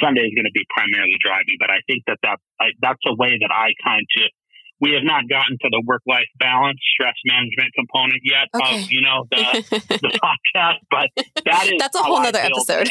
Sunday 0.03 0.27
is 0.27 0.35
going 0.35 0.51
to 0.51 0.55
be 0.55 0.67
primarily 0.75 1.17
driving. 1.23 1.57
But 1.63 1.71
I 1.71 1.81
think 1.87 2.03
that, 2.11 2.19
that 2.27 2.43
I, 2.59 2.75
that's 2.83 3.03
a 3.07 3.15
way 3.15 3.39
that 3.39 3.53
I 3.55 3.73
kind 3.79 4.03
of, 4.03 4.27
we 4.83 4.91
have 4.99 5.07
not 5.07 5.31
gotten 5.31 5.55
to 5.63 5.69
the 5.71 5.81
work 5.87 6.03
life 6.11 6.27
balance, 6.43 6.83
stress 6.93 7.15
management 7.25 7.71
component 7.79 8.19
yet 8.27 8.51
Okay. 8.51 8.83
of, 8.83 8.91
you 8.91 9.01
know, 9.01 9.25
the, 9.31 9.47
the 10.03 10.11
podcast, 10.19 10.83
but 10.91 11.09
that 11.47 11.71
is 11.71 11.79
That's 11.79 11.95
a 11.95 12.03
whole 12.03 12.19
I 12.19 12.35
nother 12.35 12.43
build 12.43 12.67
it 12.69 12.91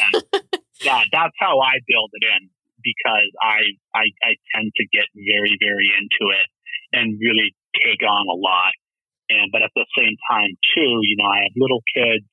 yeah, 0.80 1.04
that's 1.12 1.36
how 1.38 1.60
I 1.60 1.78
build 1.86 2.10
it 2.16 2.24
in 2.24 2.48
because 2.82 3.30
I, 3.38 3.60
I 3.94 4.04
I 4.26 4.32
tend 4.56 4.72
to 4.74 4.84
get 4.90 5.06
very 5.14 5.54
very 5.60 5.92
into 5.94 6.32
it 6.34 6.48
and 6.96 7.14
really 7.20 7.54
take 7.78 8.02
on 8.02 8.24
a 8.26 8.34
lot. 8.40 8.74
And 9.30 9.52
but 9.52 9.62
at 9.62 9.70
the 9.76 9.86
same 9.96 10.16
time 10.32 10.50
too, 10.74 10.92
you 11.06 11.14
know, 11.20 11.28
I 11.30 11.46
have 11.46 11.54
little 11.60 11.84
kids 11.94 12.26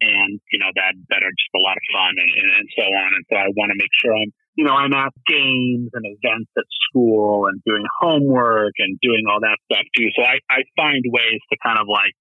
and 0.00 0.40
you 0.50 0.58
know 0.58 0.70
that 0.74 0.94
that 1.10 1.20
are 1.22 1.34
just 1.36 1.52
a 1.54 1.62
lot 1.62 1.76
of 1.76 1.84
fun 1.92 2.14
and, 2.16 2.30
and, 2.38 2.48
and 2.56 2.68
so 2.78 2.84
on. 2.86 3.08
And 3.18 3.24
so 3.28 3.34
I 3.36 3.48
want 3.58 3.68
to 3.74 3.78
make 3.78 3.92
sure 4.00 4.14
I'm 4.16 4.32
you 4.54 4.64
know 4.64 4.72
I'm 4.72 4.92
at 4.92 5.12
games 5.26 5.90
and 5.92 6.04
events 6.04 6.50
at 6.56 6.64
school 6.88 7.46
and 7.46 7.60
doing 7.64 7.84
homework 8.00 8.72
and 8.78 8.98
doing 9.02 9.24
all 9.30 9.40
that 9.40 9.58
stuff 9.70 9.86
too. 9.96 10.08
So 10.16 10.22
I 10.22 10.38
I 10.50 10.62
find 10.76 11.02
ways 11.08 11.40
to 11.50 11.56
kind 11.62 11.78
of 11.78 11.86
like 11.88 12.12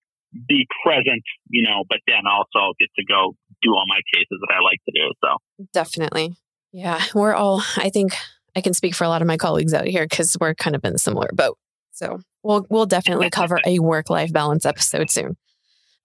be 0.48 0.66
present, 0.84 1.24
you 1.50 1.64
know, 1.64 1.84
but 1.90 2.00
then 2.08 2.22
also 2.30 2.74
get 2.80 2.90
to 2.96 3.04
go 3.06 3.36
do 3.62 3.72
all 3.72 3.86
my 3.88 4.00
cases 4.14 4.40
that 4.40 4.54
I 4.54 4.62
like 4.64 4.80
to 4.86 4.92
do. 4.94 5.12
So 5.24 5.66
Definitely. 5.74 6.36
Yeah. 6.72 7.02
We're 7.14 7.34
all, 7.34 7.64
I 7.78 7.90
think 7.90 8.14
I 8.56 8.62
can 8.62 8.74
speak 8.74 8.96
for 8.96 9.04
a 9.04 9.10
lot 9.10 9.22
of 9.22 9.28
my 9.28 9.38
colleagues 9.38 9.74
out 9.74 9.86
here 9.86 10.06
because 10.08 10.38
we're 10.40 10.56
kind 10.56 10.76
of 10.76 10.84
in 10.86 10.96
a 10.96 10.98
similar 10.98 11.30
boat. 11.34 11.58
So 11.92 12.20
we'll, 12.44 12.66
we'll 12.70 12.86
definitely 12.86 13.30
cover 13.30 13.60
a 13.66 13.80
work 13.80 14.10
life 14.10 14.32
balance 14.32 14.66
episode 14.66 15.10
soon. 15.10 15.38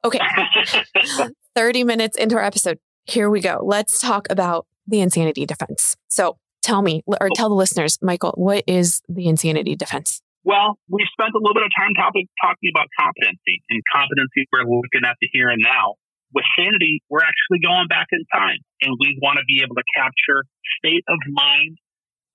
Okay. 0.04 0.20
30 1.54 1.84
minutes 1.84 2.16
into 2.16 2.36
our 2.36 2.44
episode. 2.44 2.78
Here 3.04 3.30
we 3.30 3.40
go. 3.40 3.60
Let's 3.62 4.00
talk 4.00 4.26
about 4.30 4.66
the 4.87 5.01
insanity 5.01 5.46
defense. 5.46 5.96
So 6.09 6.38
tell 6.62 6.82
me, 6.82 7.03
or 7.07 7.28
tell 7.34 7.49
the 7.49 7.55
listeners, 7.55 7.99
Michael, 8.03 8.32
what 8.37 8.64
is 8.66 9.03
the 9.09 9.26
insanity 9.26 9.76
defense? 9.76 10.20
Well, 10.47 10.78
we 10.87 11.03
spent 11.11 11.34
a 11.34 11.43
little 11.43 11.59
bit 11.59 11.66
of 11.66 11.74
time 11.74 11.91
topic, 11.99 12.30
talking 12.39 12.70
about 12.70 12.87
competency, 12.95 13.66
and 13.66 13.82
competency 13.91 14.47
we're 14.55 14.62
looking 14.62 15.03
at 15.03 15.18
the 15.18 15.26
here 15.34 15.51
and 15.51 15.59
now. 15.59 15.99
With 16.34 16.47
sanity, 16.55 17.03
we're 17.11 17.26
actually 17.26 17.59
going 17.66 17.91
back 17.91 18.07
in 18.14 18.22
time, 18.30 18.62
and 18.82 18.95
we 18.99 19.18
want 19.18 19.43
to 19.43 19.45
be 19.47 19.62
able 19.66 19.74
to 19.74 19.87
capture 19.95 20.47
state 20.78 21.03
of 21.11 21.18
mind 21.26 21.78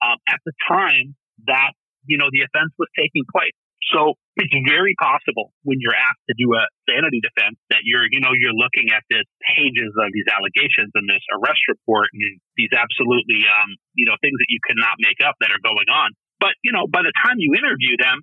um, 0.03 0.19
at 0.27 0.43
the 0.43 0.51
time 0.67 1.15
that 1.47 1.71
you 2.03 2.17
know 2.17 2.27
the 2.31 2.43
offense 2.43 2.75
was 2.75 2.91
taking 2.99 3.23
place. 3.31 3.55
So 3.89 4.13
it's 4.37 4.53
very 4.69 4.93
possible 5.01 5.51
when 5.65 5.81
you're 5.81 5.97
asked 5.97 6.21
to 6.29 6.35
do 6.37 6.53
a 6.53 6.63
sanity 6.85 7.17
defense 7.19 7.57
that 7.73 7.81
you're, 7.81 8.05
you 8.07 8.21
know, 8.21 8.31
you're 8.37 8.55
looking 8.55 8.93
at 8.93 9.01
this 9.09 9.25
pages 9.41 9.91
of 9.97 10.13
these 10.13 10.29
allegations 10.29 10.93
and 10.93 11.09
this 11.09 11.25
arrest 11.33 11.59
report 11.65 12.07
and 12.13 12.21
these 12.55 12.71
absolutely, 12.71 13.41
um, 13.49 13.73
you 13.97 14.05
know, 14.05 14.15
things 14.21 14.37
that 14.37 14.49
you 14.53 14.61
cannot 14.69 15.01
make 15.01 15.19
up 15.25 15.35
that 15.41 15.49
are 15.49 15.63
going 15.65 15.89
on. 15.89 16.13
But, 16.37 16.53
you 16.61 16.71
know, 16.71 16.85
by 16.85 17.01
the 17.01 17.13
time 17.25 17.41
you 17.41 17.57
interview 17.57 17.97
them, 17.97 18.21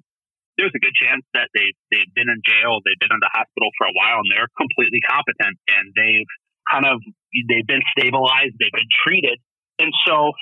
there's 0.58 0.74
a 0.74 0.82
good 0.82 0.94
chance 0.98 1.22
that 1.38 1.46
they 1.54 1.70
they've 1.94 2.12
been 2.18 2.26
in 2.26 2.42
jail, 2.42 2.82
they've 2.82 2.98
been 2.98 3.14
in 3.14 3.22
the 3.22 3.30
hospital 3.30 3.70
for 3.78 3.86
a 3.86 3.94
while, 3.94 4.18
and 4.18 4.28
they're 4.34 4.50
completely 4.58 4.98
competent, 5.06 5.54
and 5.70 5.94
they've 5.94 6.32
kind 6.66 6.82
of 6.82 6.98
they've 7.46 7.64
been 7.64 7.86
stabilized, 7.94 8.58
they've 8.58 8.74
been 8.74 8.90
treated, 9.06 9.38
and 9.78 9.94
so 10.02 10.34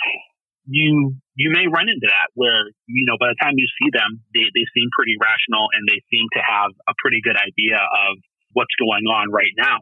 you 0.67 1.15
you 1.39 1.49
may 1.55 1.71
run 1.71 1.89
into 1.89 2.11
that 2.11 2.35
where 2.35 2.71
you 2.91 3.07
know 3.07 3.17
by 3.19 3.31
the 3.31 3.39
time 3.41 3.55
you 3.57 3.67
see 3.79 3.91
them, 3.95 4.23
they 4.35 4.51
they 4.51 4.67
seem 4.75 4.91
pretty 4.93 5.15
rational 5.19 5.71
and 5.73 5.87
they 5.87 6.03
seem 6.11 6.27
to 6.35 6.43
have 6.43 6.75
a 6.91 6.95
pretty 6.99 7.23
good 7.23 7.39
idea 7.39 7.79
of 7.79 8.19
what's 8.53 8.75
going 8.79 9.07
on 9.07 9.31
right 9.31 9.55
now. 9.57 9.81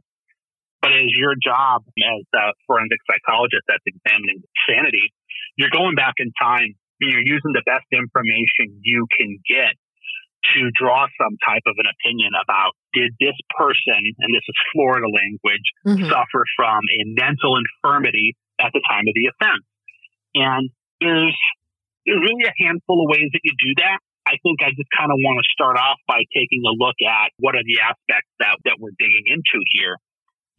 But 0.84 0.92
as 0.92 1.08
your 1.16 1.32
job 1.40 1.80
as 1.88 2.24
a 2.36 2.52
forensic 2.68 3.00
psychologist 3.08 3.64
that's 3.64 3.84
examining 3.88 4.44
sanity, 4.68 5.16
you're 5.56 5.72
going 5.72 5.96
back 5.96 6.20
in 6.20 6.28
time 6.36 6.76
and 7.00 7.08
you're 7.08 7.24
using 7.24 7.56
the 7.56 7.64
best 7.64 7.88
information 7.88 8.84
you 8.84 9.08
can 9.16 9.40
get 9.48 9.72
to 10.52 10.68
draw 10.76 11.08
some 11.16 11.34
type 11.40 11.64
of 11.64 11.74
an 11.80 11.88
opinion 11.88 12.36
about 12.36 12.76
did 12.92 13.16
this 13.16 13.36
person, 13.56 13.96
and 13.96 14.28
this 14.28 14.44
is 14.44 14.56
Florida 14.76 15.08
language, 15.08 15.66
mm-hmm. 15.88 16.04
suffer 16.12 16.44
from 16.52 16.84
a 16.84 17.00
mental 17.16 17.56
infirmity 17.56 18.36
at 18.60 18.70
the 18.76 18.82
time 18.84 19.08
of 19.08 19.14
the 19.16 19.32
offense? 19.32 19.64
And 20.34 20.70
there's, 21.00 21.36
really 22.04 22.44
a 22.44 22.52
handful 22.60 23.00
of 23.00 23.08
ways 23.08 23.32
that 23.32 23.40
you 23.44 23.56
do 23.56 23.72
that. 23.80 23.96
I 24.28 24.36
think 24.44 24.60
I 24.60 24.72
just 24.76 24.92
kind 24.92 25.08
of 25.08 25.16
want 25.24 25.40
to 25.40 25.46
start 25.52 25.76
off 25.80 25.96
by 26.04 26.20
taking 26.36 26.60
a 26.64 26.72
look 26.76 26.96
at 27.00 27.32
what 27.40 27.56
are 27.56 27.64
the 27.64 27.80
aspects 27.80 28.28
that, 28.40 28.56
that 28.68 28.76
we're 28.76 28.96
digging 29.00 29.24
into 29.24 29.60
here. 29.72 29.96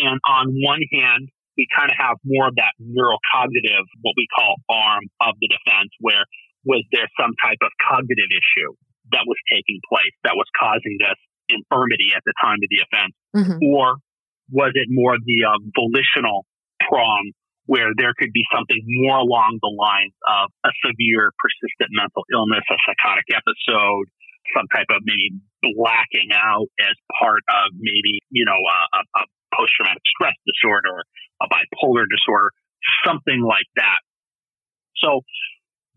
And 0.02 0.18
on 0.26 0.54
one 0.62 0.82
hand, 0.90 1.30
we 1.58 1.70
kind 1.70 1.90
of 1.90 1.98
have 1.98 2.18
more 2.26 2.50
of 2.50 2.56
that 2.58 2.74
neurocognitive, 2.82 3.86
what 4.02 4.18
we 4.18 4.28
call 4.34 4.58
arm 4.70 5.06
of 5.22 5.38
the 5.38 5.50
defense, 5.50 5.94
where 6.02 6.26
was 6.66 6.82
there 6.92 7.08
some 7.18 7.32
type 7.42 7.62
of 7.62 7.72
cognitive 7.78 8.32
issue 8.34 8.74
that 9.14 9.24
was 9.30 9.38
taking 9.50 9.80
place 9.86 10.14
that 10.26 10.34
was 10.34 10.50
causing 10.58 10.98
this 10.98 11.18
infirmity 11.50 12.12
at 12.14 12.26
the 12.26 12.34
time 12.42 12.58
of 12.58 12.70
the 12.70 12.82
offense? 12.82 13.14
Mm-hmm. 13.38 13.58
Or 13.70 14.02
was 14.50 14.74
it 14.76 14.90
more 14.90 15.16
the 15.18 15.40
uh, 15.46 15.58
volitional 15.74 16.46
prong 16.86 17.34
where 17.66 17.92
there 17.98 18.14
could 18.18 18.32
be 18.32 18.46
something 18.54 18.82
more 19.02 19.18
along 19.18 19.58
the 19.62 19.74
lines 19.74 20.14
of 20.30 20.54
a 20.66 20.72
severe 20.86 21.34
persistent 21.42 21.90
mental 21.98 22.22
illness, 22.30 22.62
a 22.70 22.78
psychotic 22.86 23.26
episode, 23.34 24.06
some 24.54 24.70
type 24.70 24.90
of 24.94 25.02
maybe 25.02 25.34
blacking 25.74 26.30
out 26.30 26.70
as 26.78 26.94
part 27.18 27.42
of 27.50 27.74
maybe, 27.74 28.22
you 28.30 28.46
know, 28.46 28.58
a, 28.58 29.02
a 29.02 29.24
post 29.58 29.74
traumatic 29.74 30.06
stress 30.06 30.38
disorder, 30.46 31.02
a 31.42 31.48
bipolar 31.50 32.06
disorder, 32.06 32.54
something 33.02 33.42
like 33.42 33.70
that. 33.82 34.00
So 35.02 35.26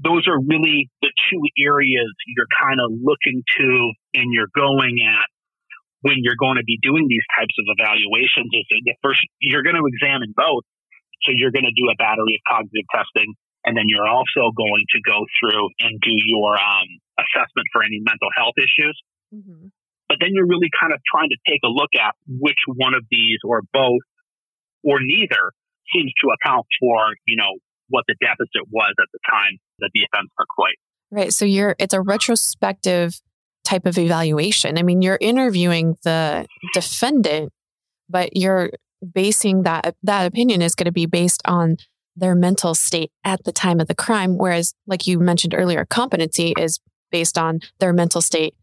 those 0.00 0.24
are 0.28 0.38
really 0.38 0.88
the 1.02 1.12
two 1.28 1.42
areas 1.60 2.08
you're 2.26 2.50
kind 2.54 2.80
of 2.80 2.96
looking 3.02 3.42
to 3.58 3.68
and 4.14 4.32
you're 4.32 4.50
going 4.54 5.02
at 5.04 5.28
when 6.02 6.22
you're 6.22 6.38
going 6.38 6.56
to 6.56 6.64
be 6.64 6.78
doing 6.80 7.06
these 7.10 7.26
types 7.34 7.54
of 7.58 7.66
evaluations 7.74 8.46
is 8.54 8.66
the 8.86 8.94
first 9.02 9.18
you're 9.42 9.66
going 9.66 9.76
to 9.76 9.86
examine 9.90 10.32
both 10.36 10.62
so 11.26 11.34
you're 11.34 11.54
going 11.54 11.66
to 11.66 11.74
do 11.74 11.90
a 11.90 11.96
battery 11.98 12.38
of 12.38 12.42
cognitive 12.46 12.86
testing, 12.94 13.34
and 13.64 13.76
then 13.76 13.86
you're 13.86 14.06
also 14.06 14.54
going 14.54 14.84
to 14.94 14.98
go 15.02 15.26
through 15.38 15.64
and 15.82 15.98
do 16.00 16.14
your 16.14 16.54
um, 16.54 16.88
assessment 17.18 17.66
for 17.72 17.82
any 17.82 17.98
mental 18.00 18.30
health 18.36 18.56
issues. 18.56 18.96
Mm-hmm. 19.34 19.74
But 20.08 20.18
then 20.20 20.32
you're 20.32 20.48
really 20.48 20.72
kind 20.72 20.92
of 20.92 21.00
trying 21.04 21.28
to 21.28 21.38
take 21.44 21.60
a 21.64 21.68
look 21.68 21.92
at 21.98 22.16
which 22.26 22.58
one 22.66 22.94
of 22.94 23.04
these 23.10 23.38
or 23.44 23.60
both 23.72 24.00
or 24.82 24.98
neither 25.02 25.52
seems 25.92 26.12
to 26.24 26.32
account 26.32 26.64
for, 26.80 27.12
you 27.26 27.36
know, 27.36 27.60
what 27.88 28.04
the 28.08 28.14
deficit 28.20 28.68
was 28.70 28.94
at 29.00 29.08
the 29.12 29.18
time 29.28 29.58
that 29.80 29.90
the 29.92 30.00
offense 30.08 30.30
took 30.38 30.48
place. 30.56 30.80
Right. 31.10 31.32
So 31.32 31.44
you're 31.44 31.74
it's 31.78 31.94
a 31.94 32.00
retrospective 32.00 33.20
type 33.64 33.86
of 33.86 33.98
evaluation. 33.98 34.78
I 34.78 34.82
mean, 34.82 35.02
you're 35.02 35.18
interviewing 35.20 35.96
the 36.04 36.46
defendant, 36.72 37.52
but 38.08 38.36
you're 38.36 38.70
basing 39.14 39.62
that 39.62 39.94
that 40.02 40.26
opinion 40.26 40.62
is 40.62 40.74
going 40.74 40.86
to 40.86 40.92
be 40.92 41.06
based 41.06 41.42
on 41.44 41.76
their 42.16 42.34
mental 42.34 42.74
state 42.74 43.12
at 43.24 43.44
the 43.44 43.52
time 43.52 43.80
of 43.80 43.86
the 43.86 43.94
crime 43.94 44.36
whereas 44.38 44.74
like 44.86 45.06
you 45.06 45.18
mentioned 45.18 45.54
earlier 45.56 45.84
competency 45.84 46.52
is 46.58 46.80
based 47.10 47.38
on 47.38 47.60
their 47.78 47.92
mental 47.92 48.20
state 48.20 48.54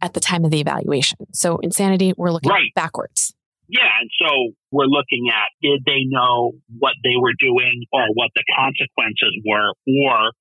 at 0.00 0.12
the 0.12 0.20
time 0.20 0.44
of 0.44 0.50
the 0.50 0.60
evaluation. 0.60 1.18
So 1.32 1.58
insanity 1.58 2.12
we're 2.16 2.30
looking 2.30 2.50
right. 2.50 2.74
backwards. 2.74 3.34
Yeah 3.68 3.88
and 4.00 4.10
so 4.20 4.52
we're 4.70 4.90
looking 4.90 5.30
at 5.32 5.48
did 5.62 5.82
they 5.86 6.04
know 6.06 6.52
what 6.78 6.94
they 7.02 7.16
were 7.18 7.32
doing 7.38 7.84
or 7.92 8.04
what 8.14 8.30
the 8.34 8.44
consequences 8.54 9.32
were? 9.46 9.72
Or 9.88 10.32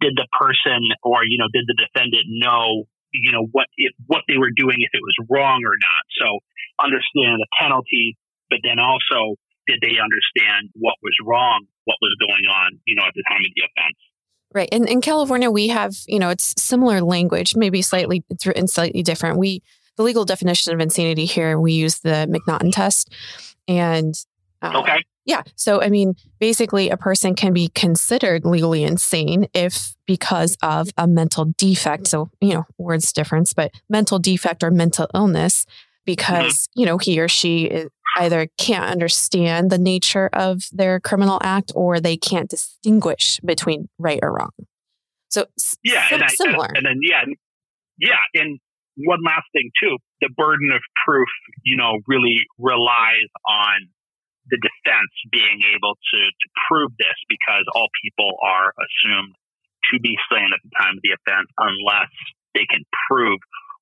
did 0.00 0.14
the 0.16 0.28
person 0.38 0.82
or 1.02 1.24
you 1.24 1.38
know 1.38 1.48
did 1.52 1.64
the 1.66 1.78
defendant 1.78 2.26
know 2.28 2.84
you 3.12 3.32
know 3.32 3.48
what 3.52 3.66
if 3.76 3.92
what 4.06 4.22
they 4.28 4.36
were 4.36 4.52
doing 4.54 4.76
if 4.78 4.90
it 4.92 5.00
was 5.00 5.16
wrong 5.30 5.62
or 5.64 5.76
not? 5.80 6.04
So 6.20 6.26
understand 6.84 7.40
the 7.40 7.48
penalty 7.58 8.16
but 8.50 8.60
then 8.62 8.78
also 8.78 9.36
did 9.66 9.80
they 9.80 9.98
understand 10.00 10.70
what 10.74 10.94
was 11.02 11.14
wrong, 11.24 11.66
what 11.84 11.96
was 12.00 12.14
going 12.18 12.44
on, 12.48 12.80
you 12.86 12.94
know, 12.94 13.02
at 13.06 13.12
the 13.14 13.24
time 13.28 13.40
of 13.44 13.52
the 13.54 13.62
offense. 13.62 13.96
Right. 14.54 14.68
And 14.72 14.88
in 14.88 15.02
California, 15.02 15.50
we 15.50 15.68
have, 15.68 15.94
you 16.06 16.18
know, 16.18 16.30
it's 16.30 16.54
similar 16.56 17.02
language, 17.02 17.54
maybe 17.54 17.82
slightly, 17.82 18.24
it's 18.30 18.46
written 18.46 18.66
slightly 18.66 19.02
different. 19.02 19.38
We, 19.38 19.62
the 19.96 20.02
legal 20.02 20.24
definition 20.24 20.72
of 20.72 20.80
insanity 20.80 21.26
here, 21.26 21.58
we 21.58 21.72
use 21.72 21.98
the 21.98 22.26
M'Naghten 22.30 22.72
test. 22.72 23.12
And 23.66 24.14
uh, 24.62 24.80
okay. 24.80 25.04
Yeah. 25.24 25.42
So, 25.56 25.82
I 25.82 25.90
mean, 25.90 26.14
basically, 26.38 26.88
a 26.88 26.96
person 26.96 27.34
can 27.34 27.52
be 27.52 27.68
considered 27.68 28.46
legally 28.46 28.82
insane 28.82 29.46
if 29.52 29.94
because 30.06 30.56
of 30.62 30.88
a 30.96 31.06
mental 31.06 31.52
defect. 31.58 32.06
So, 32.06 32.30
you 32.40 32.54
know, 32.54 32.64
words 32.78 33.12
difference, 33.12 33.52
but 33.52 33.72
mental 33.90 34.18
defect 34.18 34.64
or 34.64 34.70
mental 34.70 35.06
illness 35.14 35.66
because, 36.06 36.68
mm-hmm. 36.68 36.80
you 36.80 36.86
know, 36.86 36.96
he 36.96 37.20
or 37.20 37.28
she 37.28 37.84
either 38.18 38.48
can't 38.58 38.84
understand 38.84 39.70
the 39.70 39.78
nature 39.78 40.28
of 40.32 40.64
their 40.72 41.00
criminal 41.00 41.38
act 41.42 41.72
or 41.74 42.00
they 42.00 42.16
can't 42.16 42.48
distinguish 42.48 43.40
between 43.44 43.88
right 43.98 44.20
or 44.22 44.32
wrong. 44.32 44.50
So 45.28 45.46
yeah, 45.84 46.06
and 46.10 46.22
I, 46.22 46.28
similar. 46.28 46.66
And, 46.66 46.78
and 46.78 46.86
then 46.86 47.00
yeah, 47.02 47.24
yeah, 47.98 48.40
and 48.40 48.58
one 48.96 49.20
last 49.24 49.46
thing 49.52 49.70
too, 49.80 49.98
the 50.20 50.30
burden 50.36 50.70
of 50.72 50.80
proof, 51.06 51.28
you 51.64 51.76
know, 51.76 51.98
really 52.06 52.40
relies 52.58 53.30
on 53.46 53.88
the 54.50 54.58
defense 54.58 55.12
being 55.30 55.60
able 55.76 55.94
to 55.94 56.18
to 56.18 56.46
prove 56.68 56.90
this 56.98 57.18
because 57.28 57.64
all 57.74 57.88
people 58.02 58.32
are 58.42 58.72
assumed 58.80 59.36
to 59.92 60.00
be 60.00 60.16
sane 60.32 60.50
at 60.52 60.60
the 60.64 60.72
time 60.80 60.96
of 60.96 61.02
the 61.04 61.12
offense 61.12 61.48
unless 61.58 62.12
they 62.54 62.64
can 62.64 62.82
prove 63.08 63.38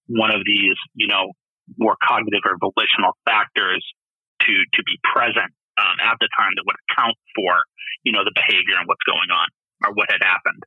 one 0.09 0.35
of 0.35 0.43
these, 0.45 0.77
you 0.95 1.07
know, 1.07 1.31
more 1.79 1.97
cognitive 2.03 2.43
or 2.45 2.59
volitional 2.59 3.15
factors 3.25 3.83
to 4.41 4.53
to 4.75 4.81
be 4.85 4.99
present 5.03 5.53
um, 5.79 5.97
at 6.05 6.17
the 6.21 6.29
time 6.37 6.53
that 6.57 6.65
would 6.67 6.77
account 6.89 7.17
for 7.35 7.65
you 8.05 8.13
know 8.13 8.25
the 8.25 8.35
behavior 8.35 8.77
and 8.79 8.87
what's 8.87 9.05
going 9.05 9.31
on 9.31 9.49
or 9.85 9.95
what 9.95 10.11
had 10.11 10.23
happened. 10.23 10.63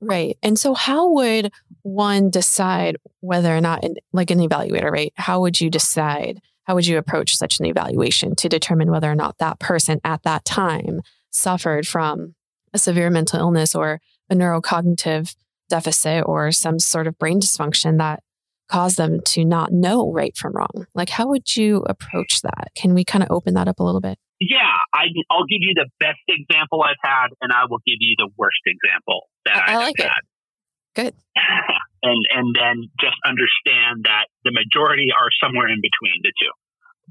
Right. 0.00 0.36
And 0.42 0.58
so, 0.58 0.74
how 0.74 1.10
would 1.12 1.52
one 1.82 2.30
decide 2.30 2.96
whether 3.20 3.56
or 3.56 3.60
not, 3.60 3.84
like 4.12 4.30
an 4.30 4.38
evaluator, 4.38 4.90
right? 4.90 5.12
How 5.16 5.40
would 5.40 5.60
you 5.60 5.70
decide? 5.70 6.40
How 6.64 6.74
would 6.74 6.86
you 6.86 6.98
approach 6.98 7.36
such 7.36 7.60
an 7.60 7.66
evaluation 7.66 8.34
to 8.36 8.48
determine 8.48 8.90
whether 8.90 9.10
or 9.10 9.14
not 9.14 9.38
that 9.38 9.58
person 9.58 10.00
at 10.02 10.22
that 10.22 10.44
time 10.44 11.02
suffered 11.30 11.86
from 11.86 12.34
a 12.72 12.78
severe 12.78 13.10
mental 13.10 13.38
illness 13.38 13.74
or 13.74 14.00
a 14.30 14.34
neurocognitive 14.34 15.36
deficit 15.68 16.24
or 16.26 16.52
some 16.52 16.78
sort 16.78 17.06
of 17.06 17.18
brain 17.18 17.40
dysfunction 17.40 17.98
that 17.98 18.22
cause 18.68 18.96
them 18.96 19.20
to 19.26 19.44
not 19.44 19.72
know 19.72 20.10
right 20.12 20.36
from 20.36 20.52
wrong? 20.54 20.86
Like, 20.94 21.10
how 21.10 21.28
would 21.28 21.56
you 21.56 21.84
approach 21.88 22.42
that? 22.42 22.68
Can 22.76 22.94
we 22.94 23.04
kind 23.04 23.22
of 23.22 23.30
open 23.30 23.54
that 23.54 23.68
up 23.68 23.80
a 23.80 23.84
little 23.84 24.00
bit? 24.00 24.18
Yeah, 24.40 24.76
I, 24.92 25.06
will 25.30 25.46
give 25.46 25.62
you 25.62 25.74
the 25.74 25.88
best 26.00 26.20
example 26.28 26.82
I've 26.82 27.00
had, 27.02 27.28
and 27.40 27.52
I 27.52 27.64
will 27.68 27.80
give 27.86 27.98
you 28.00 28.14
the 28.18 28.28
worst 28.36 28.60
example 28.66 29.30
that 29.46 29.56
I, 29.68 29.74
I 29.74 29.76
like 29.76 29.98
it. 29.98 30.10
Had. 30.10 30.24
Good. 30.94 31.14
and 32.02 32.20
and 32.30 32.54
then 32.54 32.90
just 33.00 33.16
understand 33.24 34.04
that 34.04 34.30
the 34.44 34.52
majority 34.52 35.10
are 35.10 35.30
somewhere 35.42 35.68
in 35.68 35.80
between 35.82 36.22
the 36.22 36.32
two. 36.38 36.52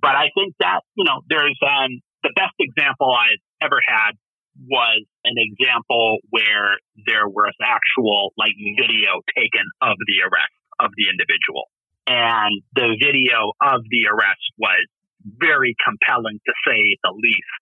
But 0.01 0.15
I 0.15 0.31
think 0.35 0.55
that 0.59 0.81
you 0.95 1.03
know, 1.03 1.21
there's 1.27 1.57
um, 1.63 1.99
the 2.23 2.31
best 2.35 2.55
example 2.59 3.11
I've 3.11 3.43
ever 3.61 3.79
had 3.83 4.15
was 4.69 5.01
an 5.25 5.35
example 5.37 6.19
where 6.29 6.77
there 7.07 7.27
was 7.27 7.53
actual 7.63 8.31
like 8.37 8.53
video 8.77 9.25
taken 9.35 9.65
of 9.81 9.97
the 9.97 10.17
arrest 10.23 10.53
of 10.79 10.91
the 10.95 11.09
individual. 11.09 11.69
And 12.07 12.61
the 12.75 12.99
video 12.99 13.55
of 13.63 13.83
the 13.87 14.11
arrest 14.11 14.43
was 14.59 14.83
very 15.23 15.75
compelling 15.79 16.39
to 16.43 16.53
say 16.67 16.79
the 16.99 17.13
least. 17.15 17.61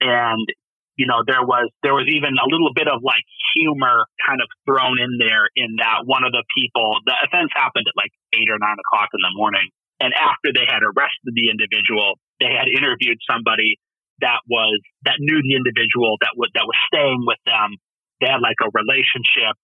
And, 0.00 0.46
you 0.94 1.10
know, 1.10 1.26
there 1.26 1.42
was, 1.42 1.66
there 1.82 1.94
was 1.94 2.06
even 2.06 2.38
a 2.38 2.46
little 2.46 2.70
bit 2.70 2.86
of 2.86 3.02
like 3.02 3.26
humor 3.56 4.06
kind 4.22 4.38
of 4.38 4.48
thrown 4.64 5.02
in 5.02 5.18
there 5.18 5.50
in 5.58 5.82
that 5.82 6.06
one 6.06 6.22
of 6.22 6.30
the 6.30 6.44
people, 6.54 7.02
the 7.04 7.16
offense 7.26 7.50
happened 7.58 7.90
at 7.90 7.96
like 7.98 8.14
eight 8.32 8.46
or 8.46 8.60
nine 8.60 8.78
o'clock 8.78 9.10
in 9.10 9.20
the 9.24 9.34
morning. 9.34 9.66
And 9.98 10.12
after 10.14 10.52
they 10.52 10.68
had 10.68 10.84
arrested 10.84 11.32
the 11.32 11.50
individual, 11.50 12.20
they 12.38 12.52
had 12.52 12.68
interviewed 12.70 13.18
somebody 13.26 13.80
that 14.20 14.44
was, 14.46 14.78
that 15.08 15.18
knew 15.18 15.40
the 15.42 15.56
individual 15.56 16.20
that 16.22 16.36
was, 16.36 16.52
that 16.54 16.68
was 16.68 16.76
staying 16.92 17.24
with 17.26 17.40
them. 17.48 17.80
They 18.20 18.28
had 18.30 18.44
like 18.44 18.60
a 18.62 18.70
relationship 18.72 19.58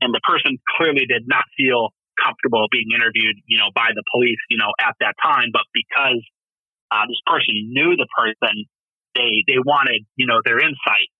and 0.00 0.14
the 0.14 0.22
person 0.22 0.56
clearly 0.78 1.04
did 1.08 1.26
not 1.26 1.44
feel 1.58 1.90
comfortable 2.18 2.66
being 2.70 2.90
interviewed, 2.90 3.38
you 3.46 3.58
know, 3.58 3.70
by 3.74 3.94
the 3.94 4.02
police, 4.10 4.42
you 4.50 4.58
know, 4.58 4.74
at 4.82 4.98
that 5.00 5.14
time. 5.22 5.54
But 5.54 5.64
because 5.70 6.20
uh, 6.90 7.06
this 7.06 7.22
person 7.24 7.54
knew 7.70 7.94
the 7.94 8.10
person, 8.10 8.66
they 9.14 9.46
they 9.46 9.62
wanted, 9.62 10.04
you 10.18 10.26
know, 10.26 10.42
their 10.44 10.58
insight. 10.58 11.10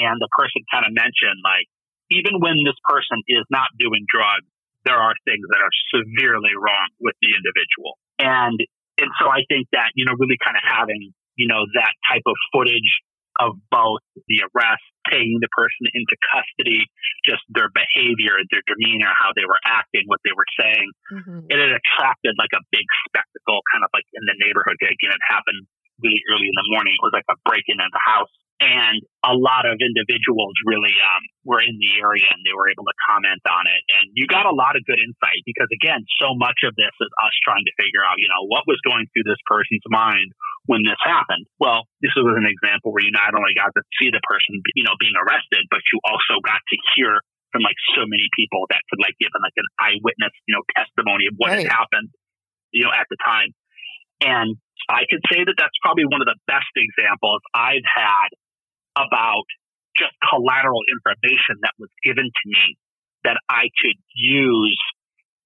And 0.00 0.16
the 0.16 0.30
person 0.32 0.64
kind 0.72 0.88
of 0.88 0.96
mentioned, 0.96 1.44
like, 1.44 1.68
even 2.08 2.40
when 2.40 2.64
this 2.64 2.78
person 2.88 3.20
is 3.28 3.44
not 3.52 3.68
doing 3.76 4.08
drugs, 4.08 4.48
there 4.88 4.96
are 4.96 5.12
things 5.28 5.44
that 5.52 5.60
are 5.60 5.74
severely 5.92 6.56
wrong 6.56 6.88
with 6.98 7.14
the 7.20 7.30
individual. 7.36 8.00
And 8.18 8.56
and 9.00 9.10
so 9.20 9.28
I 9.28 9.44
think 9.48 9.68
that, 9.72 9.92
you 9.94 10.04
know, 10.04 10.16
really 10.16 10.40
kind 10.40 10.56
of 10.56 10.64
having, 10.64 11.12
you 11.36 11.48
know, 11.48 11.64
that 11.76 11.92
type 12.08 12.24
of 12.26 12.36
footage 12.52 13.00
of 13.40 13.56
both 13.72 14.04
the 14.28 14.44
arrest, 14.50 14.84
taking 15.08 15.40
the 15.40 15.48
person 15.52 15.88
into 15.92 16.14
custody, 16.28 16.84
just 17.24 17.42
their 17.48 17.72
behavior, 17.72 18.36
their 18.52 18.64
demeanor, 18.68 19.12
how 19.16 19.32
they 19.32 19.46
were 19.46 19.60
acting, 19.64 20.04
what 20.06 20.20
they 20.26 20.34
were 20.34 20.48
saying. 20.58 20.88
Mm-hmm. 21.12 21.48
It 21.48 21.58
had 21.58 21.72
attracted 21.72 22.36
like 22.36 22.52
a 22.52 22.62
big 22.68 22.86
spectacle 23.08 23.60
kind 23.72 23.82
of 23.82 23.90
like 23.96 24.06
in 24.12 24.24
the 24.28 24.36
neighborhood. 24.42 24.76
Again, 24.80 25.14
it 25.14 25.24
happened 25.24 25.64
really 26.00 26.20
early 26.28 26.48
in 26.48 26.56
the 26.56 26.68
morning. 26.72 26.96
It 26.98 27.04
was 27.04 27.14
like 27.14 27.28
a 27.30 27.38
break 27.46 27.64
in 27.68 27.80
at 27.80 27.92
the 27.92 28.02
house 28.02 28.32
and 28.62 29.02
a 29.26 29.34
lot 29.34 29.66
of 29.66 29.82
individuals 29.82 30.54
really 30.62 30.94
um, 31.02 31.22
were 31.42 31.58
in 31.58 31.74
the 31.82 31.98
area 31.98 32.26
and 32.30 32.38
they 32.46 32.54
were 32.54 32.70
able 32.70 32.86
to 32.86 32.96
comment 33.10 33.42
on 33.42 33.66
it. 33.66 33.82
And 33.90 34.14
you 34.14 34.30
got 34.30 34.46
a 34.46 34.54
lot 34.54 34.78
of 34.78 34.86
good 34.86 35.02
insight 35.02 35.42
because, 35.42 35.66
again, 35.74 36.06
so 36.22 36.38
much 36.38 36.62
of 36.62 36.74
this 36.78 36.94
is 37.02 37.10
us 37.26 37.34
trying 37.42 37.66
to 37.66 37.74
figure 37.74 38.06
out, 38.06 38.22
you 38.22 38.30
know, 38.30 38.46
what 38.46 38.62
was 38.70 38.78
going 38.86 39.10
through 39.10 39.26
this 39.26 39.40
person's 39.50 39.82
mind 39.90 40.30
when 40.70 40.86
this 40.86 40.98
happened. 41.02 41.46
Well, 41.58 41.90
this 41.98 42.14
was 42.14 42.38
an 42.38 42.46
example 42.46 42.94
where 42.94 43.02
you 43.02 43.10
not 43.10 43.34
only 43.34 43.54
got 43.54 43.74
to 43.74 43.82
see 43.98 44.14
the 44.14 44.22
person, 44.22 44.62
you 44.78 44.86
know, 44.86 44.94
being 45.02 45.16
arrested, 45.18 45.66
but 45.70 45.82
you 45.90 45.98
also 46.06 46.38
got 46.42 46.62
to 46.62 46.76
hear 46.94 47.18
from 47.50 47.66
like 47.66 47.76
so 47.92 48.06
many 48.06 48.26
people 48.32 48.64
that 48.70 48.80
could 48.88 49.02
like 49.02 49.18
give 49.18 49.34
like 49.34 49.58
an 49.58 49.68
eyewitness, 49.76 50.32
you 50.46 50.54
know, 50.54 50.64
testimony 50.72 51.28
of 51.28 51.34
what 51.36 51.52
right. 51.52 51.66
had 51.66 51.70
happened, 51.70 52.08
you 52.70 52.86
know, 52.86 52.94
at 52.94 53.06
the 53.10 53.18
time. 53.20 53.50
And 54.22 54.56
I 54.88 55.04
could 55.10 55.20
say 55.28 55.42
that 55.42 55.56
that's 55.58 55.76
probably 55.82 56.06
one 56.06 56.22
of 56.22 56.30
the 56.30 56.38
best 56.46 56.70
examples 56.78 57.42
I've 57.52 57.84
had 57.84 58.30
about 58.96 59.46
just 59.98 60.14
collateral 60.24 60.80
information 60.88 61.60
that 61.66 61.74
was 61.76 61.90
given 62.00 62.24
to 62.24 62.44
me 62.46 62.78
that 63.24 63.36
I 63.50 63.68
could 63.82 63.98
use, 64.14 64.80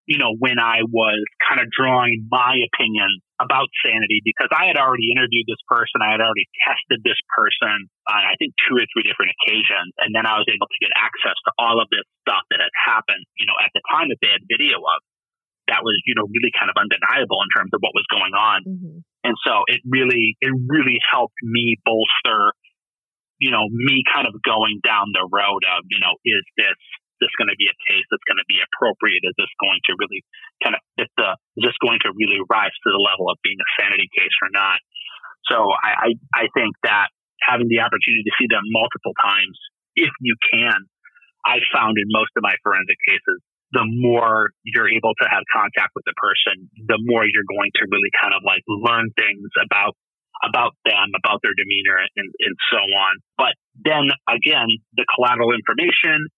you 0.06 0.18
know, 0.18 0.36
when 0.38 0.58
I 0.60 0.86
was 0.86 1.20
kind 1.42 1.60
of 1.60 1.66
drawing 1.72 2.28
my 2.30 2.56
opinion 2.72 3.10
about 3.36 3.68
sanity 3.84 4.24
because 4.24 4.48
I 4.48 4.68
had 4.68 4.80
already 4.80 5.12
interviewed 5.12 5.44
this 5.44 5.60
person. 5.68 6.00
I 6.00 6.16
had 6.16 6.24
already 6.24 6.48
tested 6.64 7.04
this 7.04 7.20
person 7.36 7.88
on, 8.08 8.20
I 8.24 8.34
think, 8.40 8.56
two 8.64 8.80
or 8.80 8.86
three 8.90 9.04
different 9.04 9.36
occasions. 9.36 9.92
And 10.00 10.16
then 10.16 10.24
I 10.24 10.40
was 10.40 10.48
able 10.48 10.68
to 10.68 10.78
get 10.80 10.92
access 10.96 11.36
to 11.44 11.50
all 11.60 11.76
of 11.78 11.88
this 11.92 12.04
stuff 12.24 12.44
that 12.48 12.64
had 12.64 12.72
happened, 12.72 13.24
you 13.36 13.44
know, 13.44 13.56
at 13.60 13.72
the 13.76 13.84
time 13.92 14.08
that 14.08 14.20
they 14.24 14.32
had 14.32 14.42
video 14.48 14.80
of. 14.80 15.00
That 15.66 15.82
was, 15.82 15.98
you 16.06 16.14
know, 16.14 16.30
really 16.30 16.54
kind 16.54 16.70
of 16.70 16.78
undeniable 16.78 17.42
in 17.42 17.50
terms 17.50 17.74
of 17.74 17.82
what 17.82 17.90
was 17.90 18.06
going 18.06 18.38
on. 18.38 18.62
Mm-hmm. 18.62 19.02
And 19.26 19.34
so 19.42 19.66
it 19.66 19.82
really, 19.82 20.38
it 20.38 20.54
really 20.70 21.02
helped 21.10 21.34
me 21.42 21.74
bolster 21.82 22.54
you 23.38 23.52
know, 23.52 23.68
me 23.68 24.00
kind 24.08 24.26
of 24.26 24.32
going 24.40 24.80
down 24.80 25.12
the 25.12 25.28
road 25.28 25.60
of, 25.68 25.84
you 25.92 26.00
know, 26.00 26.16
is 26.24 26.44
this 26.56 26.80
this 27.20 27.32
going 27.40 27.52
to 27.52 27.58
be 27.58 27.68
a 27.68 27.76
case 27.88 28.06
that's 28.08 28.24
going 28.24 28.40
to 28.40 28.48
be 28.48 28.60
appropriate? 28.60 29.22
Is 29.24 29.36
this 29.36 29.52
going 29.62 29.80
to 29.88 29.92
really 29.96 30.20
kind 30.62 30.74
of 30.76 30.82
fit 30.96 31.10
the? 31.16 31.36
Is 31.60 31.72
this 31.72 31.78
going 31.80 32.00
to 32.04 32.10
really 32.12 32.40
rise 32.48 32.74
to 32.74 32.88
the 32.92 33.02
level 33.02 33.28
of 33.28 33.36
being 33.44 33.58
a 33.58 33.68
sanity 33.80 34.08
case 34.12 34.36
or 34.42 34.50
not? 34.52 34.78
So 35.48 35.70
I 35.72 35.90
I, 35.92 36.10
I 36.34 36.44
think 36.52 36.74
that 36.84 37.12
having 37.42 37.68
the 37.68 37.84
opportunity 37.84 38.24
to 38.26 38.34
see 38.40 38.48
them 38.48 38.64
multiple 38.72 39.14
times, 39.20 39.56
if 39.94 40.12
you 40.20 40.34
can, 40.52 40.76
I 41.44 41.62
found 41.70 41.94
in 42.00 42.08
most 42.10 42.34
of 42.34 42.42
my 42.42 42.58
forensic 42.64 42.98
cases, 43.06 43.38
the 43.74 43.86
more 43.86 44.50
you're 44.62 44.90
able 44.90 45.14
to 45.22 45.26
have 45.26 45.42
contact 45.50 45.94
with 45.94 46.06
the 46.06 46.14
person, 46.18 46.70
the 46.86 46.98
more 47.06 47.26
you're 47.26 47.46
going 47.46 47.70
to 47.78 47.82
really 47.90 48.12
kind 48.14 48.34
of 48.34 48.42
like 48.46 48.62
learn 48.66 49.10
things 49.18 49.50
about 49.62 49.94
about 50.44 50.76
them, 50.84 51.16
about 51.16 51.40
their 51.40 51.56
demeanor, 51.56 51.96
and, 51.96 52.28
and 52.28 52.54
so 52.68 52.76
on. 52.76 53.12
But 53.40 53.56
then 53.82 54.12
again, 54.28 54.68
the 54.92 55.08
collateral 55.16 55.56
information, 55.56 56.28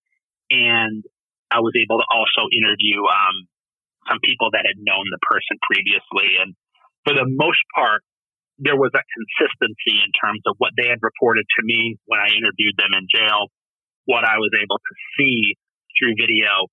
and 0.51 1.05
I 1.51 1.61
was 1.61 1.73
able 1.77 2.01
to 2.01 2.09
also 2.09 2.49
interview 2.53 3.01
um, 3.05 3.49
some 4.09 4.21
people 4.25 4.53
that 4.53 4.65
had 4.69 4.77
known 4.81 5.05
the 5.09 5.21
person 5.25 5.57
previously. 5.65 6.37
And 6.41 6.53
for 7.05 7.17
the 7.17 7.29
most 7.29 7.61
part, 7.73 8.05
there 8.59 8.77
was 8.77 8.91
a 8.93 9.05
consistency 9.05 10.03
in 10.03 10.11
terms 10.19 10.43
of 10.45 10.59
what 10.59 10.75
they 10.75 10.91
had 10.91 10.99
reported 11.01 11.47
to 11.47 11.61
me 11.63 11.97
when 12.11 12.19
I 12.19 12.35
interviewed 12.35 12.75
them 12.77 12.91
in 12.93 13.07
jail, 13.07 13.49
what 14.05 14.27
I 14.27 14.37
was 14.43 14.51
able 14.57 14.77
to 14.77 14.95
see 15.17 15.55
through 15.97 16.19
video, 16.19 16.67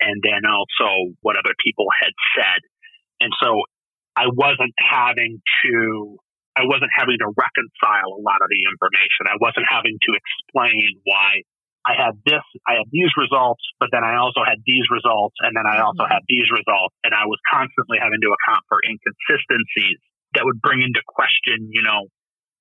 and 0.00 0.16
then 0.24 0.48
also 0.48 1.12
what 1.20 1.36
other 1.36 1.52
people 1.60 1.86
had 1.92 2.14
said. 2.34 2.60
And 3.20 3.32
so 3.42 3.62
I 4.16 4.32
wasn't 4.32 4.74
having 4.80 5.40
to 5.64 6.16
I 6.56 6.64
wasn't 6.64 6.88
having 6.96 7.20
to 7.20 7.28
reconcile 7.36 8.16
a 8.16 8.22
lot 8.24 8.40
of 8.40 8.48
the 8.48 8.62
information. 8.64 9.28
I 9.28 9.36
wasn't 9.36 9.68
having 9.68 9.92
to 9.92 10.10
explain 10.16 11.04
why 11.04 11.44
I 11.86 11.94
had 11.94 12.18
this, 12.26 12.42
I 12.66 12.82
had 12.82 12.90
these 12.90 13.14
results, 13.14 13.62
but 13.78 13.94
then 13.94 14.02
I 14.02 14.18
also 14.18 14.42
had 14.42 14.58
these 14.66 14.90
results, 14.90 15.38
and 15.38 15.54
then 15.54 15.70
I 15.70 15.78
also 15.86 16.02
mm-hmm. 16.02 16.18
had 16.18 16.26
these 16.26 16.50
results, 16.50 16.98
and 17.06 17.14
I 17.14 17.30
was 17.30 17.38
constantly 17.46 18.02
having 18.02 18.18
to 18.18 18.30
account 18.34 18.66
for 18.66 18.82
inconsistencies 18.82 20.02
that 20.34 20.42
would 20.42 20.58
bring 20.58 20.82
into 20.82 20.98
question, 21.06 21.70
you 21.70 21.86
know, 21.86 22.10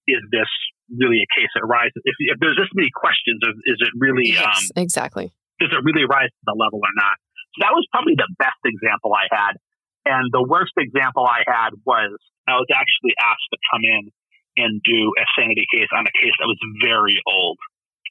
is 0.06 0.22
this 0.30 0.48
really 0.94 1.26
a 1.26 1.30
case 1.34 1.50
that 1.58 1.66
rises? 1.66 1.98
If, 2.06 2.14
if 2.22 2.38
there's 2.38 2.56
this 2.62 2.70
many 2.78 2.94
questions, 2.94 3.42
is, 3.42 3.58
is 3.66 3.80
it 3.82 3.92
really 3.98 4.38
yes, 4.38 4.70
um, 4.70 4.78
exactly? 4.78 5.34
Does 5.58 5.74
it 5.74 5.82
really 5.82 6.06
rise 6.06 6.30
to 6.30 6.44
the 6.46 6.54
level 6.54 6.78
or 6.78 6.94
not? 6.94 7.18
So 7.58 7.66
that 7.66 7.74
was 7.74 7.90
probably 7.90 8.14
the 8.14 8.30
best 8.38 8.62
example 8.62 9.10
I 9.18 9.26
had. 9.34 9.58
And 10.06 10.30
the 10.30 10.46
worst 10.46 10.78
example 10.78 11.26
I 11.26 11.42
had 11.50 11.74
was 11.82 12.14
I 12.46 12.62
was 12.62 12.70
actually 12.70 13.18
asked 13.18 13.50
to 13.50 13.60
come 13.74 13.82
in 13.82 14.14
and 14.62 14.78
do 14.86 15.18
a 15.18 15.26
sanity 15.34 15.66
case 15.74 15.90
on 15.90 16.06
a 16.06 16.14
case 16.14 16.38
that 16.38 16.46
was 16.46 16.62
very 16.78 17.18
old. 17.26 17.58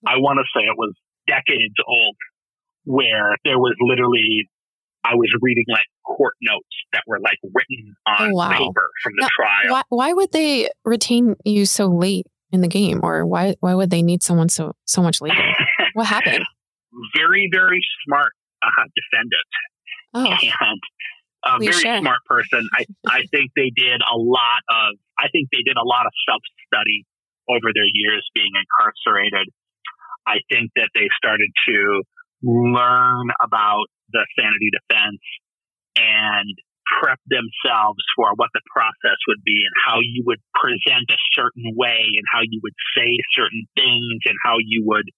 I 0.02 0.18
want 0.18 0.42
to 0.42 0.46
say 0.50 0.66
it 0.66 0.76
was 0.76 0.92
decades 1.26 1.74
old, 1.86 2.16
where 2.84 3.36
there 3.44 3.58
was 3.58 3.74
literally, 3.80 4.48
I 5.04 5.14
was 5.14 5.28
reading 5.40 5.64
like 5.68 5.86
court 6.04 6.34
notes 6.42 6.66
that 6.92 7.02
were 7.06 7.20
like 7.20 7.38
written 7.42 7.94
on 8.06 8.30
oh, 8.30 8.34
wow. 8.34 8.50
paper 8.50 8.90
from 9.02 9.12
the 9.16 9.22
now, 9.22 9.28
trial. 9.36 9.72
Why, 9.72 9.82
why 9.88 10.12
would 10.12 10.32
they 10.32 10.68
retain 10.84 11.36
you 11.44 11.66
so 11.66 11.86
late 11.86 12.26
in 12.52 12.60
the 12.60 12.68
game, 12.68 13.00
or 13.02 13.26
why 13.26 13.56
why 13.60 13.74
would 13.74 13.90
they 13.90 14.02
need 14.02 14.22
someone 14.22 14.48
so 14.48 14.72
so 14.84 15.02
much 15.02 15.20
later? 15.20 15.42
what 15.94 16.06
happened? 16.06 16.44
Very 17.16 17.48
very 17.52 17.80
smart 18.06 18.32
uh, 18.62 18.84
defendant. 18.94 19.50
Oh. 20.14 20.36
And 20.60 20.80
a 21.44 21.58
very 21.60 21.72
sure. 21.72 22.00
smart 22.00 22.24
person. 22.26 22.64
I, 22.72 22.84
I 23.06 23.20
think 23.32 23.52
they 23.56 23.70
did 23.76 24.00
a 24.00 24.16
lot 24.16 24.62
of, 24.68 24.96
I 25.18 25.28
think 25.28 25.48
they 25.52 25.62
did 25.62 25.76
a 25.76 25.84
lot 25.84 26.06
of 26.06 26.12
self 26.24 26.42
study 26.66 27.04
over 27.48 27.68
their 27.74 27.88
years 27.92 28.24
being 28.34 28.52
incarcerated. 28.56 29.52
I 30.26 30.40
think 30.50 30.70
that 30.76 30.90
they 30.94 31.08
started 31.16 31.50
to 31.68 32.02
learn 32.42 33.26
about 33.42 33.86
the 34.12 34.24
sanity 34.36 34.70
defense 34.72 35.22
and 35.96 36.48
prep 37.00 37.18
themselves 37.26 38.00
for 38.14 38.36
what 38.36 38.52
the 38.52 38.60
process 38.68 39.18
would 39.26 39.42
be 39.44 39.56
and 39.64 39.76
how 39.86 39.98
you 40.00 40.22
would 40.26 40.40
present 40.54 41.08
a 41.08 41.20
certain 41.32 41.72
way 41.76 42.04
and 42.14 42.26
how 42.32 42.40
you 42.44 42.60
would 42.62 42.76
say 42.96 43.08
certain 43.34 43.64
things 43.74 44.20
and 44.26 44.36
how 44.44 44.56
you 44.60 44.84
would 44.84 45.08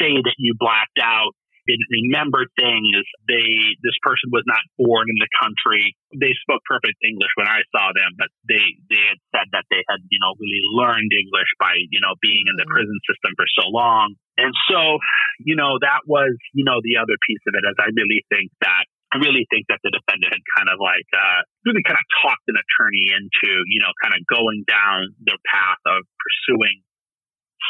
say 0.00 0.14
that 0.14 0.36
you 0.38 0.54
blacked 0.58 0.98
out 1.02 1.34
didn't 1.66 1.90
remember 1.90 2.46
things. 2.56 3.02
They 3.26 3.76
this 3.82 3.98
person 4.00 4.30
was 4.30 4.46
not 4.46 4.62
born 4.78 5.10
in 5.10 5.18
the 5.18 5.30
country. 5.42 5.98
They 6.14 6.32
spoke 6.46 6.62
perfect 6.64 6.96
English 7.02 7.34
when 7.36 7.50
I 7.50 7.66
saw 7.74 7.90
them, 7.92 8.14
but 8.16 8.30
they 8.46 8.64
they 8.88 9.02
had 9.02 9.20
said 9.34 9.46
that 9.52 9.66
they 9.68 9.82
had 9.90 10.00
you 10.08 10.22
know 10.22 10.38
really 10.38 10.62
learned 10.72 11.10
English 11.10 11.50
by 11.58 11.74
you 11.90 12.00
know 12.00 12.14
being 12.22 12.46
in 12.46 12.56
the 12.56 12.64
mm-hmm. 12.64 12.74
prison 12.78 12.98
system 13.04 13.34
for 13.34 13.46
so 13.58 13.68
long. 13.68 14.14
And 14.38 14.52
so 14.70 15.02
you 15.42 15.58
know 15.58 15.76
that 15.82 16.06
was 16.06 16.34
you 16.54 16.64
know 16.64 16.78
the 16.80 17.02
other 17.02 17.18
piece 17.26 17.44
of 17.50 17.58
it. 17.58 17.66
As 17.66 17.76
I 17.82 17.90
really 17.92 18.22
think 18.30 18.54
that 18.62 18.86
I 19.14 19.22
really 19.22 19.46
think 19.48 19.70
that 19.70 19.78
the 19.86 19.94
defendant 19.94 20.34
had 20.34 20.44
kind 20.58 20.68
of 20.68 20.82
like 20.82 21.06
uh, 21.14 21.40
really 21.62 21.82
kind 21.86 21.96
of 21.96 22.06
talked 22.26 22.42
an 22.50 22.58
attorney 22.58 23.14
into, 23.14 23.48
you 23.70 23.78
know, 23.78 23.94
kind 24.02 24.12
of 24.12 24.20
going 24.26 24.66
down 24.66 25.14
the 25.22 25.38
path 25.46 25.78
of 25.86 26.02
pursuing 26.18 26.82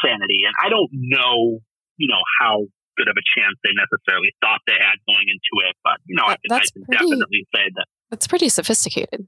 sanity. 0.01 0.43
And 0.49 0.55
I 0.57 0.73
don't 0.73 0.89
know, 0.91 1.61
you 1.95 2.09
know, 2.09 2.21
how 2.41 2.65
good 2.97 3.07
of 3.07 3.15
a 3.15 3.25
chance 3.37 3.55
they 3.63 3.73
necessarily 3.77 4.33
thought 4.41 4.59
they 4.65 4.77
had 4.77 4.97
going 5.05 5.29
into 5.29 5.53
it. 5.69 5.77
But 5.85 6.01
you 6.05 6.17
know, 6.17 6.27
that, 6.27 6.41
I, 6.41 6.41
can, 6.41 6.51
I 6.51 6.59
can 6.59 6.83
pretty, 6.83 6.97
definitely 6.97 7.43
say 7.53 7.65
that 7.77 7.87
that's 8.09 8.27
pretty 8.27 8.49
sophisticated. 8.49 9.27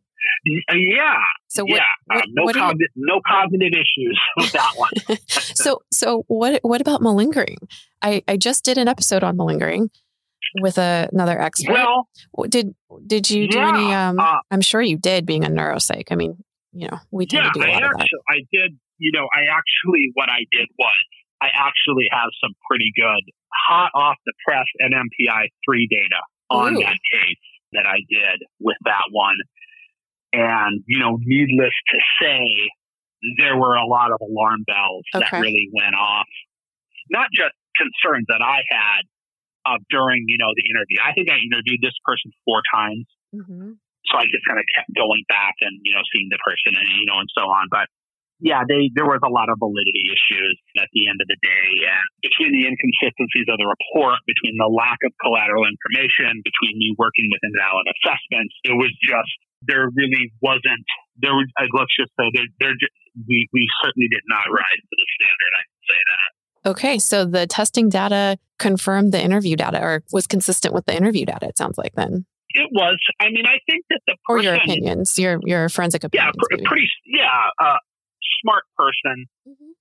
Uh, 0.69 0.75
yeah. 0.75 1.17
So 1.47 1.63
what, 1.63 1.75
yeah, 1.75 1.83
what, 2.05 2.23
um, 2.23 2.29
no, 2.33 2.45
cogn- 2.47 2.75
you, 2.79 2.87
no 2.95 3.21
cognitive 3.25 3.73
issues 3.73 4.19
with 4.37 4.51
that 4.53 4.73
one. 4.75 4.91
so 5.27 5.81
so 5.91 6.23
what 6.27 6.59
what 6.63 6.81
about 6.81 7.01
malingering? 7.01 7.57
I 8.01 8.23
I 8.27 8.37
just 8.37 8.63
did 8.63 8.77
an 8.77 8.87
episode 8.87 9.23
on 9.23 9.37
malingering 9.37 9.89
with 10.61 10.77
a, 10.77 11.09
another 11.11 11.39
expert. 11.39 11.73
Well, 11.73 12.07
did 12.47 12.73
did 13.05 13.29
you 13.29 13.47
do 13.47 13.57
yeah, 13.57 13.69
any? 13.69 13.93
Um, 13.93 14.19
uh, 14.19 14.39
I'm 14.51 14.61
sure 14.61 14.81
you 14.81 14.97
did, 14.97 15.25
being 15.25 15.43
a 15.43 15.49
neuropsych. 15.49 16.11
I 16.11 16.15
mean, 16.15 16.43
you 16.71 16.87
know, 16.87 16.99
we 17.11 17.25
tend 17.25 17.45
yeah, 17.45 17.51
to 17.51 17.59
do 17.59 17.65
a 17.65 17.71
lot 17.71 17.83
actually, 17.83 17.93
of 17.93 17.99
that. 17.99 18.07
I 18.29 18.37
did. 18.51 18.79
You 18.97 19.11
know, 19.13 19.27
I 19.33 19.41
actually 19.51 20.11
what 20.13 20.29
I 20.29 20.45
did 20.51 20.67
was 20.77 21.03
I 21.41 21.47
actually 21.55 22.07
have 22.11 22.29
some 22.43 22.53
pretty 22.69 22.91
good 22.95 23.31
hot 23.53 23.91
off 23.95 24.17
the 24.25 24.33
press 24.45 24.65
MMPI 24.81 25.49
3 25.65 25.87
data 25.89 26.21
on 26.49 26.75
Ooh. 26.75 26.79
that 26.79 26.97
case 27.11 27.43
that 27.73 27.85
I 27.85 28.01
did 28.09 28.45
with 28.59 28.77
that 28.85 29.09
one. 29.11 29.37
And, 30.33 30.83
you 30.85 30.99
know, 30.99 31.17
needless 31.21 31.73
to 31.89 31.97
say, 32.21 32.45
there 33.37 33.57
were 33.57 33.75
a 33.75 33.85
lot 33.85 34.11
of 34.11 34.21
alarm 34.21 34.63
bells 34.65 35.03
okay. 35.13 35.25
that 35.25 35.41
really 35.41 35.69
went 35.73 35.95
off. 35.95 36.29
Not 37.09 37.27
just 37.33 37.55
concerns 37.75 38.25
that 38.29 38.41
I 38.41 38.61
had 38.69 39.01
uh, 39.65 39.79
during, 39.89 40.23
you 40.27 40.37
know, 40.37 40.53
the 40.55 40.65
interview. 40.69 41.01
I 41.01 41.11
think 41.13 41.27
I 41.29 41.41
interviewed 41.41 41.81
this 41.81 41.97
person 42.05 42.31
four 42.45 42.61
times. 42.69 43.05
Mm-hmm. 43.35 43.75
So 44.07 44.13
I 44.15 44.25
just 44.31 44.45
kind 44.47 44.57
of 44.57 44.65
kept 44.73 44.89
going 44.95 45.25
back 45.27 45.59
and, 45.59 45.75
you 45.83 45.91
know, 45.91 46.01
seeing 46.13 46.31
the 46.31 46.39
person 46.39 46.77
and, 46.77 46.87
you 46.95 47.05
know, 47.05 47.19
and 47.19 47.29
so 47.35 47.43
on. 47.49 47.67
But 47.69 47.91
yeah, 48.39 48.63
they 48.63 48.87
there 48.95 49.07
was 49.07 49.19
a 49.21 49.31
lot 49.31 49.51
of 49.51 49.59
validity 49.59 50.07
issues 50.07 50.55
at 50.79 50.87
the 50.95 51.11
end 51.11 51.19
of 51.19 51.27
the 51.27 51.39
day, 51.43 51.67
and 51.87 52.05
between 52.23 52.55
the 52.55 52.63
inconsistencies 52.67 53.47
of 53.51 53.59
the 53.59 53.67
report, 53.67 54.23
between 54.23 54.55
the 54.55 54.71
lack 54.71 54.99
of 55.03 55.11
collateral 55.19 55.67
information, 55.67 56.39
between 56.41 56.79
me 56.79 56.95
working 56.95 57.27
with 57.27 57.43
invalid 57.43 57.85
assessments, 57.99 58.55
it 58.63 58.75
was 58.79 58.91
just 59.03 59.35
there 59.67 59.91
really 59.91 60.31
wasn't 60.39 60.87
there. 61.19 61.35
Was, 61.35 61.51
let's 61.75 61.91
just 61.99 62.15
say 62.15 62.31
there, 62.31 62.47
there 62.63 62.75
we 63.27 63.47
we 63.51 63.67
certainly 63.83 64.07
did 64.07 64.23
not 64.31 64.47
rise 64.47 64.81
to 64.83 64.95
the 64.95 65.07
standard. 65.19 65.51
I 65.51 65.63
can 65.67 65.81
say 65.83 65.99
that. 65.99 66.29
Okay, 66.71 66.95
so 66.99 67.25
the 67.25 67.47
testing 67.47 67.89
data 67.89 68.37
confirmed 68.57 69.11
the 69.11 69.21
interview 69.21 69.55
data, 69.55 69.81
or 69.81 70.03
was 70.11 70.27
consistent 70.27 70.73
with 70.73 70.85
the 70.85 70.95
interview 70.95 71.25
data. 71.25 71.47
It 71.47 71.57
sounds 71.57 71.77
like 71.77 71.95
then. 71.95 72.25
It 72.51 72.69
was. 72.71 72.97
I 73.19 73.29
mean, 73.29 73.45
I 73.45 73.59
think 73.69 73.85
that 73.89 74.01
the 74.07 74.15
person, 74.25 74.39
or 74.39 74.43
your 74.43 74.55
opinions, 74.55 75.19
your 75.19 75.39
your 75.43 75.69
forensic 75.69 76.03
opinions. 76.03 76.33
Yeah, 76.35 76.57
pr- 76.57 76.63
pretty. 76.65 76.89
Yeah, 77.05 77.27
uh, 77.61 77.77
smart 78.41 78.63
person, 78.77 79.27
mm-hmm. 79.47 79.73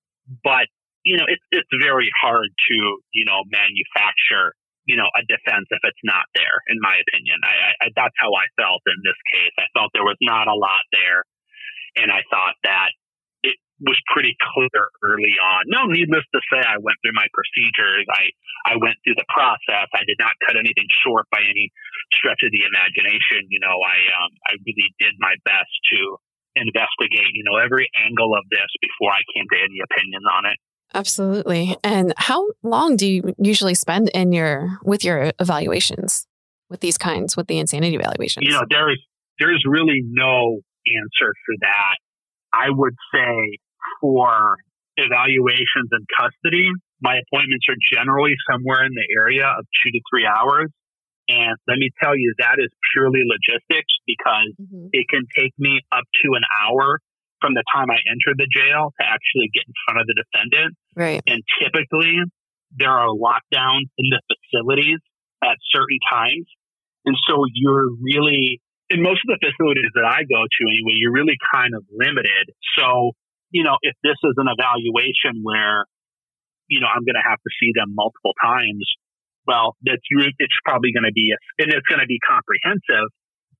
but 0.45 0.67
you 1.05 1.17
know, 1.17 1.25
it's 1.29 1.45
it's 1.51 1.73
very 1.81 2.11
hard 2.21 2.49
to 2.49 2.77
you 3.13 3.25
know 3.25 3.41
manufacture 3.49 4.55
you 4.89 4.97
know 4.97 5.07
a 5.13 5.23
defense 5.29 5.69
if 5.69 5.83
it's 5.85 6.05
not 6.05 6.25
there. 6.33 6.65
In 6.73 6.81
my 6.81 6.97
opinion, 6.97 7.39
I, 7.45 7.55
I 7.85 7.87
that's 7.93 8.17
how 8.17 8.33
I 8.33 8.49
felt 8.57 8.81
in 8.89 8.99
this 9.05 9.21
case. 9.33 9.55
I 9.61 9.69
felt 9.77 9.93
there 9.93 10.09
was 10.09 10.19
not 10.25 10.49
a 10.49 10.57
lot 10.57 10.83
there, 10.91 11.23
and 12.01 12.09
I 12.09 12.25
thought 12.33 12.57
that 12.65 12.91
it 13.45 13.61
was 13.85 14.01
pretty 14.11 14.35
clear 14.41 14.89
early 15.05 15.37
on. 15.39 15.69
No, 15.69 15.87
needless 15.87 16.25
to 16.35 16.41
say, 16.51 16.59
I 16.65 16.81
went 16.81 16.99
through 17.05 17.15
my 17.15 17.29
procedures. 17.37 18.09
I 18.09 18.33
I 18.65 18.75
went 18.81 18.97
through 19.05 19.21
the 19.21 19.29
process. 19.29 19.93
I 19.93 20.03
did 20.09 20.19
not 20.19 20.35
cut 20.49 20.57
anything 20.57 20.89
short 21.05 21.29
by 21.29 21.45
any 21.45 21.69
stretch 22.17 22.41
of 22.41 22.51
the 22.51 22.65
imagination. 22.65 23.45
You 23.53 23.61
know, 23.61 23.77
I 23.77 23.97
um, 24.13 24.33
I 24.49 24.53
really 24.65 24.89
did 24.97 25.15
my 25.21 25.37
best 25.45 25.71
to 25.93 26.17
investigate, 26.55 27.33
you 27.35 27.45
know, 27.45 27.57
every 27.57 27.89
angle 28.05 28.35
of 28.35 28.45
this 28.51 28.69
before 28.81 29.13
I 29.13 29.23
came 29.35 29.45
to 29.53 29.59
any 29.59 29.79
opinions 29.85 30.25
on 30.33 30.47
it. 30.47 30.59
Absolutely. 30.95 31.77
And 31.85 32.15
how 32.17 32.49
long 32.63 32.97
do 32.97 33.07
you 33.07 33.35
usually 33.39 33.75
spend 33.75 34.09
in 34.11 34.33
your 34.33 34.79
with 34.83 35.05
your 35.05 35.33
evaluations 35.39 36.27
with 36.71 36.81
these 36.81 36.97
kinds 36.97 37.37
with 37.37 37.47
the 37.47 37.59
insanity 37.59 37.97
evaluations? 37.97 38.47
You 38.47 38.53
know, 38.53 38.65
there 38.71 38.91
is 38.91 38.99
there's 39.39 39.63
really 39.67 40.03
no 40.05 40.61
answer 40.87 41.33
for 41.47 41.55
that. 41.61 41.97
I 42.53 42.71
would 42.71 42.95
say 43.15 43.59
for 44.01 44.57
evaluations 44.97 45.91
in 45.93 46.05
custody, 46.17 46.69
my 47.01 47.21
appointments 47.21 47.67
are 47.69 47.77
generally 47.93 48.35
somewhere 48.51 48.85
in 48.85 48.93
the 48.93 49.07
area 49.17 49.47
of 49.47 49.65
two 49.85 49.91
to 49.93 50.01
three 50.11 50.27
hours. 50.27 50.71
And 51.29 51.55
let 51.69 51.77
me 51.77 51.93
tell 52.03 52.17
you, 52.17 52.33
that 52.41 52.57
is 52.57 52.73
purely 52.93 53.21
logistics 53.29 53.93
because 54.09 54.57
mm-hmm. 54.57 54.89
it 54.93 55.05
can 55.13 55.29
take 55.37 55.53
me 55.59 55.81
up 55.93 56.05
to 56.25 56.29
an 56.33 56.43
hour 56.65 57.01
from 57.41 57.55
the 57.55 57.63
time 57.69 57.93
I 57.93 58.01
enter 58.09 58.35
the 58.35 58.49
jail 58.51 58.91
to 58.99 59.03
actually 59.05 59.53
get 59.53 59.69
in 59.69 59.77
front 59.87 60.01
of 60.01 60.07
the 60.09 60.17
defendant. 60.17 60.73
Right. 60.97 61.23
And 61.29 61.45
typically 61.61 62.19
there 62.75 62.91
are 62.91 63.13
lockdowns 63.13 63.93
in 63.97 64.07
the 64.11 64.21
facilities 64.27 64.99
at 65.45 65.57
certain 65.71 66.01
times. 66.11 66.49
And 67.05 67.15
so 67.29 67.45
you're 67.55 67.93
really, 68.03 68.61
in 68.91 69.03
most 69.03 69.21
of 69.25 69.37
the 69.37 69.41
facilities 69.41 69.93
that 69.95 70.05
I 70.05 70.25
go 70.25 70.41
to 70.43 70.61
anyway, 70.65 70.97
you're 70.97 71.15
really 71.15 71.39
kind 71.53 71.77
of 71.77 71.85
limited. 71.93 72.53
So, 72.77 73.13
you 73.51 73.65
know, 73.65 73.77
if 73.81 73.95
this 74.03 74.19
is 74.25 74.35
an 74.37 74.49
evaluation 74.49 75.45
where, 75.45 75.87
you 76.69 76.81
know, 76.81 76.89
I'm 76.89 77.05
going 77.05 77.17
to 77.17 77.25
have 77.25 77.41
to 77.41 77.51
see 77.61 77.73
them 77.73 77.95
multiple 77.95 78.35
times, 78.43 78.85
well, 79.49 79.81
that's 79.81 80.05
it's 80.05 80.61
probably 80.69 80.93
going 80.93 81.09
to 81.09 81.17
be, 81.17 81.33
a, 81.33 81.37
and 81.65 81.73
it's 81.73 81.89
going 81.89 82.05
to 82.05 82.11
be 82.11 82.21
comprehensive. 82.21 83.09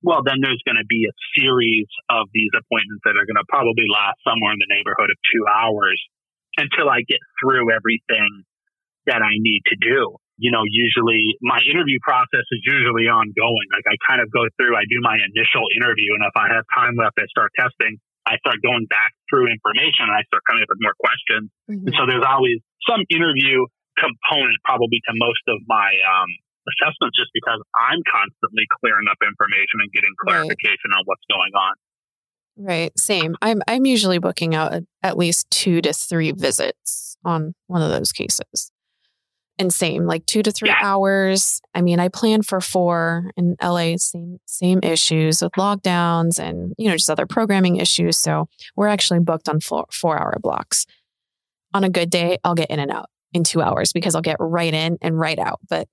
Well, 0.05 0.21
then 0.21 0.39
there's 0.39 0.61
going 0.63 0.77
to 0.77 0.85
be 0.85 1.09
a 1.09 1.15
series 1.33 1.89
of 2.13 2.29
these 2.31 2.53
appointments 2.53 3.03
that 3.09 3.17
are 3.17 3.25
going 3.25 3.41
to 3.41 3.47
probably 3.49 3.89
last 3.89 4.21
somewhere 4.21 4.53
in 4.53 4.61
the 4.61 4.69
neighborhood 4.69 5.09
of 5.09 5.17
two 5.33 5.43
hours 5.49 5.97
until 6.61 6.87
I 6.87 7.01
get 7.03 7.19
through 7.41 7.73
everything 7.73 8.45
that 9.09 9.25
I 9.25 9.33
need 9.41 9.65
to 9.73 9.75
do. 9.81 10.15
You 10.39 10.55
know, 10.55 10.63
usually 10.63 11.35
my 11.43 11.59
interview 11.67 11.99
process 11.99 12.47
is 12.47 12.61
usually 12.63 13.11
ongoing. 13.11 13.67
Like 13.75 13.89
I 13.91 13.97
kind 14.07 14.23
of 14.23 14.31
go 14.31 14.47
through, 14.55 14.77
I 14.77 14.87
do 14.87 15.03
my 15.03 15.19
initial 15.19 15.67
interview, 15.75 16.15
and 16.15 16.23
if 16.23 16.35
I 16.37 16.47
have 16.53 16.63
time 16.71 16.95
left, 16.95 17.19
I 17.19 17.27
start 17.27 17.51
testing. 17.59 17.99
I 18.23 18.37
start 18.45 18.61
going 18.61 18.85
back 18.87 19.11
through 19.27 19.49
information 19.49 20.05
and 20.05 20.15
I 20.15 20.21
start 20.29 20.45
coming 20.45 20.63
up 20.63 20.69
with 20.69 20.79
more 20.79 20.95
questions. 21.01 21.49
Mm-hmm. 21.65 21.91
And 21.91 21.93
so 21.97 22.05
there's 22.05 22.23
always 22.23 22.61
some 22.87 23.01
interview 23.09 23.65
component 23.99 24.57
probably 24.63 25.03
to 25.05 25.13
most 25.19 25.43
of 25.51 25.59
my 25.67 25.91
um, 26.07 26.29
assessments 26.71 27.19
just 27.19 27.31
because 27.33 27.59
I'm 27.75 28.01
constantly 28.07 28.65
clearing 28.79 29.07
up 29.11 29.19
information 29.21 29.83
and 29.83 29.91
getting 29.91 30.13
clarification 30.23 30.89
right. 30.91 30.97
on 30.97 31.03
what's 31.05 31.25
going 31.27 31.53
on. 31.53 31.73
Right. 32.59 32.91
Same. 32.99 33.35
I'm 33.41 33.61
I'm 33.67 33.85
usually 33.85 34.19
booking 34.19 34.53
out 34.53 34.73
at 35.01 35.17
least 35.17 35.49
two 35.49 35.81
to 35.81 35.93
three 35.93 36.31
visits 36.31 37.17
on 37.23 37.55
one 37.67 37.81
of 37.81 37.89
those 37.89 38.11
cases. 38.11 38.71
And 39.57 39.73
same, 39.73 40.05
like 40.05 40.25
two 40.25 40.41
to 40.41 40.51
three 40.51 40.69
yeah. 40.69 40.79
hours. 40.81 41.61
I 41.73 41.81
mean, 41.81 41.99
I 41.99 42.07
plan 42.07 42.43
for 42.43 42.61
four 42.61 43.31
in 43.35 43.57
LA, 43.61 43.97
same 43.97 44.39
same 44.45 44.79
issues 44.83 45.41
with 45.41 45.51
lockdowns 45.53 46.39
and 46.39 46.73
you 46.77 46.89
know 46.89 46.95
just 46.95 47.09
other 47.09 47.25
programming 47.25 47.77
issues. 47.77 48.17
So 48.17 48.47
we're 48.75 48.87
actually 48.87 49.19
booked 49.19 49.49
on 49.49 49.59
four 49.59 49.85
four 49.91 50.19
hour 50.19 50.37
blocks. 50.41 50.85
On 51.73 51.83
a 51.83 51.89
good 51.89 52.09
day, 52.09 52.37
I'll 52.43 52.55
get 52.55 52.69
in 52.69 52.79
and 52.79 52.91
out 52.91 53.09
in 53.33 53.43
two 53.43 53.61
hours 53.61 53.93
because 53.93 54.15
I'll 54.15 54.25
get 54.25 54.37
right 54.39 54.73
in 54.73 54.97
and 55.01 55.19
right 55.19 55.39
out, 55.39 55.59
but 55.69 55.87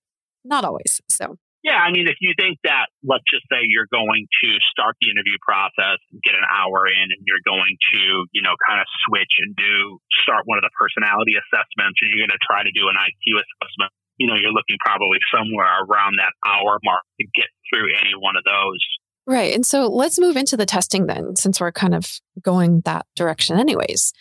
not 0.44 0.64
always. 0.64 1.00
So, 1.08 1.36
yeah, 1.66 1.82
I 1.82 1.90
mean, 1.90 2.06
if 2.06 2.16
you 2.22 2.30
think 2.38 2.62
that, 2.62 2.86
let's 3.02 3.26
just 3.26 3.42
say 3.50 3.66
you're 3.66 3.90
going 3.90 4.30
to 4.46 4.48
start 4.70 4.94
the 5.02 5.10
interview 5.10 5.34
process 5.42 5.98
get 6.22 6.38
an 6.38 6.46
hour 6.46 6.86
in 6.86 7.10
and 7.10 7.20
you're 7.26 7.42
going 7.42 7.74
to, 7.90 8.00
you 8.30 8.42
know, 8.42 8.54
kind 8.62 8.78
of 8.78 8.86
switch 9.08 9.34
and 9.42 9.50
do 9.58 9.98
start 10.22 10.46
one 10.46 10.62
of 10.62 10.64
the 10.64 10.70
personality 10.78 11.34
assessments 11.34 11.98
and 12.00 12.14
you're 12.14 12.22
going 12.22 12.34
to 12.34 12.44
try 12.46 12.62
to 12.62 12.70
do 12.70 12.86
an 12.86 12.94
IQ 12.94 13.42
assessment, 13.42 13.90
you 14.16 14.30
know, 14.30 14.38
you're 14.38 14.54
looking 14.54 14.78
probably 14.78 15.18
somewhere 15.34 15.82
around 15.90 16.22
that 16.22 16.30
hour 16.46 16.78
mark 16.86 17.02
to 17.18 17.26
get 17.34 17.50
through 17.66 17.90
any 17.98 18.14
one 18.14 18.38
of 18.38 18.46
those. 18.46 18.82
Right. 19.26 19.50
And 19.50 19.66
so 19.66 19.90
let's 19.90 20.20
move 20.22 20.36
into 20.38 20.56
the 20.56 20.66
testing 20.70 21.06
then, 21.06 21.34
since 21.34 21.60
we're 21.60 21.74
kind 21.74 21.94
of 21.94 22.22
going 22.40 22.82
that 22.86 23.06
direction, 23.16 23.58
anyways. 23.58 24.12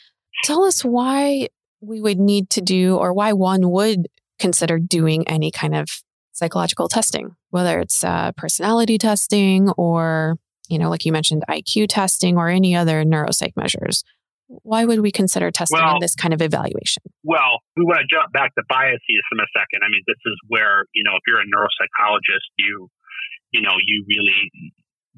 Tell 0.43 0.63
us 0.65 0.83
why 0.83 1.49
we 1.85 2.01
would 2.01 2.19
need 2.19 2.49
to 2.51 2.61
do 2.61 2.97
or 2.97 3.13
why 3.13 3.33
one 3.33 3.69
would 3.71 4.07
consider 4.39 4.79
doing 4.79 5.27
any 5.27 5.51
kind 5.51 5.75
of 5.75 5.87
psychological 6.33 6.87
testing, 6.87 7.35
whether 7.49 7.79
it's 7.79 8.03
uh, 8.03 8.31
personality 8.35 8.97
testing 8.97 9.69
or, 9.77 10.35
you 10.67 10.77
know, 10.77 10.89
like 10.89 11.05
you 11.05 11.11
mentioned, 11.11 11.43
IQ 11.49 11.87
testing 11.89 12.37
or 12.37 12.49
any 12.49 12.75
other 12.75 13.03
neuropsych 13.03 13.55
measures. 13.55 14.03
Why 14.47 14.85
would 14.85 15.01
we 15.01 15.11
consider 15.11 15.49
testing 15.49 15.81
well, 15.81 15.95
in 15.95 16.01
this 16.01 16.13
kind 16.13 16.33
of 16.33 16.41
evaluation? 16.41 17.01
Well, 17.23 17.63
we 17.75 17.83
want 17.83 18.05
to 18.05 18.07
jump 18.11 18.29
back 18.31 18.53
to 18.53 18.63
biases 18.69 19.23
in 19.31 19.39
a 19.39 19.49
second. 19.57 19.81
I 19.81 19.89
mean, 19.89 20.03
this 20.05 20.21
is 20.21 20.37
where, 20.47 20.85
you 20.93 21.01
know, 21.01 21.17
if 21.17 21.23
you're 21.25 21.41
a 21.41 21.49
neuropsychologist, 21.49 22.45
you, 22.59 22.89
you 23.49 23.61
know, 23.61 23.73
you 23.81 24.05
really, 24.05 24.51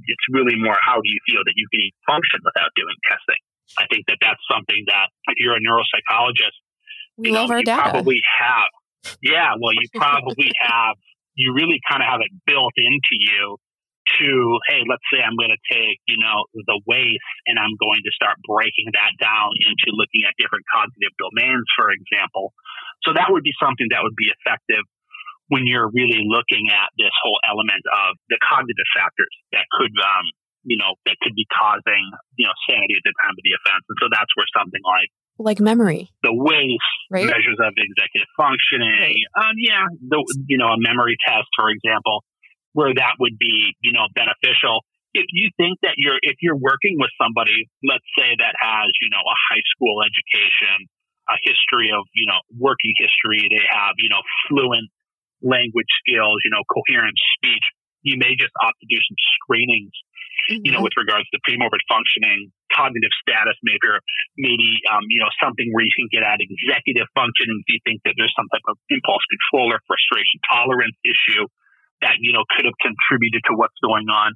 it's 0.05 0.27
really 0.31 0.55
more 0.55 0.77
how 0.79 0.95
do 1.01 1.09
you 1.09 1.19
feel 1.27 1.43
that 1.43 1.57
you 1.57 1.67
can 1.73 1.91
function 2.07 2.39
without 2.45 2.71
doing 2.77 2.95
testing? 3.09 3.41
I 3.75 3.85
think 3.91 4.07
that 4.07 4.17
that's 4.21 4.41
something 4.49 4.83
that 4.87 5.11
if 5.27 5.35
you're 5.37 5.55
a 5.55 5.63
neuropsychologist, 5.63 6.57
we 7.17 7.29
you 7.29 7.33
love 7.35 7.49
know, 7.49 7.53
our 7.55 7.59
you 7.59 7.65
data. 7.65 7.91
probably 7.91 8.21
have. 8.39 8.71
Yeah, 9.21 9.53
well, 9.59 9.73
you 9.73 9.87
probably 9.95 10.51
have. 10.61 10.95
You 11.35 11.53
really 11.53 11.77
kind 11.85 12.01
of 12.01 12.09
have 12.09 12.21
it 12.25 12.33
built 12.49 12.73
into 12.77 13.13
you 13.13 13.61
to, 14.17 14.29
hey, 14.71 14.81
let's 14.87 15.03
say 15.11 15.19
I'm 15.19 15.35
going 15.35 15.51
to 15.51 15.63
take, 15.67 15.99
you 16.07 16.17
know, 16.17 16.47
the 16.55 16.79
WAIS 16.87 17.21
and 17.45 17.59
I'm 17.59 17.75
going 17.77 18.01
to 18.01 18.11
start 18.15 18.39
breaking 18.47 18.89
that 18.95 19.13
down 19.19 19.51
into 19.67 19.93
looking 19.93 20.23
at 20.23 20.33
different 20.39 20.63
cognitive 20.71 21.13
domains, 21.19 21.67
for 21.75 21.91
example. 21.91 22.55
So 23.03 23.13
that 23.13 23.29
would 23.29 23.43
be 23.43 23.53
something 23.59 23.91
that 23.91 24.01
would 24.01 24.15
be 24.17 24.31
effective 24.31 24.81
when 25.51 25.67
you're 25.67 25.91
really 25.91 26.23
looking 26.27 26.71
at 26.71 26.91
this 26.99 27.13
whole 27.23 27.39
element 27.47 27.83
of 27.87 28.19
the 28.31 28.39
cognitive 28.43 28.89
factors 28.95 29.31
that 29.55 29.63
could 29.75 29.93
um, 29.95 30.25
you 30.67 30.75
know, 30.75 30.99
that 31.07 31.15
could 31.23 31.31
be 31.31 31.47
causing, 31.47 32.03
you 32.35 32.43
know, 32.43 32.55
sanity 32.67 32.99
at 32.99 33.05
the 33.07 33.15
time 33.23 33.31
of 33.31 33.43
the 33.43 33.55
offense. 33.55 33.83
And 33.87 33.97
so 34.03 34.05
that's 34.11 34.31
where 34.35 34.47
something 34.51 34.83
like 34.83 35.09
like 35.39 35.61
memory, 35.61 36.09
the 36.25 36.33
WAIS 36.33 36.81
right? 37.13 37.29
measures 37.29 37.61
of 37.61 37.71
executive 37.77 38.27
functioning, 38.35 39.15
um, 39.37 39.53
yeah, 39.55 39.85
the 40.01 40.19
you 40.49 40.57
know, 40.57 40.73
a 40.73 40.79
memory 40.81 41.15
test, 41.23 41.47
for 41.55 41.69
example, 41.69 42.25
where 42.73 42.91
that 42.91 43.15
would 43.21 43.37
be, 43.39 43.73
you 43.81 43.93
know, 43.93 44.09
beneficial. 44.11 44.83
If 45.13 45.29
you 45.31 45.49
think 45.55 45.79
that 45.85 45.95
you're 45.95 46.19
if 46.21 46.41
you're 46.43 46.59
working 46.59 46.99
with 46.99 47.13
somebody, 47.15 47.69
let's 47.85 48.05
say 48.17 48.35
that 48.37 48.53
has, 48.59 48.89
you 48.99 49.09
know, 49.13 49.23
a 49.23 49.37
high 49.49 49.65
school 49.77 50.03
education, 50.03 50.89
a 51.29 51.37
history 51.45 51.93
of, 51.93 52.03
you 52.11 52.27
know, 52.27 52.41
working 52.57 52.91
history, 52.97 53.45
they 53.47 53.63
have, 53.71 53.93
you 54.01 54.09
know, 54.09 54.21
fluent 54.49 54.89
language 55.45 55.89
skills, 56.01 56.41
you 56.43 56.51
know, 56.51 56.65
coherent 56.65 57.15
speech. 57.37 57.65
You 58.07 58.15
may 58.15 58.39
just 58.39 58.55
opt 58.63 58.79
to 58.79 58.87
do 58.87 58.95
some 59.03 59.19
screenings, 59.35 59.91
mm-hmm. 60.47 60.63
you 60.63 60.71
know, 60.71 60.79
mm-hmm. 60.79 60.87
with 60.87 60.95
regards 60.95 61.27
to 61.35 61.43
premorbid 61.43 61.83
functioning, 61.91 62.55
cognitive 62.71 63.11
status, 63.19 63.59
maybe, 63.67 63.83
maybe, 64.39 64.79
um, 64.87 65.03
you 65.11 65.19
know, 65.19 65.27
something 65.43 65.67
where 65.75 65.83
you 65.83 65.91
can 65.91 66.07
get 66.07 66.23
at 66.23 66.39
executive 66.39 67.11
functioning 67.11 67.59
if 67.59 67.67
you 67.67 67.79
think 67.83 67.99
that 68.07 68.15
there's 68.15 68.31
some 68.31 68.47
type 68.47 68.63
of 68.71 68.79
impulse 68.87 69.25
control 69.27 69.75
or 69.75 69.83
frustration 69.83 70.39
tolerance 70.47 70.95
issue 71.03 71.43
that, 71.99 72.15
you 72.23 72.31
know, 72.31 72.47
could 72.55 72.63
have 72.63 72.79
contributed 72.79 73.43
to 73.51 73.59
what's 73.59 73.75
going 73.83 74.07
on. 74.07 74.31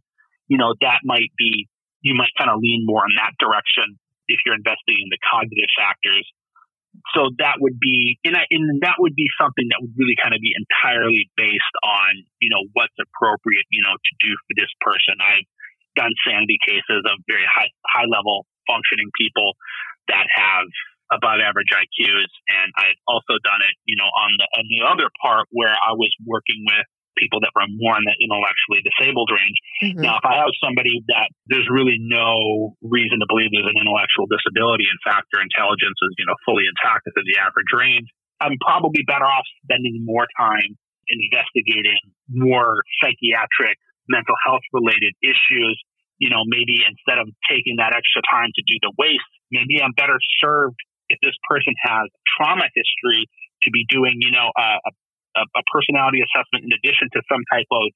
You 0.52 0.60
know, 0.60 0.76
that 0.84 1.00
might 1.08 1.32
be, 1.40 1.72
you 2.04 2.12
might 2.12 2.36
kind 2.36 2.52
of 2.52 2.60
lean 2.60 2.84
more 2.84 3.08
in 3.08 3.16
that 3.16 3.40
direction 3.40 3.96
if 4.28 4.44
you're 4.44 4.58
investigating 4.58 5.08
the 5.08 5.22
cognitive 5.24 5.72
factors 5.80 6.28
so 7.16 7.32
that 7.40 7.60
would 7.64 7.80
be, 7.80 8.20
and, 8.28 8.36
I, 8.36 8.44
and 8.52 8.84
that 8.84 9.00
would 9.00 9.16
be 9.16 9.28
something 9.40 9.64
that 9.72 9.80
would 9.80 9.96
really 9.96 10.20
kind 10.20 10.36
of 10.36 10.44
be 10.44 10.52
entirely 10.52 11.32
based 11.40 11.76
on, 11.84 12.12
you 12.44 12.52
know, 12.52 12.68
what's 12.76 12.96
appropriate, 13.00 13.68
you 13.72 13.84
know, 13.84 13.96
to 13.96 14.14
do 14.20 14.32
for 14.48 14.54
this 14.60 14.72
person. 14.84 15.16
I've 15.20 15.48
done 15.96 16.12
sanity 16.28 16.60
cases 16.64 17.04
of 17.08 17.16
very 17.28 17.48
high, 17.48 17.72
high 17.88 18.08
level 18.08 18.44
functioning 18.68 19.08
people 19.16 19.56
that 20.12 20.28
have 20.36 20.68
above 21.12 21.44
average 21.44 21.72
IQs. 21.72 22.32
And 22.48 22.68
I've 22.76 23.00
also 23.08 23.40
done 23.44 23.64
it, 23.68 23.76
you 23.88 23.96
know, 23.96 24.08
on 24.08 24.32
the, 24.40 24.48
on 24.56 24.66
the 24.68 24.82
other 24.88 25.08
part 25.20 25.48
where 25.52 25.76
I 25.76 25.96
was 25.96 26.12
working 26.24 26.64
with 26.68 26.88
people 27.18 27.44
that 27.44 27.52
were 27.56 27.68
more 27.80 27.98
in 28.00 28.06
the 28.08 28.16
intellectually 28.20 28.82
disabled 28.84 29.30
range. 29.32 29.58
Mm-hmm. 29.84 30.02
Now, 30.02 30.20
if 30.22 30.26
I 30.26 30.40
have 30.42 30.54
somebody 30.64 31.04
that 31.12 31.30
there's 31.48 31.68
really 31.68 32.00
no 32.00 32.76
reason 32.82 33.20
to 33.20 33.28
believe 33.28 33.52
there's 33.52 33.68
an 33.68 33.80
intellectual 33.80 34.28
disability, 34.32 34.88
in 34.88 35.00
fact, 35.04 35.30
their 35.32 35.44
intelligence 35.44 35.98
is, 36.00 36.12
you 36.18 36.26
know, 36.26 36.38
fully 36.48 36.66
intact 36.68 37.08
within 37.08 37.26
the 37.28 37.38
average 37.42 37.72
range, 37.76 38.08
I'm 38.42 38.58
probably 38.64 39.06
better 39.06 39.28
off 39.28 39.46
spending 39.64 40.02
more 40.02 40.26
time 40.40 40.78
investigating 41.12 42.00
more 42.32 42.82
psychiatric, 43.04 43.76
mental 44.08 44.36
health 44.48 44.64
related 44.72 45.14
issues. 45.22 45.76
You 46.18 46.30
know, 46.30 46.46
maybe 46.46 46.86
instead 46.86 47.18
of 47.18 47.28
taking 47.50 47.82
that 47.82 47.98
extra 47.98 48.22
time 48.30 48.54
to 48.54 48.62
do 48.70 48.78
the 48.86 48.94
WAIS, 48.94 49.26
maybe 49.50 49.82
I'm 49.82 49.94
better 49.98 50.22
served 50.38 50.78
if 51.10 51.18
this 51.20 51.34
person 51.50 51.74
has 51.82 52.08
trauma 52.38 52.70
history 52.72 53.26
to 53.64 53.70
be 53.70 53.86
doing, 53.90 54.22
you 54.22 54.32
know, 54.32 54.50
a, 54.54 54.70
a 54.86 54.92
a, 55.36 55.44
a 55.44 55.64
personality 55.72 56.20
assessment 56.24 56.68
in 56.68 56.72
addition 56.76 57.08
to 57.16 57.20
some 57.28 57.42
type 57.52 57.68
of 57.72 57.92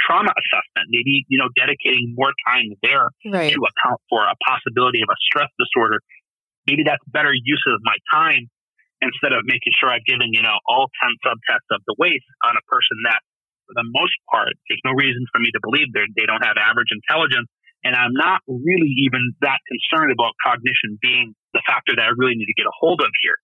trauma 0.00 0.32
assessment, 0.32 0.88
maybe, 0.88 1.28
you 1.28 1.36
know, 1.36 1.52
dedicating 1.52 2.16
more 2.16 2.32
time 2.48 2.72
there 2.80 3.12
right. 3.28 3.52
to 3.52 3.60
account 3.60 4.00
for 4.08 4.24
a 4.24 4.36
possibility 4.48 5.04
of 5.04 5.10
a 5.12 5.18
stress 5.28 5.50
disorder. 5.60 6.00
Maybe 6.64 6.84
that's 6.84 7.04
better 7.08 7.32
use 7.32 7.64
of 7.68 7.80
my 7.84 7.96
time 8.08 8.48
instead 9.00 9.32
of 9.32 9.44
making 9.44 9.72
sure 9.76 9.92
I've 9.92 10.04
given, 10.04 10.32
you 10.32 10.44
know, 10.44 10.56
all 10.68 10.88
10 11.04 11.12
subtests 11.24 11.68
of 11.72 11.80
the 11.88 11.96
WAIS 12.00 12.24
on 12.44 12.56
a 12.56 12.64
person 12.68 12.96
that, 13.08 13.20
for 13.68 13.76
the 13.76 13.88
most 13.92 14.16
part, 14.28 14.52
there's 14.68 14.84
no 14.84 14.92
reason 14.92 15.24
for 15.32 15.40
me 15.40 15.52
to 15.52 15.60
believe 15.60 15.88
they 15.92 16.04
they 16.16 16.26
don't 16.28 16.44
have 16.44 16.56
average 16.60 16.92
intelligence. 16.92 17.48
And 17.80 17.96
I'm 17.96 18.12
not 18.12 18.44
really 18.44 18.92
even 19.08 19.32
that 19.40 19.56
concerned 19.64 20.12
about 20.12 20.36
cognition 20.44 21.00
being 21.00 21.32
the 21.56 21.64
factor 21.64 21.96
that 21.96 22.04
I 22.04 22.12
really 22.12 22.36
need 22.36 22.50
to 22.52 22.56
get 22.56 22.68
a 22.68 22.76
hold 22.76 23.00
of 23.00 23.08
here 23.24 23.40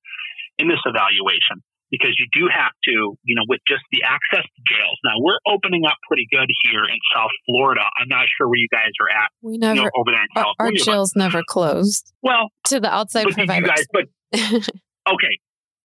in 0.60 0.68
this 0.68 0.80
evaluation 0.84 1.64
because 1.90 2.14
you 2.18 2.26
do 2.34 2.48
have 2.50 2.72
to, 2.84 3.16
you 3.22 3.34
know, 3.34 3.46
with 3.48 3.60
just 3.66 3.82
the 3.92 4.02
access 4.02 4.42
to 4.42 4.60
jails. 4.66 4.98
Now 5.04 5.22
we're 5.22 5.38
opening 5.46 5.82
up 5.86 5.96
pretty 6.06 6.26
good 6.30 6.48
here 6.66 6.84
in 6.84 6.98
South 7.14 7.30
Florida. 7.46 7.82
I'm 8.00 8.08
not 8.08 8.26
sure 8.36 8.48
where 8.48 8.58
you 8.58 8.68
guys 8.70 8.90
are 9.00 9.10
at. 9.10 9.30
We 9.42 9.58
never 9.58 9.74
you 9.76 9.82
know, 9.84 9.90
over 9.94 10.10
there 10.10 10.22
in 10.22 10.32
California. 10.34 10.80
Our, 10.80 10.84
jails 10.84 11.12
but, 11.14 11.20
never 11.20 11.42
closed. 11.46 12.12
Well, 12.22 12.50
to 12.72 12.80
the 12.80 12.92
outside 12.92 13.26
providers. 13.30 13.70
Guys, 13.70 13.86
but 13.92 14.06
okay. 15.14 15.34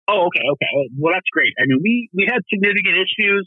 Oh, 0.09 0.32
okay, 0.32 0.40
okay. 0.40 0.70
Oh, 0.72 0.88
well, 0.96 1.12
that's 1.12 1.28
great. 1.32 1.53
I 1.61 1.66
mean, 1.66 1.80
we 1.82 2.09
we 2.14 2.24
had 2.24 2.40
significant 2.49 2.96
issues. 2.96 3.44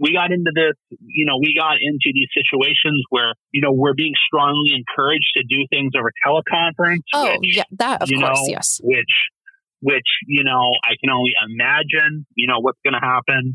We 0.00 0.12
got 0.12 0.32
into 0.32 0.50
this, 0.50 0.74
you 1.06 1.24
know, 1.24 1.38
we 1.38 1.54
got 1.54 1.78
into 1.78 2.10
these 2.10 2.26
situations 2.34 3.04
where, 3.10 3.34
you 3.52 3.62
know, 3.62 3.70
we're 3.70 3.94
being 3.94 4.14
strongly 4.26 4.74
encouraged 4.74 5.30
to 5.36 5.44
do 5.46 5.66
things 5.70 5.92
over 5.94 6.10
teleconference. 6.18 7.06
Oh, 7.12 7.38
which, 7.38 7.56
yeah, 7.56 7.62
that 7.78 8.02
of 8.02 8.08
course, 8.08 8.20
know, 8.20 8.44
yes. 8.48 8.80
Which 8.82 9.14
which, 9.84 10.08
you 10.24 10.48
know, 10.48 10.72
I 10.80 10.96
can 10.96 11.12
only 11.12 11.36
imagine, 11.36 12.24
you 12.32 12.48
know, 12.48 12.64
what's 12.64 12.80
going 12.80 12.96
to 12.96 13.04
happen, 13.04 13.52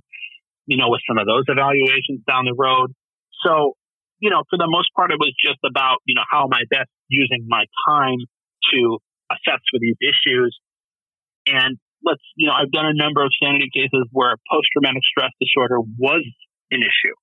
you 0.70 0.78
know, 0.78 0.94
with 0.94 1.02
some 1.10 1.18
of 1.18 1.26
those 1.26 1.50
evaluations 1.50 2.22
down 2.30 2.46
the 2.46 2.54
road. 2.54 2.94
So, 3.42 3.74
you 4.22 4.30
know, 4.30 4.46
for 4.46 4.62
the 4.62 4.70
most 4.70 4.94
part, 4.94 5.10
it 5.10 5.18
was 5.18 5.34
just 5.42 5.58
about, 5.66 6.06
you 6.06 6.14
know, 6.14 6.22
how 6.30 6.46
am 6.46 6.54
I 6.54 6.70
best 6.70 6.94
using 7.10 7.50
my 7.50 7.66
time 7.90 8.22
to 8.74 9.02
assess 9.34 9.58
for 9.74 9.82
these 9.82 9.98
issues. 10.06 10.54
And 11.50 11.82
let's, 12.06 12.22
you 12.38 12.46
know, 12.46 12.54
I've 12.54 12.70
done 12.70 12.86
a 12.86 12.94
number 12.94 13.26
of 13.26 13.34
sanity 13.42 13.74
cases 13.74 14.06
where 14.14 14.38
post 14.54 14.70
traumatic 14.70 15.02
stress 15.10 15.34
disorder 15.42 15.82
was 15.98 16.22
an 16.70 16.86
issue. 16.86 17.18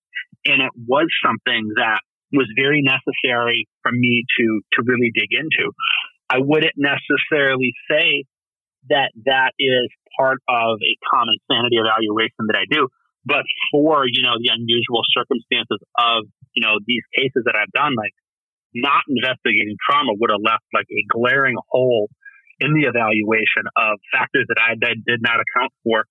And 0.51 0.67
it 0.67 0.75
was 0.75 1.07
something 1.23 1.63
that 1.79 2.03
was 2.35 2.51
very 2.59 2.83
necessary 2.83 3.71
for 3.87 3.93
me 3.95 4.27
to, 4.39 4.45
to 4.75 4.79
really 4.83 5.15
dig 5.15 5.31
into. 5.31 5.71
I 6.27 6.43
wouldn't 6.43 6.75
necessarily 6.75 7.71
say 7.87 8.27
that 8.89 9.11
that 9.27 9.53
is 9.59 9.89
part 10.19 10.39
of 10.49 10.79
a 10.81 10.93
common 11.05 11.37
sanity 11.51 11.77
evaluation 11.77 12.49
that 12.49 12.57
I 12.57 12.65
do. 12.71 12.89
But 13.27 13.43
for, 13.75 14.07
you 14.07 14.23
know, 14.23 14.39
the 14.39 14.55
unusual 14.55 15.03
circumstances 15.11 15.83
of, 15.99 16.31
you 16.55 16.63
know, 16.63 16.79
these 16.87 17.03
cases 17.11 17.43
that 17.45 17.59
I've 17.59 17.73
done, 17.75 17.99
like 17.99 18.15
not 18.73 19.03
investigating 19.09 19.75
trauma 19.83 20.15
would 20.15 20.31
have 20.31 20.43
left 20.43 20.65
like 20.73 20.87
a 20.91 21.03
glaring 21.11 21.57
hole 21.69 22.09
in 22.61 22.73
the 22.73 22.87
evaluation 22.87 23.67
of 23.77 23.99
factors 24.15 24.47
that 24.49 24.63
I 24.63 24.79
did 24.79 25.21
not 25.21 25.43
account 25.43 25.73
for 25.83 26.07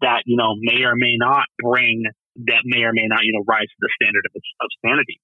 that, 0.00 0.22
you 0.26 0.36
know, 0.36 0.56
may 0.58 0.82
or 0.82 0.96
may 0.96 1.16
not 1.18 1.44
bring 1.60 2.04
that 2.48 2.62
may 2.64 2.82
or 2.82 2.92
may 2.92 3.06
not, 3.06 3.20
you 3.22 3.32
know, 3.32 3.44
rise 3.46 3.68
to 3.68 3.78
the 3.78 3.90
standard 4.00 4.24
of, 4.26 4.42
of 4.60 4.68
sanity. 4.84 5.20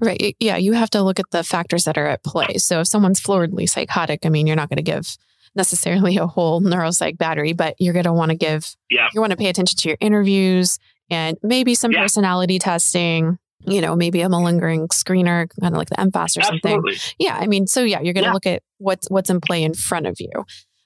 Right. 0.00 0.36
Yeah. 0.38 0.56
You 0.56 0.72
have 0.74 0.90
to 0.90 1.02
look 1.02 1.18
at 1.18 1.30
the 1.30 1.42
factors 1.42 1.84
that 1.84 1.98
are 1.98 2.06
at 2.06 2.22
play. 2.22 2.58
So 2.58 2.80
if 2.80 2.88
someone's 2.88 3.20
floridly 3.20 3.66
psychotic, 3.66 4.24
I 4.24 4.28
mean, 4.28 4.46
you're 4.46 4.56
not 4.56 4.68
going 4.68 4.78
to 4.78 4.82
give 4.82 5.16
necessarily 5.54 6.16
a 6.18 6.26
whole 6.26 6.60
neuropsych 6.60 7.18
battery, 7.18 7.52
but 7.52 7.76
you're 7.78 7.92
going 7.92 8.04
to 8.04 8.12
want 8.12 8.30
to 8.30 8.36
give, 8.36 8.74
yeah. 8.90 9.08
you 9.14 9.20
want 9.20 9.30
to 9.30 9.36
pay 9.36 9.48
attention 9.48 9.76
to 9.78 9.88
your 9.88 9.98
interviews 10.00 10.78
and 11.10 11.36
maybe 11.42 11.74
some 11.74 11.92
yeah. 11.92 12.02
personality 12.02 12.58
testing, 12.58 13.38
you 13.60 13.80
know, 13.80 13.94
maybe 13.94 14.20
a 14.22 14.28
malingering 14.28 14.88
screener, 14.88 15.48
kind 15.60 15.74
of 15.74 15.78
like 15.78 15.90
the 15.90 15.96
MFAST 15.96 16.38
or 16.38 16.42
something. 16.42 16.82
Yeah. 17.18 17.36
I 17.36 17.46
mean, 17.46 17.66
so 17.66 17.82
yeah, 17.82 18.00
you're 18.00 18.14
going 18.14 18.24
to 18.24 18.30
yeah. 18.30 18.32
look 18.32 18.46
at 18.46 18.62
what's, 18.78 19.08
what's 19.10 19.30
in 19.30 19.40
play 19.40 19.62
in 19.62 19.74
front 19.74 20.06
of 20.06 20.20
you. 20.20 20.30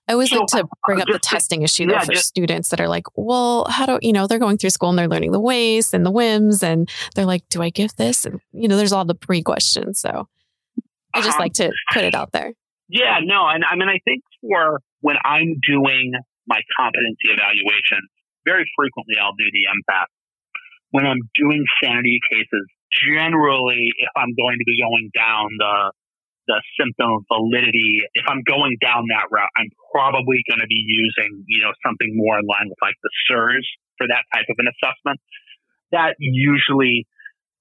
I 0.09 0.13
always 0.13 0.31
so, 0.31 0.39
like 0.39 0.47
to 0.49 0.69
bring 0.87 1.01
up 1.01 1.09
the 1.09 1.19
testing 1.19 1.63
issue 1.63 1.87
though 1.87 1.95
yeah, 1.95 2.05
for 2.05 2.13
just, 2.13 2.29
students 2.29 2.69
that 2.69 2.81
are 2.81 2.89
like, 2.89 3.07
well, 3.17 3.67
how 3.69 3.87
do 3.87 3.99
you 4.03 4.13
know 4.13 4.27
they're 4.29 4.39
going 4.39 4.57
through 4.57 4.71
school 4.71 4.89
and 4.91 4.99
they're 4.99 5.09
learning 5.09 5.33
the 5.33 5.41
ways 5.41 5.93
and 5.93 6.07
the 6.07 6.13
whims 6.13 6.63
and 6.63 6.89
they're 7.17 7.27
like, 7.27 7.43
do 7.51 7.61
I 7.61 7.71
give 7.71 7.95
this? 7.97 8.25
And 8.25 8.41
you 8.53 8.69
know, 8.69 8.77
there's 8.77 8.93
all 8.93 9.05
the 9.05 9.17
pre 9.17 9.43
questions. 9.43 10.01
So 10.01 10.29
I 11.13 11.23
just 11.23 11.37
um, 11.37 11.41
like 11.41 11.55
to 11.55 11.73
put 11.93 12.05
it 12.05 12.15
out 12.15 12.31
there. 12.31 12.53
Yeah, 12.89 13.19
no, 13.23 13.49
and 13.51 13.65
I 13.67 13.75
mean, 13.75 13.89
I 13.89 13.99
think 14.07 14.23
for 14.41 14.79
when 15.01 15.17
I'm 15.25 15.59
doing 15.67 16.15
my 16.47 16.61
competency 16.79 17.35
evaluation, 17.35 17.99
very 18.47 18.63
frequently 18.79 19.19
I'll 19.19 19.35
do 19.35 19.51
the 19.51 19.67
MFAST. 19.67 20.13
When 20.95 21.05
I'm 21.05 21.19
doing 21.35 21.65
sanity 21.83 22.21
cases, 22.31 22.65
generally, 22.95 23.91
if 23.99 24.13
I'm 24.15 24.31
going 24.39 24.57
to 24.59 24.67
be 24.67 24.79
going 24.79 25.11
down 25.15 25.51
the 25.59 25.93
the 26.47 26.63
symptom 26.79 27.27
validity, 27.27 28.07
if 28.15 28.23
I'm 28.31 28.47
going 28.47 28.79
down 28.79 29.03
that 29.11 29.27
route, 29.35 29.51
I'm 29.59 29.67
probably 29.91 30.47
going 30.47 30.63
to 30.63 30.71
be 30.71 30.79
using, 30.79 31.43
you 31.51 31.59
know, 31.59 31.75
something 31.83 32.15
more 32.15 32.39
in 32.39 32.47
line 32.47 32.71
with 32.71 32.79
like 32.79 32.95
the 33.03 33.11
SIRS 33.27 33.67
for 33.99 34.07
that 34.07 34.23
type 34.31 34.47
of 34.47 34.55
an 34.63 34.71
assessment. 34.71 35.19
That 35.91 36.15
usually 36.23 37.03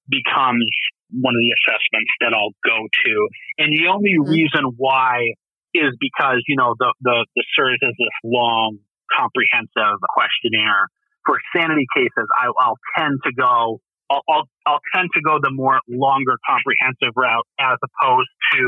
becomes 0.06 0.70
one 1.10 1.34
of 1.34 1.42
the 1.42 1.52
assessments 1.62 2.12
that 2.20 2.32
I'll 2.34 2.56
go 2.64 2.78
to. 2.86 3.14
And 3.58 3.70
the 3.70 3.88
only 3.88 4.18
mm-hmm. 4.18 4.30
reason 4.30 4.62
why 4.76 5.34
is 5.74 5.94
because, 6.00 6.40
you 6.48 6.56
know, 6.56 6.74
the, 6.78 6.90
the, 7.02 7.26
the 7.36 7.44
SIRS 7.54 7.80
is 7.82 7.94
this 7.98 8.16
long, 8.24 8.78
comprehensive 9.12 10.00
questionnaire. 10.08 10.88
For 11.26 11.38
sanity 11.54 11.86
cases, 11.94 12.26
I, 12.38 12.48
will 12.48 12.78
tend 12.96 13.18
to 13.26 13.32
go, 13.34 13.82
I'll, 14.10 14.22
I'll, 14.30 14.48
I'll 14.66 14.84
tend 14.94 15.10
to 15.14 15.20
go 15.22 15.38
the 15.42 15.50
more 15.50 15.82
longer, 15.90 16.38
comprehensive 16.46 17.14
route 17.14 17.46
as 17.58 17.78
opposed 17.82 18.30
to 18.54 18.62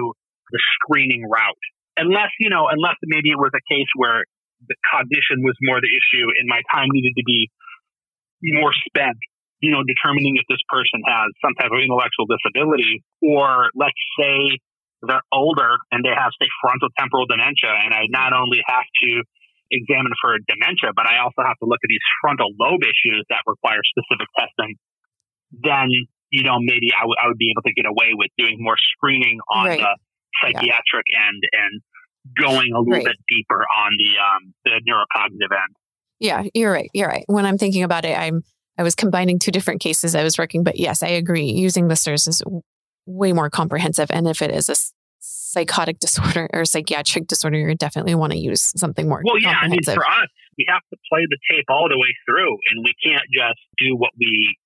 the 0.50 0.60
screening 0.78 1.22
route. 1.26 1.64
Unless, 1.96 2.34
you 2.38 2.50
know, 2.50 2.66
unless 2.70 2.98
maybe 3.02 3.30
it 3.30 3.38
was 3.38 3.50
a 3.54 3.62
case 3.70 3.90
where 3.94 4.26
the 4.66 4.74
cognition 4.90 5.42
was 5.46 5.54
more 5.62 5.78
the 5.78 5.90
issue 5.90 6.26
and 6.34 6.50
my 6.50 6.62
time 6.70 6.90
needed 6.90 7.14
to 7.14 7.24
be 7.26 7.50
more 8.42 8.74
spent 8.90 9.18
you 9.60 9.74
know, 9.74 9.82
determining 9.82 10.38
if 10.38 10.46
this 10.48 10.62
person 10.68 11.02
has 11.02 11.28
some 11.42 11.54
type 11.58 11.70
of 11.74 11.80
intellectual 11.82 12.30
disability, 12.30 13.02
or 13.22 13.70
let's 13.74 13.98
say 14.18 14.58
they're 15.02 15.26
older 15.34 15.78
and 15.90 16.02
they 16.04 16.14
have, 16.14 16.30
say, 16.38 16.46
frontal 16.62 16.90
temporal 16.98 17.26
dementia, 17.26 17.70
and 17.70 17.94
I 17.94 18.06
not 18.10 18.34
only 18.34 18.62
have 18.66 18.86
to 18.86 19.10
examine 19.70 20.14
for 20.22 20.38
dementia, 20.46 20.94
but 20.94 21.06
I 21.06 21.20
also 21.20 21.44
have 21.44 21.58
to 21.60 21.66
look 21.66 21.82
at 21.82 21.90
these 21.90 22.02
frontal 22.22 22.50
lobe 22.58 22.82
issues 22.82 23.26
that 23.28 23.42
require 23.46 23.82
specific 23.84 24.28
testing, 24.32 24.74
then, 25.52 25.90
you 26.30 26.42
know, 26.42 26.56
maybe 26.60 26.90
I, 26.94 27.04
w- 27.04 27.18
I 27.20 27.28
would 27.28 27.38
be 27.38 27.52
able 27.52 27.62
to 27.68 27.74
get 27.74 27.84
away 27.84 28.14
with 28.14 28.30
doing 28.38 28.56
more 28.58 28.76
screening 28.96 29.38
on 29.50 29.68
right. 29.68 29.80
the 29.80 29.92
psychiatric 30.40 31.06
yeah. 31.10 31.28
end 31.28 31.42
and 31.52 31.72
going 32.38 32.72
a 32.72 32.80
little 32.80 33.04
right. 33.04 33.04
bit 33.04 33.16
deeper 33.28 33.60
on 33.60 33.90
the 33.96 34.10
um, 34.20 34.54
the 34.64 34.80
neurocognitive 34.86 35.52
end. 35.52 35.74
Yeah, 36.20 36.42
you're 36.54 36.72
right. 36.72 36.90
You're 36.92 37.08
right. 37.08 37.24
When 37.26 37.46
I'm 37.46 37.58
thinking 37.58 37.84
about 37.84 38.04
it, 38.04 38.16
I'm 38.18 38.42
I 38.78 38.82
was 38.82 38.94
combining 38.94 39.38
two 39.38 39.50
different 39.50 39.80
cases 39.80 40.14
I 40.14 40.22
was 40.22 40.38
working, 40.38 40.62
but 40.62 40.78
yes, 40.78 41.02
I 41.02 41.08
agree. 41.08 41.50
Using 41.50 41.88
the 41.88 41.96
SIRS 41.96 42.28
is 42.28 42.42
way 43.06 43.32
more 43.32 43.50
comprehensive. 43.50 44.10
And 44.10 44.28
if 44.28 44.40
it 44.40 44.52
is 44.52 44.68
a 44.68 44.76
psychotic 45.18 45.98
disorder 45.98 46.48
or 46.52 46.64
psychiatric 46.64 47.26
disorder, 47.26 47.58
you 47.58 47.74
definitely 47.74 48.14
want 48.14 48.32
to 48.32 48.38
use 48.38 48.72
something 48.78 49.08
more. 49.08 49.22
Comprehensive. 49.22 49.42
Well, 49.42 49.52
yeah, 49.52 49.58
I 49.60 49.68
mean, 49.68 49.82
for 49.82 50.06
us, 50.06 50.30
we 50.56 50.66
have 50.68 50.82
to 50.94 50.96
play 51.10 51.26
the 51.26 51.38
tape 51.50 51.66
all 51.68 51.88
the 51.90 51.98
way 51.98 52.14
through, 52.22 52.54
and 52.70 52.84
we 52.84 52.94
can't 53.02 53.26
just 53.34 53.58
do 53.78 53.96
what 53.96 54.10
we 54.18 54.56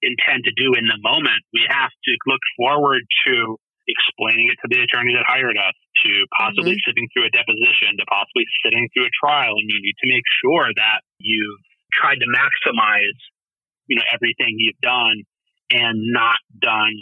intend 0.00 0.44
to 0.46 0.54
do 0.54 0.72
in 0.78 0.86
the 0.86 0.98
moment. 1.02 1.42
We 1.52 1.66
have 1.68 1.90
to 1.90 2.12
look 2.26 2.40
forward 2.56 3.02
to 3.26 3.58
explaining 3.88 4.52
it 4.52 4.60
to 4.60 4.68
the 4.68 4.84
attorney 4.84 5.16
that 5.16 5.24
hired 5.24 5.56
us, 5.56 5.74
to 6.04 6.10
possibly 6.36 6.76
mm-hmm. 6.76 6.86
sitting 6.86 7.08
through 7.10 7.26
a 7.26 7.32
deposition, 7.32 7.96
to 7.96 8.04
possibly 8.06 8.44
sitting 8.62 8.86
through 8.92 9.08
a 9.08 9.14
trial, 9.16 9.56
and 9.56 9.66
you 9.66 9.80
need 9.80 9.96
to 9.96 10.08
make 10.12 10.24
sure 10.44 10.68
that 10.76 11.00
you've 11.18 11.64
tried 11.90 12.20
to 12.20 12.28
maximize, 12.28 13.18
you 13.88 13.96
know, 13.96 14.06
everything 14.12 14.56
you've 14.58 14.80
done 14.80 15.24
and 15.70 15.96
not 16.12 16.38
done 16.60 16.94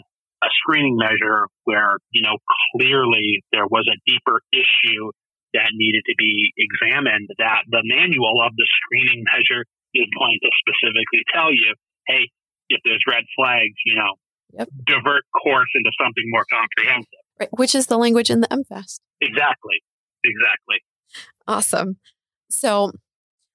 a 0.42 0.48
screening 0.62 0.96
measure 0.96 1.48
where, 1.64 1.96
you 2.10 2.22
know, 2.22 2.36
clearly 2.74 3.42
there 3.52 3.66
was 3.66 3.88
a 3.88 3.96
deeper 4.06 4.40
issue 4.52 5.10
that 5.54 5.72
needed 5.72 6.02
to 6.06 6.14
be 6.18 6.52
examined 6.58 7.28
that 7.38 7.64
the 7.70 7.82
manual 7.84 8.42
of 8.44 8.52
the 8.56 8.66
screening 8.82 9.24
measure 9.24 9.64
is 9.94 10.06
going 10.12 10.38
to 10.42 10.50
specifically 10.60 11.24
tell 11.32 11.52
you, 11.52 11.74
hey, 12.06 12.28
if 12.68 12.80
there's 12.84 13.02
red 13.08 13.24
flags, 13.34 13.74
you 13.86 13.96
know, 13.96 14.12
yep. 14.52 14.68
divert 14.84 15.24
course 15.32 15.70
into 15.74 15.90
something 15.98 16.24
more 16.28 16.44
comprehensive. 16.52 17.24
Right, 17.40 17.48
which 17.52 17.74
is 17.74 17.86
the 17.86 17.96
language 17.96 18.30
in 18.30 18.40
the 18.40 18.48
MFAST. 18.48 19.00
Exactly. 19.20 19.80
Exactly. 20.24 20.78
Awesome. 21.46 21.96
So 22.50 22.92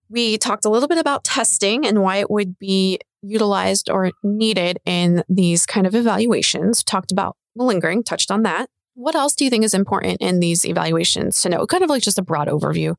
we 0.09 0.37
talked 0.37 0.65
a 0.65 0.69
little 0.69 0.87
bit 0.87 0.97
about 0.97 1.23
testing 1.23 1.85
and 1.85 2.01
why 2.01 2.17
it 2.17 2.31
would 2.31 2.57
be 2.57 2.99
utilized 3.21 3.89
or 3.89 4.11
needed 4.23 4.79
in 4.85 5.23
these 5.29 5.65
kind 5.65 5.87
of 5.87 5.95
evaluations. 5.95 6.83
Talked 6.83 7.11
about 7.11 7.37
malingering, 7.55 8.03
touched 8.03 8.31
on 8.31 8.43
that. 8.43 8.69
What 8.93 9.15
else 9.15 9.35
do 9.35 9.43
you 9.43 9.49
think 9.49 9.63
is 9.63 9.73
important 9.73 10.21
in 10.21 10.39
these 10.39 10.65
evaluations 10.65 11.41
to 11.41 11.49
know? 11.49 11.65
Kind 11.65 11.83
of 11.83 11.89
like 11.89 12.03
just 12.03 12.19
a 12.19 12.23
broad 12.23 12.47
overview. 12.47 12.95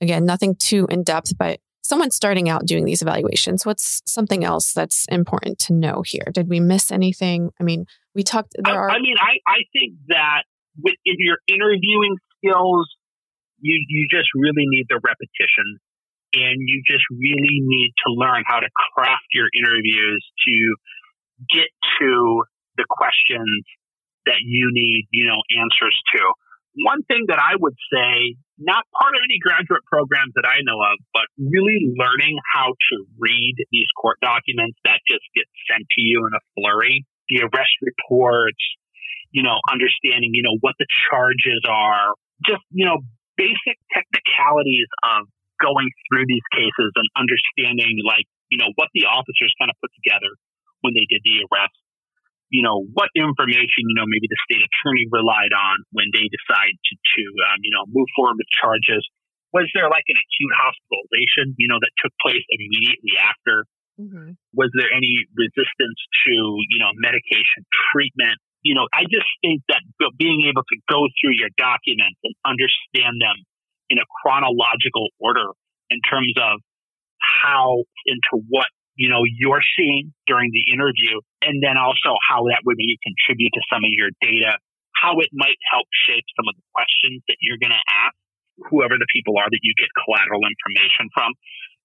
Again, 0.00 0.24
nothing 0.24 0.54
too 0.54 0.86
in 0.90 1.02
depth, 1.02 1.36
but 1.36 1.60
someone 1.82 2.10
starting 2.10 2.48
out 2.48 2.66
doing 2.66 2.84
these 2.84 3.02
evaluations, 3.02 3.66
what's 3.66 4.02
something 4.06 4.44
else 4.44 4.72
that's 4.72 5.06
important 5.06 5.58
to 5.58 5.72
know 5.72 6.02
here? 6.04 6.24
Did 6.32 6.48
we 6.48 6.60
miss 6.60 6.90
anything? 6.90 7.50
I 7.60 7.64
mean, 7.64 7.86
we 8.14 8.22
talked. 8.22 8.54
There 8.62 8.78
are. 8.78 8.90
I 8.90 9.00
mean, 9.00 9.16
I, 9.18 9.38
I 9.46 9.58
think 9.72 9.94
that 10.08 10.44
with 10.82 10.94
your 11.04 11.38
interviewing 11.48 12.16
skills, 12.38 12.88
you 13.60 13.84
you 13.88 14.06
just 14.10 14.28
really 14.34 14.64
need 14.66 14.86
the 14.88 15.00
repetition, 15.02 15.78
and 16.32 16.56
you 16.62 16.82
just 16.86 17.04
really 17.10 17.58
need 17.62 17.92
to 18.06 18.14
learn 18.14 18.42
how 18.46 18.60
to 18.60 18.68
craft 18.94 19.26
your 19.34 19.48
interviews 19.50 20.22
to 20.46 20.56
get 21.50 21.70
to 22.00 22.42
the 22.76 22.86
questions 22.88 23.64
that 24.26 24.40
you 24.44 24.70
need, 24.72 25.08
you 25.10 25.26
know, 25.26 25.40
answers 25.58 25.96
to. 26.14 26.22
One 26.86 27.02
thing 27.10 27.26
that 27.26 27.42
I 27.42 27.58
would 27.58 27.74
say 27.90 28.38
not 28.60 28.84
part 28.92 29.16
of 29.16 29.20
any 29.24 29.40
graduate 29.40 29.82
programs 29.88 30.36
that 30.36 30.44
I 30.46 30.60
know 30.62 30.78
of, 30.78 31.00
but 31.16 31.26
really 31.40 31.80
learning 31.96 32.38
how 32.54 32.76
to 32.76 32.94
read 33.18 33.56
these 33.72 33.88
court 33.96 34.20
documents 34.20 34.78
that 34.84 35.00
just 35.08 35.24
get 35.34 35.48
sent 35.66 35.88
to 35.88 36.00
you 36.04 36.28
in 36.28 36.32
a 36.36 36.42
flurry, 36.54 37.08
the 37.32 37.42
arrest 37.48 37.74
reports, 37.80 38.60
you 39.32 39.42
know, 39.42 39.58
understanding, 39.72 40.30
you 40.36 40.44
know, 40.44 40.60
what 40.60 40.76
the 40.78 40.86
charges 41.08 41.64
are, 41.66 42.14
just, 42.46 42.62
you 42.70 42.84
know, 42.84 43.00
basic 43.40 43.80
technicalities 43.90 44.90
of 45.02 45.26
going 45.62 45.88
through 46.08 46.26
these 46.26 46.44
cases 46.50 46.90
and 46.96 47.06
understanding 47.14 48.00
like, 48.02 48.26
you 48.48 48.58
know, 48.58 48.72
what 48.74 48.88
the 48.96 49.06
officers 49.06 49.52
kind 49.60 49.70
of 49.70 49.76
put 49.78 49.92
together 50.00 50.32
when 50.80 50.96
they 50.96 51.04
did 51.06 51.20
the 51.22 51.44
arrest 51.46 51.76
you 52.50 52.66
know, 52.66 52.82
what 52.98 53.08
information, 53.14 53.86
you 53.86 53.94
know, 53.94 54.06
maybe 54.10 54.26
the 54.26 54.42
state 54.42 54.62
attorney 54.62 55.06
relied 55.14 55.54
on 55.54 55.86
when 55.94 56.10
they 56.10 56.26
decide 56.26 56.74
to, 56.74 56.92
to 56.98 57.22
um, 57.46 57.58
you 57.62 57.70
know, 57.70 57.86
move 57.94 58.10
forward 58.18 58.36
with 58.36 58.50
charges. 58.50 59.06
Was 59.54 59.70
there 59.74 59.86
like 59.86 60.06
an 60.10 60.18
acute 60.18 60.54
hospitalization, 60.58 61.54
you 61.58 61.70
know, 61.70 61.78
that 61.78 61.94
took 62.02 62.14
place 62.18 62.42
immediately 62.50 63.14
after? 63.18 63.66
Mm-hmm. 63.98 64.34
Was 64.54 64.70
there 64.74 64.90
any 64.90 65.26
resistance 65.34 65.98
to, 66.26 66.34
you 66.70 66.78
know, 66.82 66.90
medication 66.98 67.62
treatment? 67.90 68.38
You 68.66 68.74
know, 68.74 68.86
I 68.92 69.06
just 69.06 69.30
think 69.42 69.62
that 69.70 69.82
being 70.18 70.50
able 70.50 70.66
to 70.66 70.76
go 70.90 71.06
through 71.18 71.38
your 71.38 71.54
documents 71.54 72.18
and 72.26 72.34
understand 72.42 73.18
them 73.22 73.38
in 73.90 73.98
a 73.98 74.06
chronological 74.22 75.10
order 75.18 75.52
in 75.90 76.00
terms 76.06 76.32
of 76.38 76.62
how 77.18 77.82
into 78.06 78.46
what 78.48 78.70
you 79.00 79.08
know, 79.08 79.24
you're 79.24 79.64
seeing 79.80 80.12
during 80.28 80.52
the 80.52 80.76
interview, 80.76 81.24
and 81.40 81.64
then 81.64 81.80
also 81.80 82.20
how 82.20 82.44
that 82.52 82.60
would 82.68 82.76
maybe 82.76 83.00
contribute 83.00 83.48
to 83.56 83.62
some 83.72 83.80
of 83.80 83.88
your 83.96 84.12
data, 84.20 84.60
how 84.92 85.16
it 85.24 85.32
might 85.32 85.56
help 85.72 85.88
shape 86.04 86.28
some 86.36 86.44
of 86.44 86.52
the 86.52 86.64
questions 86.76 87.24
that 87.24 87.40
you're 87.40 87.56
going 87.56 87.72
to 87.72 87.86
ask 88.04 88.12
whoever 88.68 89.00
the 89.00 89.08
people 89.08 89.40
are 89.40 89.48
that 89.48 89.62
you 89.64 89.72
get 89.80 89.88
collateral 89.96 90.44
information 90.44 91.08
from. 91.16 91.32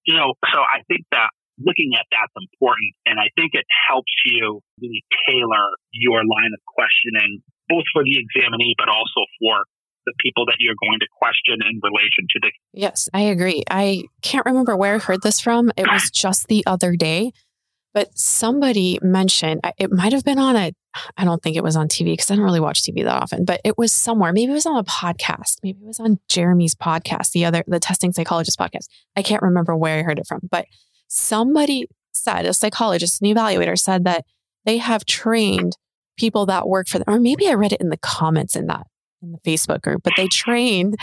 You 0.04 0.20
know, 0.20 0.36
so 0.52 0.60
I 0.60 0.84
think 0.92 1.08
that 1.16 1.32
looking 1.56 1.96
at 1.96 2.04
that's 2.12 2.36
important. 2.36 2.92
And 3.08 3.16
I 3.16 3.32
think 3.40 3.56
it 3.56 3.64
helps 3.88 4.12
you 4.28 4.60
really 4.84 5.08
tailor 5.24 5.80
your 5.96 6.20
line 6.20 6.52
of 6.52 6.62
questioning, 6.68 7.40
both 7.72 7.88
for 7.96 8.04
the 8.04 8.20
examinee, 8.20 8.76
but 8.76 8.92
also 8.92 9.24
for 9.40 9.64
the 10.06 10.14
people 10.20 10.46
that 10.46 10.56
you're 10.60 10.76
going 10.80 11.00
to 11.00 11.08
question 11.18 11.68
in 11.70 11.80
relation 11.84 12.28
to 12.30 12.40
the. 12.42 12.52
Yes, 12.74 13.10
I 13.14 13.22
agree. 13.22 13.64
I 13.70 14.04
can't 14.22 14.46
remember 14.46 14.76
where 14.76 14.96
I 14.96 14.98
heard 15.00 15.22
this 15.22 15.40
from. 15.40 15.72
It 15.78 15.88
was 15.88 16.10
just 16.14 16.48
the 16.48 16.64
other 16.66 16.96
day, 16.96 17.32
but 17.94 18.18
somebody 18.18 19.00
mentioned 19.02 19.62
it 19.78 19.92
might 19.92 20.14
have 20.14 20.24
been 20.24 20.40
on 20.40 20.56
a, 20.56 20.74
I 21.18 21.26
don't 21.26 21.42
think 21.42 21.56
it 21.56 21.64
was 21.64 21.76
on 21.76 21.88
TV 21.88 22.14
because 22.14 22.30
I 22.30 22.36
don't 22.36 22.44
really 22.44 22.60
watch 22.60 22.84
TV 22.84 23.04
that 23.04 23.22
often, 23.22 23.46
but 23.46 23.62
it 23.64 23.78
was 23.78 23.92
somewhere. 23.92 24.34
Maybe 24.34 24.52
it 24.52 24.56
was 24.56 24.66
on 24.66 24.78
a 24.78 24.84
podcast. 24.84 25.58
Maybe 25.64 25.80
it 25.82 25.88
was 25.88 26.00
on 26.00 26.20
Jeremy's 26.30 26.76
podcast, 26.76 27.32
the 27.32 27.46
other, 27.46 27.64
the 27.68 27.80
testing 27.80 28.12
psychologist 28.12 28.60
podcast. 28.60 28.88
I 29.16 29.22
can't 29.22 29.42
remember 29.42 29.76
where 29.76 30.00
I 30.00 30.04
heard 30.04 30.20
it 30.20 30.28
from, 30.28 30.42
but 30.50 30.66
somebody 31.08 31.88
said, 32.14 32.46
a 32.46 32.54
psychologist, 32.54 33.22
an 33.22 33.34
evaluator 33.34 33.78
said 33.78 34.04
that 34.06 34.26
they 34.66 34.78
have 34.78 35.06
trained 35.06 35.78
people 36.18 36.46
that 36.48 36.68
work 36.68 36.88
for 36.88 36.98
them, 37.00 37.06
or 37.08 37.20
maybe 37.20 37.48
I 37.48 37.54
read 37.54 37.74
it 37.74 37.82
in 37.82 37.90
the 37.90 37.98
comments 37.98 38.56
in 38.56 38.68
that 38.68 38.88
in 39.22 39.32
the 39.32 39.40
Facebook 39.40 39.82
group, 39.82 40.02
but 40.04 40.14
they 40.18 40.28
train 40.28 40.96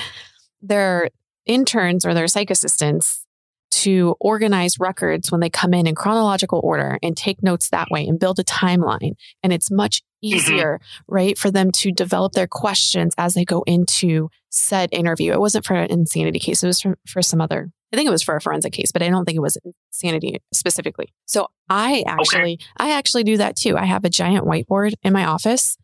their 0.60 1.10
interns 1.46 2.06
or 2.06 2.14
their 2.14 2.28
psych 2.28 2.50
assistants 2.50 3.24
to 3.72 4.14
organize 4.20 4.78
records 4.78 5.32
when 5.32 5.40
they 5.40 5.48
come 5.48 5.72
in 5.72 5.86
in 5.86 5.94
chronological 5.94 6.60
order 6.62 6.98
and 7.02 7.16
take 7.16 7.42
notes 7.42 7.70
that 7.70 7.88
way 7.90 8.06
and 8.06 8.20
build 8.20 8.38
a 8.38 8.44
timeline. 8.44 9.14
And 9.42 9.52
it's 9.52 9.70
much 9.70 10.02
mm-hmm. 10.02 10.36
easier, 10.36 10.80
right, 11.08 11.38
for 11.38 11.50
them 11.50 11.72
to 11.76 11.90
develop 11.90 12.32
their 12.32 12.46
questions 12.46 13.14
as 13.16 13.32
they 13.34 13.46
go 13.46 13.62
into 13.66 14.28
said 14.50 14.90
interview. 14.92 15.32
It 15.32 15.40
wasn't 15.40 15.64
for 15.64 15.74
an 15.74 15.90
insanity 15.90 16.38
case, 16.38 16.62
it 16.62 16.66
was 16.66 16.80
for, 16.82 16.98
for 17.08 17.22
some 17.22 17.40
other, 17.40 17.70
I 17.92 17.96
think 17.96 18.06
it 18.06 18.10
was 18.10 18.22
for 18.22 18.36
a 18.36 18.40
forensic 18.42 18.74
case, 18.74 18.92
but 18.92 19.02
I 19.02 19.08
don't 19.08 19.24
think 19.24 19.36
it 19.36 19.42
was 19.42 19.56
insanity 19.64 20.38
specifically. 20.52 21.12
So 21.24 21.48
I 21.70 22.04
actually, 22.06 22.54
okay. 22.54 22.66
I 22.76 22.92
actually 22.92 23.24
do 23.24 23.38
that 23.38 23.56
too. 23.56 23.78
I 23.78 23.86
have 23.86 24.04
a 24.04 24.10
giant 24.10 24.44
whiteboard 24.44 24.92
in 25.02 25.14
my 25.14 25.24
office 25.24 25.78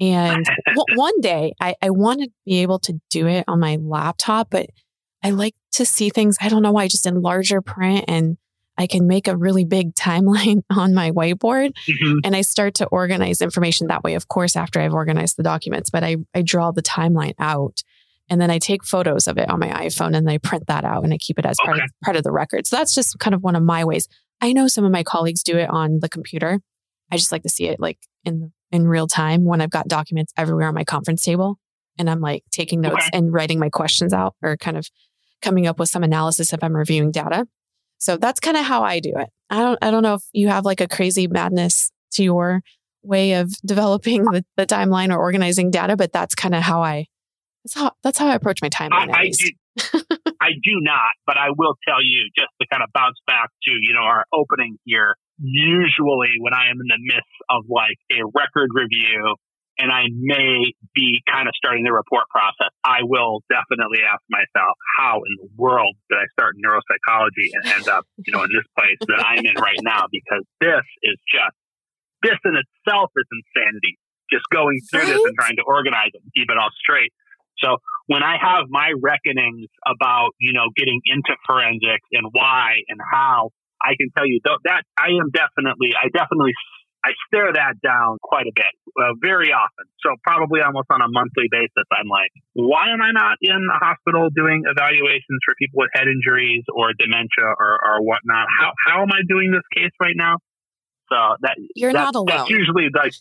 and 0.00 0.46
one 0.94 1.20
day 1.20 1.52
I, 1.60 1.74
I 1.82 1.90
want 1.90 2.20
to 2.20 2.28
be 2.46 2.62
able 2.62 2.78
to 2.80 3.00
do 3.10 3.26
it 3.26 3.44
on 3.46 3.60
my 3.60 3.76
laptop, 3.80 4.50
but 4.50 4.70
I 5.22 5.30
like 5.30 5.54
to 5.72 5.84
see 5.84 6.10
things, 6.10 6.38
I 6.40 6.48
don't 6.48 6.62
know 6.62 6.72
why, 6.72 6.88
just 6.88 7.06
in 7.06 7.20
larger 7.20 7.60
print 7.60 8.06
and 8.08 8.38
I 8.78 8.86
can 8.86 9.06
make 9.06 9.28
a 9.28 9.36
really 9.36 9.66
big 9.66 9.94
timeline 9.94 10.62
on 10.70 10.94
my 10.94 11.10
whiteboard 11.10 11.72
mm-hmm. 11.88 12.18
and 12.24 12.34
I 12.34 12.40
start 12.40 12.74
to 12.76 12.86
organize 12.86 13.42
information 13.42 13.88
that 13.88 14.02
way. 14.02 14.14
Of 14.14 14.28
course, 14.28 14.56
after 14.56 14.80
I've 14.80 14.94
organized 14.94 15.36
the 15.36 15.42
documents, 15.42 15.90
but 15.90 16.02
I, 16.02 16.16
I 16.34 16.42
draw 16.42 16.70
the 16.70 16.82
timeline 16.82 17.34
out 17.38 17.82
and 18.30 18.40
then 18.40 18.50
I 18.50 18.58
take 18.58 18.84
photos 18.84 19.26
of 19.26 19.36
it 19.36 19.50
on 19.50 19.58
my 19.58 19.68
iPhone 19.68 20.16
and 20.16 20.30
I 20.30 20.38
print 20.38 20.68
that 20.68 20.84
out 20.84 21.04
and 21.04 21.12
I 21.12 21.18
keep 21.18 21.38
it 21.38 21.44
as 21.44 21.56
okay. 21.60 21.66
part, 21.66 21.78
of, 21.78 21.90
part 22.02 22.16
of 22.16 22.22
the 22.22 22.32
record. 22.32 22.66
So 22.66 22.76
that's 22.76 22.94
just 22.94 23.18
kind 23.18 23.34
of 23.34 23.42
one 23.42 23.56
of 23.56 23.62
my 23.62 23.84
ways. 23.84 24.08
I 24.40 24.52
know 24.52 24.68
some 24.68 24.84
of 24.84 24.92
my 24.92 25.02
colleagues 25.02 25.42
do 25.42 25.58
it 25.58 25.68
on 25.68 25.98
the 26.00 26.08
computer. 26.08 26.60
I 27.12 27.16
just 27.16 27.32
like 27.32 27.42
to 27.42 27.48
see 27.48 27.66
it 27.66 27.80
like 27.80 27.98
in 28.24 28.52
in 28.70 28.86
real 28.86 29.06
time 29.06 29.44
when 29.44 29.60
I've 29.60 29.70
got 29.70 29.88
documents 29.88 30.32
everywhere 30.36 30.68
on 30.68 30.74
my 30.74 30.84
conference 30.84 31.22
table 31.22 31.58
and 31.98 32.08
I'm 32.08 32.20
like 32.20 32.44
taking 32.50 32.80
notes 32.80 33.06
okay. 33.08 33.10
and 33.12 33.32
writing 33.32 33.58
my 33.58 33.68
questions 33.68 34.12
out 34.12 34.34
or 34.42 34.56
kind 34.56 34.76
of 34.76 34.88
coming 35.42 35.66
up 35.66 35.78
with 35.78 35.88
some 35.88 36.02
analysis 36.02 36.52
if 36.52 36.62
I'm 36.62 36.76
reviewing 36.76 37.10
data. 37.10 37.46
So 37.98 38.16
that's 38.16 38.40
kind 38.40 38.56
of 38.56 38.64
how 38.64 38.82
I 38.82 39.00
do 39.00 39.12
it. 39.16 39.28
I 39.50 39.58
don't 39.58 39.78
I 39.82 39.90
don't 39.90 40.02
know 40.02 40.14
if 40.14 40.22
you 40.32 40.48
have 40.48 40.64
like 40.64 40.80
a 40.80 40.88
crazy 40.88 41.26
madness 41.26 41.90
to 42.12 42.24
your 42.24 42.62
way 43.02 43.34
of 43.34 43.52
developing 43.64 44.24
the, 44.24 44.44
the 44.56 44.66
timeline 44.66 45.14
or 45.14 45.18
organizing 45.18 45.70
data, 45.70 45.96
but 45.96 46.12
that's 46.12 46.34
kind 46.34 46.54
of 46.54 46.62
how 46.62 46.82
I 46.82 47.06
that's 47.64 47.74
how 47.74 47.92
that's 48.02 48.18
how 48.18 48.28
I 48.28 48.34
approach 48.34 48.62
my 48.62 48.70
timeline. 48.70 49.12
I, 49.12 49.24
I 49.24 49.30
do, 49.30 49.50
I 50.40 50.50
do 50.62 50.80
not, 50.80 51.12
but 51.26 51.36
I 51.36 51.50
will 51.56 51.74
tell 51.86 52.02
you 52.02 52.30
just 52.36 52.50
to 52.60 52.66
kind 52.70 52.82
of 52.82 52.90
bounce 52.94 53.18
back 53.26 53.50
to, 53.64 53.70
you 53.70 53.92
know, 53.92 54.00
our 54.02 54.24
opening 54.32 54.78
here 54.84 55.16
usually 55.40 56.36
when 56.38 56.52
I 56.52 56.68
am 56.68 56.78
in 56.78 56.88
the 56.88 57.00
midst 57.00 57.38
of 57.48 57.64
like 57.68 57.96
a 58.12 58.22
record 58.36 58.70
review 58.76 59.36
and 59.80 59.88
I 59.88 60.12
may 60.12 60.76
be 60.92 61.24
kind 61.24 61.48
of 61.48 61.56
starting 61.56 61.84
the 61.88 61.92
report 61.92 62.28
process, 62.28 62.68
I 62.84 63.00
will 63.00 63.40
definitely 63.48 64.04
ask 64.04 64.20
myself, 64.28 64.76
how 65.00 65.24
in 65.24 65.34
the 65.40 65.48
world 65.56 65.96
did 66.12 66.20
I 66.20 66.28
start 66.36 66.60
neuropsychology 66.60 67.48
and 67.56 67.64
end 67.72 67.88
up, 67.88 68.04
you 68.20 68.32
know, 68.36 68.44
in 68.44 68.52
this 68.52 68.68
place 68.76 69.00
that 69.08 69.24
I'm 69.24 69.40
in 69.40 69.56
right 69.56 69.80
now? 69.80 70.04
Because 70.12 70.44
this 70.60 70.84
is 71.02 71.16
just, 71.32 71.56
this 72.20 72.36
in 72.44 72.60
itself 72.60 73.08
is 73.16 73.24
insanity. 73.32 73.96
Just 74.28 74.44
going 74.52 74.78
through 74.92 75.00
right? 75.00 75.16
this 75.16 75.24
and 75.24 75.34
trying 75.34 75.56
to 75.56 75.64
organize 75.66 76.12
it 76.12 76.20
and 76.22 76.30
keep 76.36 76.52
it 76.52 76.58
all 76.60 76.70
straight. 76.78 77.10
So 77.58 77.80
when 78.06 78.22
I 78.22 78.36
have 78.36 78.68
my 78.68 78.92
reckonings 79.00 79.68
about, 79.84 80.36
you 80.38 80.52
know, 80.52 80.68
getting 80.76 81.00
into 81.06 81.32
forensics 81.46 82.06
and 82.12 82.28
why 82.32 82.84
and 82.88 83.00
how, 83.00 83.50
I 83.82 83.96
can 83.96 84.12
tell 84.16 84.26
you 84.26 84.40
that 84.44 84.82
I 84.96 85.16
am 85.16 85.32
definitely, 85.32 85.96
I 85.96 86.08
definitely 86.12 86.52
I 87.00 87.16
stare 87.28 87.48
that 87.52 87.80
down 87.80 88.20
quite 88.20 88.44
a 88.44 88.52
bit, 88.52 88.72
uh, 88.92 89.16
very 89.24 89.56
often. 89.56 89.88
So 90.04 90.20
probably 90.20 90.60
almost 90.60 90.92
on 90.92 91.00
a 91.00 91.08
monthly 91.08 91.48
basis, 91.48 91.88
I'm 91.88 92.08
like, 92.12 92.28
why 92.52 92.92
am 92.92 93.00
I 93.00 93.12
not 93.12 93.40
in 93.40 93.56
the 93.56 93.78
hospital 93.80 94.28
doing 94.28 94.68
evaluations 94.68 95.40
for 95.44 95.56
people 95.56 95.80
with 95.80 95.90
head 95.96 96.08
injuries 96.12 96.64
or 96.68 96.92
dementia 96.92 97.48
or, 97.56 97.80
or 97.80 98.04
whatnot? 98.04 98.52
How, 98.52 98.76
how 98.84 99.02
am 99.02 99.12
I 99.16 99.24
doing 99.24 99.48
this 99.48 99.64
case 99.72 99.92
right 99.96 100.16
now? 100.16 100.36
So 101.08 101.16
that 101.40 101.56
you're 101.74 101.92
that, 101.92 102.12
not 102.12 102.14
alone. 102.14 102.28
That's 102.28 102.50
usually 102.50 102.92
like, 102.92 103.16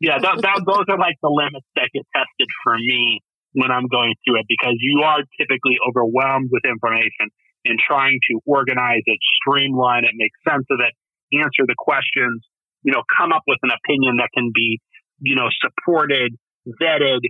yeah, 0.00 0.20
that, 0.20 0.44
that, 0.44 0.60
those 0.68 0.84
are 0.92 1.00
like 1.00 1.16
the 1.24 1.32
limits 1.32 1.66
that 1.80 1.88
get 1.96 2.04
tested 2.12 2.50
for 2.62 2.76
me 2.76 3.24
when 3.56 3.72
I'm 3.72 3.88
going 3.88 4.14
through 4.22 4.44
it 4.44 4.46
because 4.52 4.76
you 4.78 5.00
are 5.00 5.24
typically 5.40 5.80
overwhelmed 5.80 6.50
with 6.52 6.62
information 6.68 7.32
and 7.64 7.78
trying 7.78 8.18
to 8.30 8.40
organize 8.46 9.02
it, 9.06 9.18
streamline 9.40 10.04
it, 10.04 10.12
make 10.14 10.32
sense 10.46 10.66
of 10.70 10.78
it, 10.80 10.92
answer 11.32 11.64
the 11.66 11.74
questions 11.78 12.44
you 12.84 12.92
know, 12.92 13.02
come 13.08 13.32
up 13.32 13.42
with 13.48 13.58
an 13.64 13.72
opinion 13.72 14.20
that 14.20 14.28
can 14.36 14.52
be, 14.54 14.78
you 15.24 15.34
know, 15.34 15.48
supported, 15.58 16.36
vetted, 16.68 17.24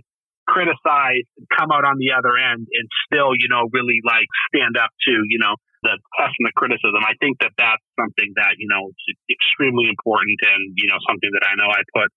criticized, 0.45 1.31
come 1.57 1.71
out 1.71 1.87
on 1.87 1.97
the 1.97 2.11
other 2.11 2.35
end 2.37 2.67
and 2.67 2.85
still, 3.07 3.33
you 3.33 3.47
know, 3.49 3.65
really 3.71 4.03
like 4.05 4.27
stand 4.51 4.75
up 4.77 4.91
to, 5.07 5.23
you 5.31 5.39
know, 5.39 5.55
the 5.81 5.95
test 6.19 6.35
and 6.37 6.45
the 6.45 6.53
criticism. 6.59 7.01
I 7.01 7.15
think 7.23 7.39
that 7.39 7.55
that's 7.57 7.81
something 7.95 8.35
that, 8.35 8.59
you 8.59 8.67
know, 8.67 8.91
is 8.91 9.17
extremely 9.31 9.87
important 9.87 10.37
and, 10.43 10.75
you 10.75 10.91
know, 10.91 10.99
something 11.07 11.31
that 11.39 11.47
I 11.47 11.55
know 11.55 11.71
I 11.71 11.81
put 11.95 12.11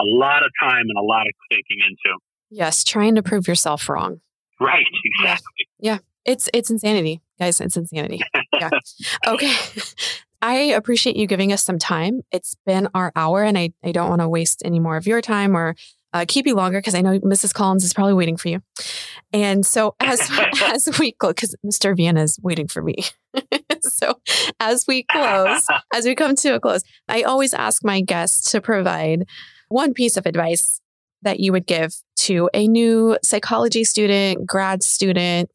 a 0.00 0.06
lot 0.06 0.46
of 0.46 0.50
time 0.62 0.86
and 0.86 0.96
a 0.96 1.04
lot 1.04 1.26
of 1.26 1.34
thinking 1.50 1.82
into. 1.82 2.14
Yes, 2.48 2.86
trying 2.86 3.18
to 3.18 3.22
prove 3.22 3.50
yourself 3.50 3.90
wrong. 3.90 4.22
Right, 4.62 4.86
exactly. 5.04 5.66
Yeah. 5.82 5.98
yeah. 5.98 5.98
It's 6.24 6.48
it's 6.54 6.70
insanity, 6.70 7.20
guys. 7.38 7.60
It's 7.60 7.76
insanity. 7.76 8.20
Yeah. 8.52 8.70
okay. 9.26 9.52
I 10.42 10.54
appreciate 10.54 11.16
you 11.16 11.26
giving 11.26 11.52
us 11.52 11.64
some 11.64 11.78
time. 11.78 12.20
It's 12.30 12.54
been 12.66 12.88
our 12.94 13.12
hour, 13.16 13.42
and 13.42 13.56
I, 13.56 13.72
I 13.82 13.92
don't 13.92 14.10
want 14.10 14.20
to 14.20 14.28
waste 14.28 14.62
any 14.62 14.78
more 14.78 14.98
of 14.98 15.06
your 15.06 15.22
time 15.22 15.56
or 15.56 15.74
uh, 16.14 16.24
keep 16.28 16.46
you 16.46 16.54
longer 16.54 16.78
because 16.78 16.94
I 16.94 17.00
know 17.00 17.18
Mrs. 17.20 17.52
Collins 17.52 17.82
is 17.82 17.92
probably 17.92 18.14
waiting 18.14 18.36
for 18.36 18.48
you. 18.48 18.62
And 19.32 19.66
so 19.66 19.96
as 20.00 20.20
as 20.62 20.98
we 20.98 21.12
close, 21.12 21.34
because 21.34 21.56
Mr. 21.66 21.96
Vienna 21.96 22.22
is 22.22 22.38
waiting 22.42 22.68
for 22.68 22.82
me. 22.82 22.96
so 23.80 24.14
as 24.60 24.84
we 24.86 25.02
close, 25.02 25.66
as 25.92 26.04
we 26.04 26.14
come 26.14 26.36
to 26.36 26.54
a 26.54 26.60
close, 26.60 26.82
I 27.08 27.22
always 27.22 27.52
ask 27.52 27.84
my 27.84 28.00
guests 28.00 28.52
to 28.52 28.60
provide 28.60 29.26
one 29.68 29.92
piece 29.92 30.16
of 30.16 30.24
advice 30.24 30.80
that 31.22 31.40
you 31.40 31.50
would 31.52 31.66
give 31.66 31.94
to 32.16 32.48
a 32.54 32.68
new 32.68 33.18
psychology 33.22 33.82
student, 33.82 34.46
grad 34.46 34.82
student, 34.82 35.50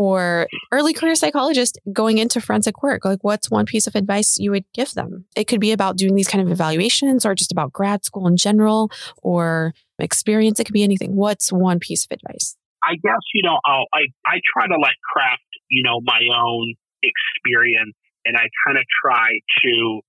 or 0.00 0.48
early 0.72 0.94
career 0.94 1.14
psychologist 1.14 1.78
going 1.92 2.16
into 2.16 2.40
forensic 2.40 2.82
work? 2.82 3.04
Like, 3.04 3.18
what's 3.20 3.50
one 3.50 3.66
piece 3.66 3.86
of 3.86 3.94
advice 3.94 4.38
you 4.38 4.50
would 4.50 4.64
give 4.72 4.94
them? 4.94 5.26
It 5.36 5.44
could 5.44 5.60
be 5.60 5.72
about 5.72 5.98
doing 5.98 6.14
these 6.14 6.26
kind 6.26 6.40
of 6.40 6.50
evaluations 6.50 7.26
or 7.26 7.34
just 7.34 7.52
about 7.52 7.70
grad 7.70 8.02
school 8.02 8.26
in 8.26 8.38
general 8.38 8.90
or 9.22 9.74
experience. 9.98 10.58
It 10.58 10.64
could 10.64 10.72
be 10.72 10.82
anything. 10.82 11.16
What's 11.16 11.52
one 11.52 11.80
piece 11.80 12.06
of 12.06 12.12
advice? 12.12 12.56
I 12.82 12.94
guess, 12.94 13.20
you 13.34 13.42
know, 13.44 13.58
I'll, 13.62 13.84
I, 13.92 14.08
I 14.24 14.40
try 14.40 14.66
to 14.68 14.80
like 14.80 14.96
craft, 15.12 15.44
you 15.68 15.82
know, 15.82 16.00
my 16.02 16.20
own 16.34 16.72
experience 17.02 17.94
and 18.24 18.38
I 18.38 18.48
kind 18.64 18.78
of 18.78 18.84
try 19.04 19.36
to 19.64 20.00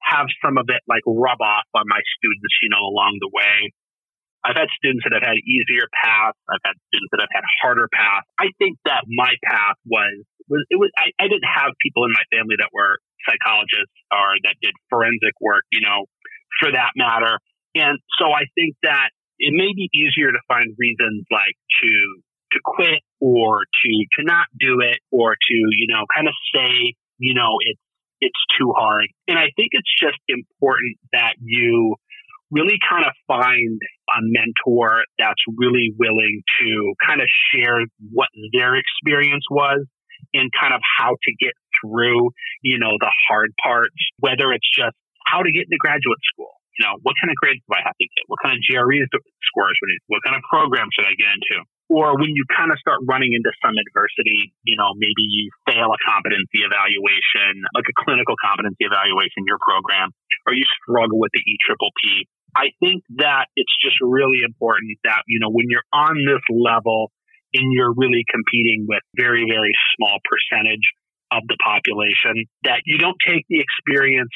have 0.00 0.26
some 0.44 0.58
of 0.58 0.66
it 0.68 0.80
like 0.86 1.02
rub 1.08 1.40
off 1.40 1.66
on 1.74 1.86
my 1.88 1.98
students, 2.14 2.54
you 2.62 2.68
know, 2.70 2.86
along 2.86 3.18
the 3.18 3.30
way. 3.34 3.72
I've 4.44 4.56
had 4.56 4.70
students 4.78 5.02
that 5.04 5.12
have 5.12 5.26
had 5.26 5.38
easier 5.42 5.90
paths. 5.90 6.38
I've 6.46 6.62
had 6.62 6.78
students 6.88 7.10
that 7.12 7.22
have 7.26 7.34
had 7.34 7.46
harder 7.60 7.90
paths. 7.90 8.26
I 8.38 8.54
think 8.58 8.78
that 8.86 9.02
my 9.10 9.34
path 9.44 9.76
was, 9.84 10.14
was 10.46 10.62
it 10.70 10.78
was, 10.78 10.90
I, 10.94 11.10
I 11.18 11.26
didn't 11.26 11.48
have 11.48 11.74
people 11.82 12.06
in 12.06 12.12
my 12.14 12.24
family 12.30 12.54
that 12.62 12.70
were 12.70 13.02
psychologists 13.26 13.98
or 14.14 14.38
that 14.46 14.54
did 14.62 14.72
forensic 14.88 15.34
work, 15.42 15.66
you 15.74 15.82
know, 15.82 16.06
for 16.62 16.70
that 16.70 16.94
matter. 16.94 17.42
And 17.74 17.98
so 18.16 18.30
I 18.30 18.46
think 18.54 18.78
that 18.86 19.10
it 19.38 19.52
may 19.52 19.74
be 19.74 19.90
easier 19.92 20.30
to 20.30 20.40
find 20.46 20.70
reasons 20.78 21.26
like 21.30 21.58
to, 21.82 21.90
to 22.54 22.58
quit 22.64 23.02
or 23.20 23.66
to, 23.66 23.90
to 24.18 24.20
not 24.24 24.46
do 24.58 24.80
it 24.80 24.98
or 25.10 25.34
to, 25.34 25.56
you 25.76 25.86
know, 25.90 26.06
kind 26.14 26.26
of 26.26 26.34
say, 26.54 26.94
you 27.18 27.34
know, 27.34 27.58
it's, 27.66 27.82
it's 28.20 28.42
too 28.58 28.72
hard. 28.74 29.06
And 29.26 29.38
I 29.38 29.50
think 29.54 29.74
it's 29.74 29.94
just 29.98 30.18
important 30.28 30.98
that 31.12 31.34
you 31.38 31.94
really 32.50 32.78
kind 32.88 33.04
of 33.04 33.12
find 33.26 33.78
a 34.10 34.20
mentor 34.22 35.04
that's 35.18 35.42
really 35.56 35.92
willing 35.98 36.42
to 36.60 36.68
kind 37.04 37.20
of 37.20 37.28
share 37.52 37.84
what 38.12 38.28
their 38.52 38.74
experience 38.76 39.44
was 39.50 39.84
and 40.34 40.50
kind 40.58 40.74
of 40.74 40.80
how 40.98 41.14
to 41.14 41.30
get 41.38 41.54
through, 41.80 42.30
you 42.62 42.78
know, 42.78 42.92
the 42.98 43.12
hard 43.28 43.52
parts, 43.62 43.96
whether 44.18 44.52
it's 44.52 44.66
just 44.74 44.96
how 45.26 45.44
to 45.44 45.50
get 45.52 45.68
into 45.68 45.78
graduate 45.78 46.20
school. 46.34 46.52
You 46.78 46.86
know, 46.86 46.94
what 47.02 47.18
kind 47.18 47.30
of 47.30 47.36
grades 47.42 47.58
do 47.66 47.74
I 47.74 47.82
have 47.82 47.96
to 47.98 48.06
get? 48.06 48.22
What 48.30 48.38
kind 48.38 48.54
of 48.54 48.62
GRE 48.62 49.02
scores? 49.10 49.76
What 50.06 50.22
kind 50.22 50.38
of 50.38 50.42
program 50.46 50.86
should 50.94 51.10
I 51.10 51.14
get 51.18 51.26
into? 51.26 51.66
Or 51.88 52.20
when 52.20 52.36
you 52.36 52.44
kind 52.52 52.68
of 52.68 52.76
start 52.78 53.00
running 53.08 53.32
into 53.32 53.48
some 53.64 53.72
adversity, 53.72 54.52
you 54.62 54.76
know, 54.76 54.92
maybe 55.00 55.24
you 55.24 55.48
fail 55.64 55.88
a 55.88 56.00
competency 56.04 56.60
evaluation, 56.60 57.64
like 57.72 57.88
a 57.88 57.96
clinical 57.96 58.36
competency 58.38 58.84
evaluation, 58.84 59.48
your 59.48 59.56
program, 59.56 60.12
or 60.44 60.52
you 60.52 60.68
struggle 60.84 61.16
with 61.16 61.32
the 61.32 61.40
EPPP 61.40 62.28
I 62.56 62.72
think 62.80 63.04
that 63.16 63.46
it's 63.56 63.74
just 63.82 63.96
really 64.00 64.40
important 64.44 64.96
that, 65.04 65.22
you 65.26 65.40
know, 65.40 65.50
when 65.50 65.66
you're 65.68 65.86
on 65.92 66.16
this 66.24 66.42
level 66.48 67.12
and 67.52 67.72
you're 67.72 67.92
really 67.94 68.24
competing 68.30 68.86
with 68.88 69.02
very, 69.16 69.44
very 69.48 69.72
small 69.96 70.18
percentage 70.24 70.84
of 71.32 71.44
the 71.48 71.56
population, 71.60 72.48
that 72.64 72.80
you 72.86 72.96
don't 72.96 73.16
take 73.26 73.44
the 73.48 73.60
experience 73.60 74.32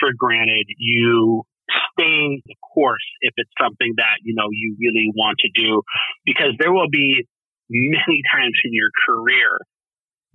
for 0.00 0.10
granted. 0.16 0.66
You 0.78 1.44
stay 1.68 2.42
the 2.44 2.56
course 2.74 3.04
if 3.20 3.32
it's 3.36 3.52
something 3.60 3.94
that, 3.96 4.20
you 4.22 4.34
know, 4.34 4.48
you 4.50 4.76
really 4.80 5.10
want 5.14 5.38
to 5.40 5.50
do, 5.54 5.82
because 6.24 6.54
there 6.58 6.72
will 6.72 6.90
be 6.90 7.26
many 7.70 8.20
times 8.30 8.56
in 8.64 8.72
your 8.72 8.90
career 9.06 9.60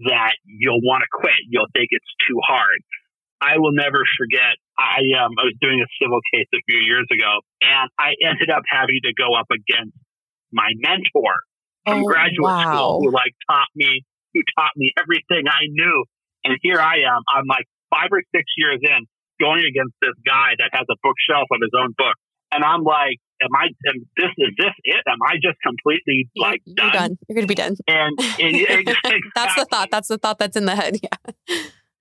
that 0.07 0.33
you'll 0.45 0.81
want 0.81 1.03
to 1.03 1.09
quit. 1.11 1.37
You'll 1.47 1.69
think 1.73 1.87
it's 1.91 2.13
too 2.27 2.39
hard. 2.47 2.79
I 3.41 3.57
will 3.57 3.71
never 3.71 4.03
forget. 4.19 4.59
I 4.75 4.99
um 5.15 5.31
I 5.39 5.47
was 5.47 5.55
doing 5.61 5.79
a 5.79 5.89
civil 5.95 6.19
case 6.33 6.47
a 6.51 6.59
few 6.67 6.79
years 6.79 7.07
ago, 7.07 7.39
and 7.61 7.87
I 7.99 8.15
ended 8.19 8.49
up 8.51 8.63
having 8.67 8.99
to 9.03 9.13
go 9.15 9.35
up 9.35 9.47
against 9.51 9.95
my 10.51 10.71
mentor 10.79 11.43
from 11.85 12.03
oh, 12.03 12.07
graduate 12.07 12.43
wow. 12.43 12.63
school, 12.67 12.99
who 13.03 13.11
like 13.11 13.31
taught 13.47 13.71
me, 13.75 14.03
who 14.33 14.41
taught 14.57 14.75
me 14.75 14.91
everything 14.99 15.47
I 15.47 15.67
knew. 15.67 16.03
And 16.43 16.57
here 16.63 16.79
I 16.79 17.03
am. 17.07 17.23
I'm 17.31 17.47
like 17.47 17.67
five 17.91 18.09
or 18.11 18.23
six 18.35 18.43
years 18.57 18.79
in, 18.83 19.07
going 19.39 19.63
against 19.63 19.95
this 20.01 20.15
guy 20.25 20.59
that 20.59 20.69
has 20.75 20.85
a 20.85 20.97
bookshelf 21.01 21.47
of 21.51 21.59
his 21.63 21.73
own 21.73 21.95
book, 21.97 22.15
and 22.51 22.63
I'm 22.63 22.83
like, 22.83 23.17
am 23.41 23.53
I? 23.55 23.71
Am 23.87 23.95
this 24.17 24.31
is 24.37 24.53
this 24.57 24.75
it? 24.83 25.03
Am 25.07 25.19
I 25.25 25.35
just 25.41 25.57
completely 25.65 26.29
like 26.35 26.61
You're 26.65 26.75
done? 26.75 26.93
done. 26.93 27.17
You're 27.27 27.35
gonna 27.35 27.47
be 27.47 27.55
done. 27.55 27.75
And, 27.87 28.13
and 28.39 28.55
exactly. 28.55 29.19
that's 29.35 29.55
the 29.55 29.65
thought. 29.65 29.89
That's 29.91 30.07
the 30.07 30.17
thought 30.17 30.39
that's 30.39 30.57
in 30.57 30.65
the 30.65 30.75
head. 30.75 30.97
Yeah. 31.01 31.33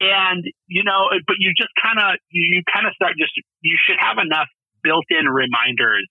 And, 0.01 0.45
you 0.69 0.85
know, 0.85 1.11
but 1.27 1.37
you 1.39 1.51
just 1.59 1.75
kind 1.83 1.99
of, 1.99 2.19
you 2.31 2.63
kind 2.73 2.87
of 2.87 2.95
start 2.95 3.15
just, 3.19 3.35
you 3.63 3.77
should 3.83 3.99
have 3.99 4.19
enough 4.23 4.47
built 4.83 5.05
in 5.11 5.27
reminders 5.27 6.07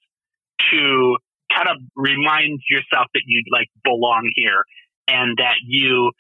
to 0.72 1.16
kind 1.56 1.72
of 1.72 1.78
remind 1.96 2.60
yourself 2.70 3.08
that 3.14 3.24
you 3.26 3.44
like 3.52 3.72
belong 3.84 4.28
here 4.36 4.68
and 5.08 5.38
that 5.40 5.64
you, 5.64 6.12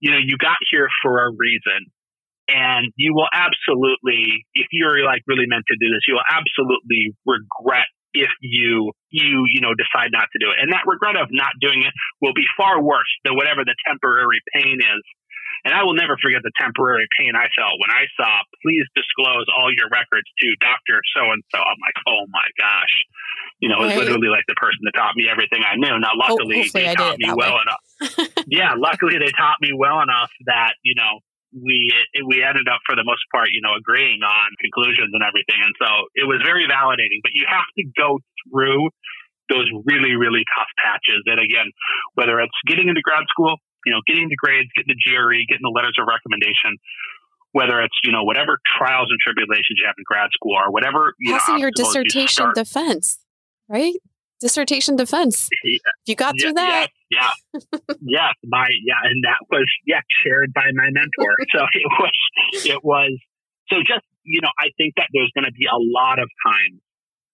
you 0.00 0.10
know, 0.10 0.16
you 0.16 0.40
got 0.40 0.56
here 0.72 0.88
for 1.02 1.20
a 1.20 1.28
reason. 1.28 1.92
And 2.50 2.90
you 2.96 3.14
will 3.14 3.30
absolutely, 3.30 4.44
if 4.54 4.66
you're 4.72 5.04
like 5.06 5.22
really 5.26 5.46
meant 5.46 5.64
to 5.70 5.78
do 5.78 5.88
this, 5.94 6.02
you 6.08 6.18
will 6.18 6.26
absolutely 6.26 7.14
regret 7.24 7.86
if 8.10 8.30
you 8.42 8.90
you 9.14 9.46
you 9.54 9.62
know 9.62 9.70
decide 9.78 10.10
not 10.10 10.26
to 10.34 10.42
do 10.42 10.50
it 10.50 10.58
and 10.58 10.74
that 10.74 10.82
regret 10.82 11.14
of 11.14 11.30
not 11.30 11.54
doing 11.62 11.86
it 11.86 11.94
will 12.18 12.34
be 12.34 12.42
far 12.58 12.82
worse 12.82 13.06
than 13.22 13.38
whatever 13.38 13.62
the 13.62 13.70
temporary 13.86 14.42
pain 14.50 14.82
is 14.82 15.02
and 15.64 15.74
I 15.74 15.84
will 15.84 15.94
never 15.94 16.16
forget 16.16 16.40
the 16.42 16.52
temporary 16.56 17.06
pain 17.20 17.36
I 17.36 17.52
felt 17.52 17.76
when 17.76 17.92
I 17.92 18.08
saw, 18.16 18.30
please 18.64 18.86
disclose 18.96 19.44
all 19.52 19.68
your 19.68 19.92
records 19.92 20.24
to 20.40 20.48
Dr. 20.56 21.04
So 21.12 21.20
and 21.28 21.44
so. 21.52 21.60
I'm 21.60 21.80
like, 21.84 21.98
oh 22.08 22.24
my 22.32 22.48
gosh. 22.56 22.94
You 23.60 23.68
know, 23.68 23.84
it's 23.84 23.96
literally 23.96 24.32
like 24.32 24.48
the 24.48 24.56
person 24.56 24.80
that 24.88 24.96
taught 24.96 25.12
me 25.16 25.28
everything 25.28 25.60
I 25.60 25.76
knew. 25.76 26.00
Now, 26.00 26.16
luckily, 26.16 26.64
they 26.72 26.94
taught 26.96 27.20
me 27.20 27.28
well 27.28 27.60
way. 27.60 27.64
enough. 27.68 27.84
yeah, 28.48 28.72
luckily, 28.72 29.20
they 29.20 29.32
taught 29.36 29.60
me 29.60 29.76
well 29.76 30.00
enough 30.00 30.32
that, 30.48 30.80
you 30.80 30.96
know, 30.96 31.20
we 31.52 31.90
we 32.26 32.42
ended 32.42 32.70
up 32.70 32.80
for 32.86 32.94
the 32.94 33.02
most 33.02 33.26
part, 33.34 33.50
you 33.50 33.60
know, 33.62 33.74
agreeing 33.74 34.22
on 34.22 34.48
conclusions 34.62 35.10
and 35.10 35.22
everything, 35.22 35.58
and 35.58 35.74
so 35.78 35.88
it 36.14 36.26
was 36.26 36.38
very 36.46 36.66
validating. 36.70 37.18
But 37.22 37.34
you 37.34 37.46
have 37.50 37.66
to 37.78 37.84
go 37.98 38.18
through 38.46 38.90
those 39.50 39.66
really 39.82 40.14
really 40.14 40.46
tough 40.54 40.70
patches, 40.78 41.26
and 41.26 41.42
again, 41.42 41.74
whether 42.14 42.38
it's 42.38 42.54
getting 42.70 42.86
into 42.86 43.02
grad 43.02 43.26
school, 43.30 43.58
you 43.82 43.92
know, 43.92 44.02
getting 44.06 44.30
the 44.30 44.38
grades, 44.38 44.70
getting 44.78 44.94
the 44.94 45.00
GRE, 45.02 45.42
getting 45.50 45.66
the 45.66 45.74
letters 45.74 45.98
of 45.98 46.06
recommendation, 46.06 46.78
whether 47.50 47.82
it's 47.82 47.98
you 48.06 48.14
know 48.14 48.22
whatever 48.22 48.62
trials 48.78 49.10
and 49.10 49.18
tribulations 49.18 49.74
you 49.78 49.86
have 49.90 49.98
in 49.98 50.06
grad 50.06 50.30
school 50.30 50.54
or 50.54 50.70
whatever 50.70 51.18
you 51.18 51.34
passing 51.34 51.58
know, 51.58 51.66
your 51.66 51.74
dissertation 51.74 52.46
you 52.46 52.54
defense, 52.54 53.18
right? 53.66 53.98
Dissertation 54.40 54.96
defense. 54.96 55.48
Yeah. 55.64 55.78
You 56.06 56.16
got 56.16 56.34
through 56.40 56.54
that. 56.54 56.88
Yeah. 57.10 57.30
Yeah. 58.00 58.32
My, 58.44 58.68
yeah. 58.84 59.00
And 59.04 59.24
that 59.24 59.38
was, 59.50 59.66
yeah, 59.86 60.00
shared 60.24 60.52
by 60.54 60.66
my 60.74 60.88
mentor. 60.90 61.34
so 61.54 61.64
it 61.72 61.90
was, 62.00 62.66
it 62.66 62.84
was, 62.84 63.18
so 63.68 63.76
just, 63.86 64.04
you 64.24 64.40
know, 64.40 64.50
I 64.58 64.70
think 64.76 64.94
that 64.96 65.08
there's 65.12 65.30
going 65.34 65.44
to 65.44 65.52
be 65.52 65.66
a 65.66 65.78
lot 65.78 66.18
of 66.18 66.28
times 66.44 66.80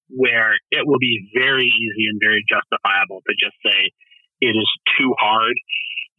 where 0.09 0.54
it 0.70 0.86
will 0.86 1.00
be 1.00 1.30
very 1.34 1.66
easy 1.66 2.07
and 2.11 2.20
very 2.22 2.44
justifiable 2.46 3.22
to 3.26 3.32
just 3.38 3.57
say 3.64 3.90
it 4.40 4.54
is 4.54 4.70
too 4.98 5.14
hard. 5.18 5.57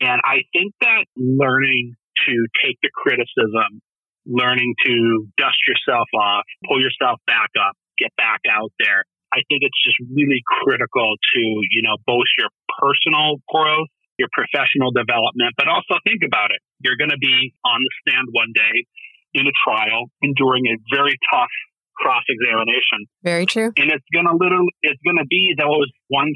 And 0.01 0.21
I 0.23 0.43
think 0.53 0.73
that 0.81 1.05
learning 1.15 1.95
to 2.27 2.33
take 2.63 2.77
the 2.81 2.89
criticism, 2.93 3.81
learning 4.25 4.73
to 4.85 5.27
dust 5.37 5.57
yourself 5.67 6.07
off, 6.13 6.43
pull 6.67 6.81
yourself 6.81 7.19
back 7.25 7.49
up, 7.55 7.75
get 7.97 8.11
back 8.17 8.41
out 8.49 8.71
there, 8.79 9.05
I 9.37 9.45
think 9.45 9.61
it's 9.61 9.77
just 9.85 10.01
really 10.09 10.41
critical 10.41 11.13
to, 11.13 11.41
you 11.69 11.85
know, 11.85 12.01
both 12.09 12.25
your 12.41 12.49
personal 12.81 13.37
growth, 13.45 13.93
your 14.17 14.33
professional 14.33 14.89
development, 14.89 15.53
but 15.53 15.69
also 15.69 16.01
think 16.01 16.25
about 16.25 16.49
it. 16.49 16.57
You're 16.81 16.97
going 16.97 17.13
to 17.13 17.21
be 17.21 17.53
on 17.61 17.79
the 17.85 17.91
stand 18.01 18.25
one 18.33 18.49
day 18.57 18.89
in 19.37 19.45
a 19.45 19.53
trial, 19.61 20.09
enduring 20.25 20.65
a 20.73 20.75
very 20.89 21.13
tough 21.29 21.53
cross 21.93 22.25
examination. 22.25 23.05
Very 23.21 23.45
true. 23.45 23.69
And 23.77 23.93
it's 23.93 24.05
going 24.09 24.25
to 24.25 24.33
literally, 24.33 24.73
it's 24.81 25.01
going 25.05 25.21
to 25.21 25.29
be 25.29 25.53
those 25.53 25.89
1,000 26.09 26.33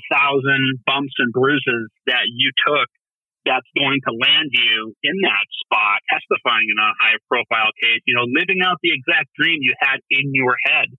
bumps 0.86 1.14
and 1.18 1.34
bruises 1.34 1.89
that 2.06 2.30
you 2.30 2.54
took 2.70 2.86
that's 3.41 3.66
going 3.74 3.97
to 4.06 4.14
land 4.14 4.54
you 4.54 4.93
in 5.02 5.18
that 5.26 5.45
spot, 5.66 5.97
testifying 6.14 6.70
in 6.70 6.78
a 6.78 6.93
high 7.02 7.18
profile 7.26 7.74
case, 7.82 8.02
you 8.06 8.14
know, 8.14 8.30
living 8.30 8.62
out 8.62 8.78
the 8.86 8.93
exact 8.93 9.34
dream 9.34 9.58
you 9.66 9.74
had 9.82 9.97
in 10.14 10.30
your 10.38 10.54
head 10.70 10.93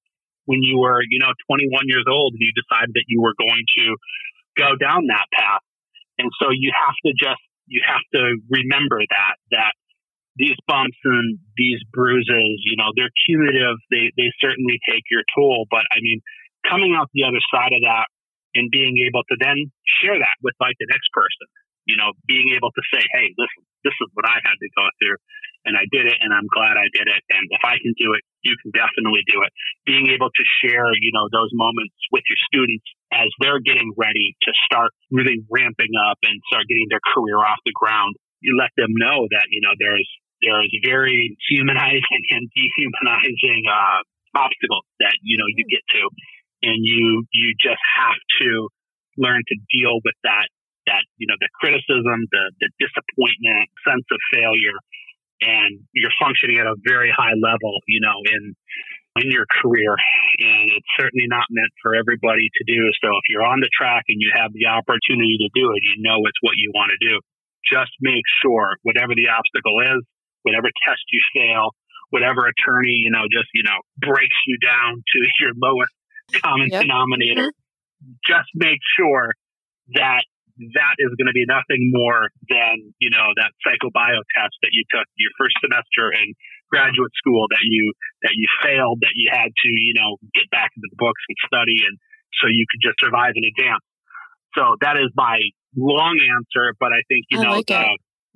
when 0.46 0.62
you 0.62 0.78
were, 0.78 1.02
you 1.08 1.18
know, 1.18 1.32
21 1.46 1.86
years 1.86 2.04
old 2.08 2.34
and 2.34 2.42
you 2.42 2.52
decided 2.54 2.92
that 2.94 3.06
you 3.06 3.22
were 3.22 3.34
going 3.38 3.64
to 3.78 3.84
go 4.58 4.74
down 4.76 5.06
that 5.08 5.26
path. 5.32 5.62
And 6.18 6.28
so 6.40 6.50
you 6.50 6.70
have 6.74 6.96
to 7.06 7.12
just, 7.16 7.42
you 7.66 7.80
have 7.86 8.04
to 8.14 8.36
remember 8.50 9.00
that, 9.00 9.34
that 9.54 9.72
these 10.36 10.56
bumps 10.66 10.98
and 11.04 11.38
these 11.56 11.80
bruises, 11.92 12.58
you 12.64 12.76
know, 12.76 12.90
they're 12.96 13.12
cumulative. 13.26 13.78
They, 13.92 14.10
they 14.16 14.32
certainly 14.40 14.80
take 14.88 15.04
your 15.10 15.22
toll. 15.36 15.66
But 15.70 15.84
I 15.92 16.00
mean, 16.00 16.20
coming 16.68 16.96
out 16.96 17.08
the 17.12 17.24
other 17.24 17.40
side 17.52 17.72
of 17.72 17.82
that 17.84 18.08
and 18.54 18.68
being 18.68 19.00
able 19.08 19.24
to 19.28 19.36
then 19.40 19.72
share 20.00 20.16
that 20.16 20.36
with 20.44 20.56
like 20.60 20.76
the 20.80 20.88
next 20.90 21.08
person, 21.12 21.48
you 21.88 21.96
know, 21.96 22.12
being 22.28 22.52
able 22.52 22.72
to 22.72 22.82
say, 22.92 23.00
Hey, 23.00 23.32
listen, 23.36 23.64
this 23.84 23.96
is 23.96 24.08
what 24.12 24.28
I 24.28 24.36
had 24.40 24.56
to 24.56 24.68
go 24.76 24.84
through 25.00 25.20
and 25.64 25.78
I 25.78 25.86
did 25.90 26.06
it 26.06 26.18
and 26.20 26.30
I'm 26.34 26.48
glad 26.50 26.74
I 26.76 26.88
did 26.90 27.06
it. 27.06 27.22
And 27.30 27.44
if 27.50 27.62
I 27.62 27.78
can 27.78 27.94
do 27.98 28.14
it, 28.14 28.22
you 28.42 28.54
can 28.62 28.70
definitely 28.74 29.22
do 29.26 29.40
it. 29.42 29.50
Being 29.86 30.10
able 30.10 30.30
to 30.30 30.44
share, 30.62 30.90
you 30.98 31.10
know, 31.14 31.26
those 31.30 31.50
moments 31.54 31.94
with 32.10 32.22
your 32.26 32.40
students 32.46 32.86
as 33.10 33.28
they're 33.40 33.62
getting 33.62 33.90
ready 33.96 34.34
to 34.42 34.50
start 34.66 34.90
really 35.10 35.42
ramping 35.50 35.94
up 36.10 36.18
and 36.22 36.38
start 36.50 36.66
getting 36.66 36.86
their 36.90 37.02
career 37.14 37.38
off 37.38 37.58
the 37.64 37.74
ground. 37.74 38.14
You 38.40 38.58
let 38.58 38.74
them 38.76 38.90
know 38.94 39.26
that, 39.30 39.46
you 39.50 39.62
know, 39.62 39.74
there's, 39.78 40.08
there's 40.42 40.72
very 40.82 41.36
humanizing 41.50 42.22
and 42.34 42.44
dehumanizing, 42.50 43.62
uh, 43.70 44.00
obstacles 44.34 44.88
that, 44.98 45.14
you 45.22 45.36
know, 45.38 45.46
you 45.46 45.64
get 45.68 45.84
to. 45.98 46.04
And 46.62 46.78
you, 46.86 47.26
you 47.34 47.54
just 47.58 47.82
have 47.98 48.18
to 48.40 48.70
learn 49.18 49.42
to 49.44 49.56
deal 49.70 49.98
with 50.04 50.14
that 50.24 50.48
that 50.86 51.04
you 51.18 51.26
know 51.30 51.38
the 51.38 51.50
criticism, 51.62 52.26
the 52.30 52.44
the 52.58 52.68
disappointment, 52.82 53.70
sense 53.86 54.06
of 54.10 54.20
failure, 54.34 54.78
and 55.42 55.82
you're 55.92 56.14
functioning 56.22 56.62
at 56.62 56.66
a 56.70 56.78
very 56.86 57.10
high 57.10 57.34
level, 57.34 57.82
you 57.90 58.00
know, 58.00 58.16
in 58.30 58.54
in 59.20 59.28
your 59.28 59.44
career. 59.60 59.92
And 60.40 60.72
it's 60.72 60.88
certainly 60.96 61.28
not 61.28 61.44
meant 61.50 61.68
for 61.84 61.92
everybody 61.92 62.48
to 62.48 62.62
do. 62.64 62.80
So 63.04 63.12
if 63.12 63.24
you're 63.28 63.44
on 63.44 63.60
the 63.60 63.68
track 63.68 64.08
and 64.08 64.16
you 64.16 64.32
have 64.32 64.54
the 64.56 64.72
opportunity 64.72 65.36
to 65.44 65.48
do 65.52 65.68
it, 65.76 65.84
you 65.84 66.00
know 66.00 66.24
it's 66.24 66.40
what 66.40 66.56
you 66.56 66.72
want 66.72 66.96
to 66.96 67.00
do. 67.02 67.20
Just 67.68 67.92
make 68.00 68.24
sure 68.40 68.80
whatever 68.82 69.12
the 69.12 69.28
obstacle 69.28 69.84
is, 69.84 70.00
whatever 70.42 70.72
test 70.88 71.04
you 71.12 71.20
fail, 71.36 71.76
whatever 72.08 72.48
attorney, 72.48 73.04
you 73.04 73.12
know, 73.12 73.28
just, 73.28 73.48
you 73.54 73.62
know, 73.64 73.78
breaks 74.00 74.36
you 74.46 74.56
down 74.58 74.96
to 74.96 75.18
your 75.40 75.52
lowest 75.60 75.92
common 76.40 76.68
yep. 76.72 76.82
denominator, 76.82 77.52
mm-hmm. 77.52 78.16
just 78.24 78.48
make 78.54 78.80
sure 78.96 79.34
that 79.94 80.24
that 80.74 80.94
is 81.02 81.10
going 81.18 81.30
to 81.30 81.36
be 81.36 81.46
nothing 81.48 81.90
more 81.90 82.30
than, 82.46 82.94
you 83.02 83.10
know, 83.10 83.34
that 83.40 83.50
psychobio 83.62 84.20
test 84.36 84.54
that 84.62 84.72
you 84.72 84.86
took 84.92 85.06
your 85.18 85.32
first 85.38 85.58
semester 85.58 86.14
in 86.14 86.34
graduate 86.70 87.12
school 87.18 87.46
that 87.52 87.64
you, 87.66 87.92
that 88.22 88.32
you 88.32 88.46
failed, 88.64 89.02
that 89.02 89.12
you 89.18 89.28
had 89.28 89.50
to, 89.50 89.68
you 89.68 89.94
know, 89.94 90.16
get 90.32 90.48
back 90.48 90.72
into 90.72 90.88
the 90.88 90.98
books 90.98 91.20
and 91.28 91.36
study. 91.44 91.84
And 91.84 91.98
so 92.40 92.48
you 92.48 92.64
could 92.70 92.80
just 92.80 92.98
survive 93.02 93.36
an 93.36 93.44
exam. 93.44 93.78
So 94.56 94.76
that 94.80 94.96
is 94.96 95.12
my 95.16 95.40
long 95.76 96.16
answer, 96.16 96.76
but 96.80 96.92
I 96.92 97.04
think, 97.08 97.28
you 97.28 97.40
I 97.40 97.44
know, 97.44 97.56
like 97.60 97.68
the, 97.68 97.84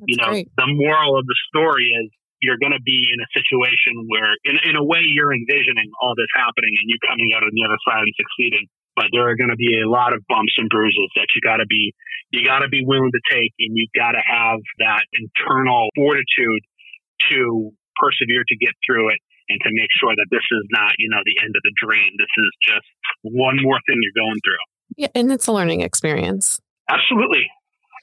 you 0.05 0.17
know, 0.17 0.33
great. 0.33 0.49
the 0.57 0.69
moral 0.69 1.17
of 1.17 1.25
the 1.25 1.39
story 1.49 1.89
is 1.93 2.13
you're 2.45 2.61
going 2.61 2.77
to 2.77 2.85
be 2.85 3.09
in 3.13 3.19
a 3.21 3.29
situation 3.33 3.97
where, 4.13 4.37
in, 4.45 4.61
in 4.69 4.75
a 4.77 4.85
way, 4.85 5.01
you're 5.01 5.33
envisioning 5.33 5.89
all 6.05 6.13
this 6.13 6.29
happening 6.37 6.77
and 6.77 6.87
you 6.89 6.97
coming 7.09 7.33
out 7.33 7.41
on 7.41 7.53
the 7.53 7.65
other 7.65 7.81
side 7.89 8.05
and 8.05 8.17
succeeding 8.17 8.69
but 8.97 9.13
there 9.13 9.29
are 9.29 9.37
going 9.37 9.53
to 9.53 9.61
be 9.61 9.77
a 9.77 9.89
lot 9.89 10.17
of 10.17 10.25
bumps 10.27 10.57
and 10.57 10.73
bruises 10.73 11.13
that 11.15 11.29
you 11.37 11.45
got 11.45 11.61
to 11.61 11.69
be 11.69 11.93
you 12.33 12.43
got 12.45 12.61
to 12.61 12.69
be 12.69 12.83
willing 12.85 13.13
to 13.13 13.23
take 13.31 13.53
and 13.61 13.77
you 13.77 13.87
got 13.95 14.13
to 14.13 14.25
have 14.25 14.59
that 14.81 15.05
internal 15.15 15.87
fortitude 15.95 16.63
to 17.31 17.71
persevere 17.95 18.43
to 18.49 18.57
get 18.57 18.75
through 18.83 19.13
it 19.13 19.21
and 19.49 19.61
to 19.63 19.71
make 19.71 19.93
sure 20.01 20.11
that 20.17 20.27
this 20.33 20.43
is 20.43 20.65
not 20.73 20.93
you 20.99 21.09
know 21.13 21.21
the 21.23 21.37
end 21.45 21.55
of 21.55 21.63
the 21.63 21.73
dream. 21.77 22.11
This 22.19 22.33
is 22.41 22.51
just 22.67 22.89
one 23.23 23.61
more 23.63 23.79
thing 23.87 24.01
you're 24.01 24.25
going 24.25 24.41
through. 24.43 24.65
Yeah 24.97 25.13
and 25.15 25.31
it's 25.31 25.47
a 25.47 25.53
learning 25.53 25.83
experience. 25.83 26.61
Absolutely. 26.89 27.47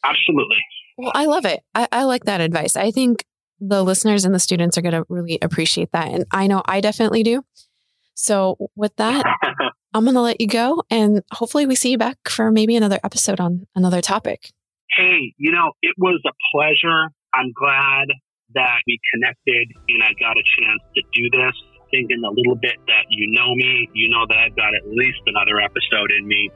Absolutely. 0.05 0.61
Well 0.97 1.11
i 1.15 1.25
love 1.25 1.45
it. 1.45 1.61
I, 1.73 1.87
I 1.91 2.03
like 2.03 2.25
that 2.25 2.39
advice. 2.39 2.77
I 2.77 2.91
think 2.91 3.25
the 3.59 3.83
listeners 3.83 4.25
and 4.25 4.33
the 4.33 4.39
students 4.39 4.77
are 4.77 4.81
going 4.81 4.93
to 4.93 5.05
really 5.09 5.37
appreciate 5.41 5.89
that 5.93 6.09
and 6.09 6.25
i 6.31 6.47
know 6.47 6.61
i 6.65 6.81
definitely 6.81 7.23
do. 7.23 7.43
So 8.13 8.69
with 8.75 8.95
that 8.97 9.25
I'm 9.93 10.03
going 10.03 10.15
to 10.15 10.21
let 10.21 10.41
you 10.41 10.47
go 10.47 10.83
and 10.89 11.21
hopefully 11.31 11.65
we 11.65 11.75
see 11.75 11.91
you 11.91 11.97
back 11.97 12.17
for 12.27 12.51
maybe 12.51 12.75
another 12.75 12.99
episode 13.03 13.39
on 13.39 13.67
another 13.75 14.01
topic. 14.01 14.49
Hey, 14.89 15.33
you 15.37 15.51
know, 15.51 15.71
it 15.81 15.95
was 15.97 16.21
a 16.25 16.33
pleasure. 16.51 17.09
I'm 17.33 17.51
glad 17.53 18.07
that 18.55 18.81
we 18.87 18.99
connected 19.13 19.69
and 19.89 20.03
I 20.03 20.13
got 20.19 20.37
a 20.37 20.43
chance 20.43 20.81
to 20.95 21.01
do 21.13 21.29
this. 21.29 21.53
Thinking 21.91 22.23
a 22.25 22.33
little 22.33 22.55
bit 22.55 22.77
that 22.87 23.05
you 23.09 23.29
know 23.31 23.53
me, 23.53 23.87
you 23.93 24.09
know 24.09 24.25
that 24.27 24.37
I've 24.37 24.55
got 24.55 24.73
at 24.73 24.87
least 24.87 25.19
another 25.27 25.61
episode 25.61 26.09
in 26.11 26.27
me 26.27 26.49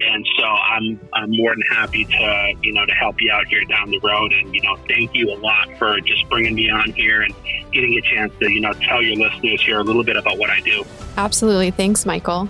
and 0.00 0.26
so 0.38 0.44
I'm 0.44 1.00
I'm 1.12 1.30
more 1.30 1.50
than 1.50 1.62
happy 1.70 2.04
to 2.04 2.52
you 2.62 2.72
know 2.72 2.86
to 2.86 2.92
help 2.92 3.20
you 3.20 3.30
out 3.30 3.46
here 3.46 3.64
down 3.64 3.90
the 3.90 4.00
road. 4.00 4.32
And 4.32 4.54
you 4.54 4.62
know, 4.62 4.76
thank 4.88 5.14
you 5.14 5.30
a 5.30 5.38
lot 5.38 5.68
for 5.78 6.00
just 6.00 6.28
bringing 6.28 6.54
me 6.54 6.70
on 6.70 6.90
here 6.92 7.22
and 7.22 7.34
getting 7.72 7.94
a 7.94 8.00
chance 8.00 8.32
to 8.40 8.50
you 8.50 8.60
know 8.60 8.72
tell 8.72 9.02
your 9.02 9.16
listeners 9.16 9.62
here 9.62 9.78
a 9.78 9.84
little 9.84 10.04
bit 10.04 10.16
about 10.16 10.38
what 10.38 10.50
I 10.50 10.60
do. 10.60 10.84
Absolutely, 11.16 11.70
thanks, 11.70 12.06
Michael. 12.06 12.48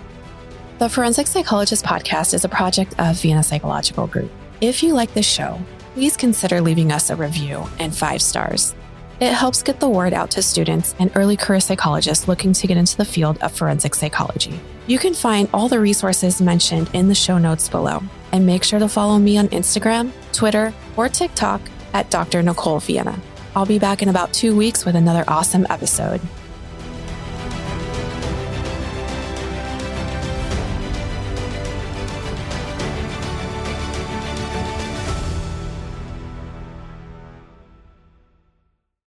The 0.81 0.89
Forensic 0.89 1.27
Psychologist 1.27 1.85
podcast 1.85 2.33
is 2.33 2.47
a 2.47 2.49
project 2.49 2.95
of 2.99 3.21
Vienna 3.21 3.43
Psychological 3.43 4.07
Group. 4.07 4.31
If 4.63 4.83
you 4.83 4.95
like 4.95 5.13
this 5.13 5.27
show, 5.27 5.61
please 5.93 6.17
consider 6.17 6.63
leaving 6.63 6.91
us 6.91 7.11
a 7.11 7.17
review 7.17 7.67
and 7.79 7.95
five 7.95 8.23
stars. 8.23 8.75
It 9.21 9.35
helps 9.35 9.63
get 9.63 9.79
the 9.79 9.91
word 9.91 10.15
out 10.15 10.31
to 10.31 10.43
students 10.43 10.95
and 10.99 11.13
early 11.15 11.37
career 11.37 11.61
psychologists 11.61 12.29
looking 12.29 12.55
to 12.55 12.67
get 12.67 12.79
into 12.79 12.97
the 12.97 13.05
field 13.05 13.37
of 13.43 13.53
forensic 13.53 13.95
psychology. 13.95 14.59
You 14.87 14.99
can 14.99 15.13
find 15.13 15.51
all 15.53 15.69
the 15.69 15.79
resources 15.79 16.41
mentioned 16.41 16.89
in 16.95 17.09
the 17.09 17.15
show 17.15 17.37
notes 17.37 17.69
below. 17.69 18.03
And 18.33 18.47
make 18.47 18.65
sure 18.65 18.79
to 18.79 18.89
follow 18.89 19.19
me 19.19 19.37
on 19.37 19.49
Instagram, 19.49 20.13
Twitter, 20.33 20.73
or 20.97 21.11
TikTok 21.11 21.61
at 21.93 22.09
Dr. 22.09 22.43
Nicole 22.43 22.81
Vienna. 22.81 23.21
I'll 23.55 23.67
be 23.67 23.79
back 23.79 24.01
in 24.01 24.09
about 24.09 24.33
two 24.33 24.57
weeks 24.57 24.87
with 24.87 24.97
another 24.97 25.25
awesome 25.29 25.67
episode. 25.69 26.23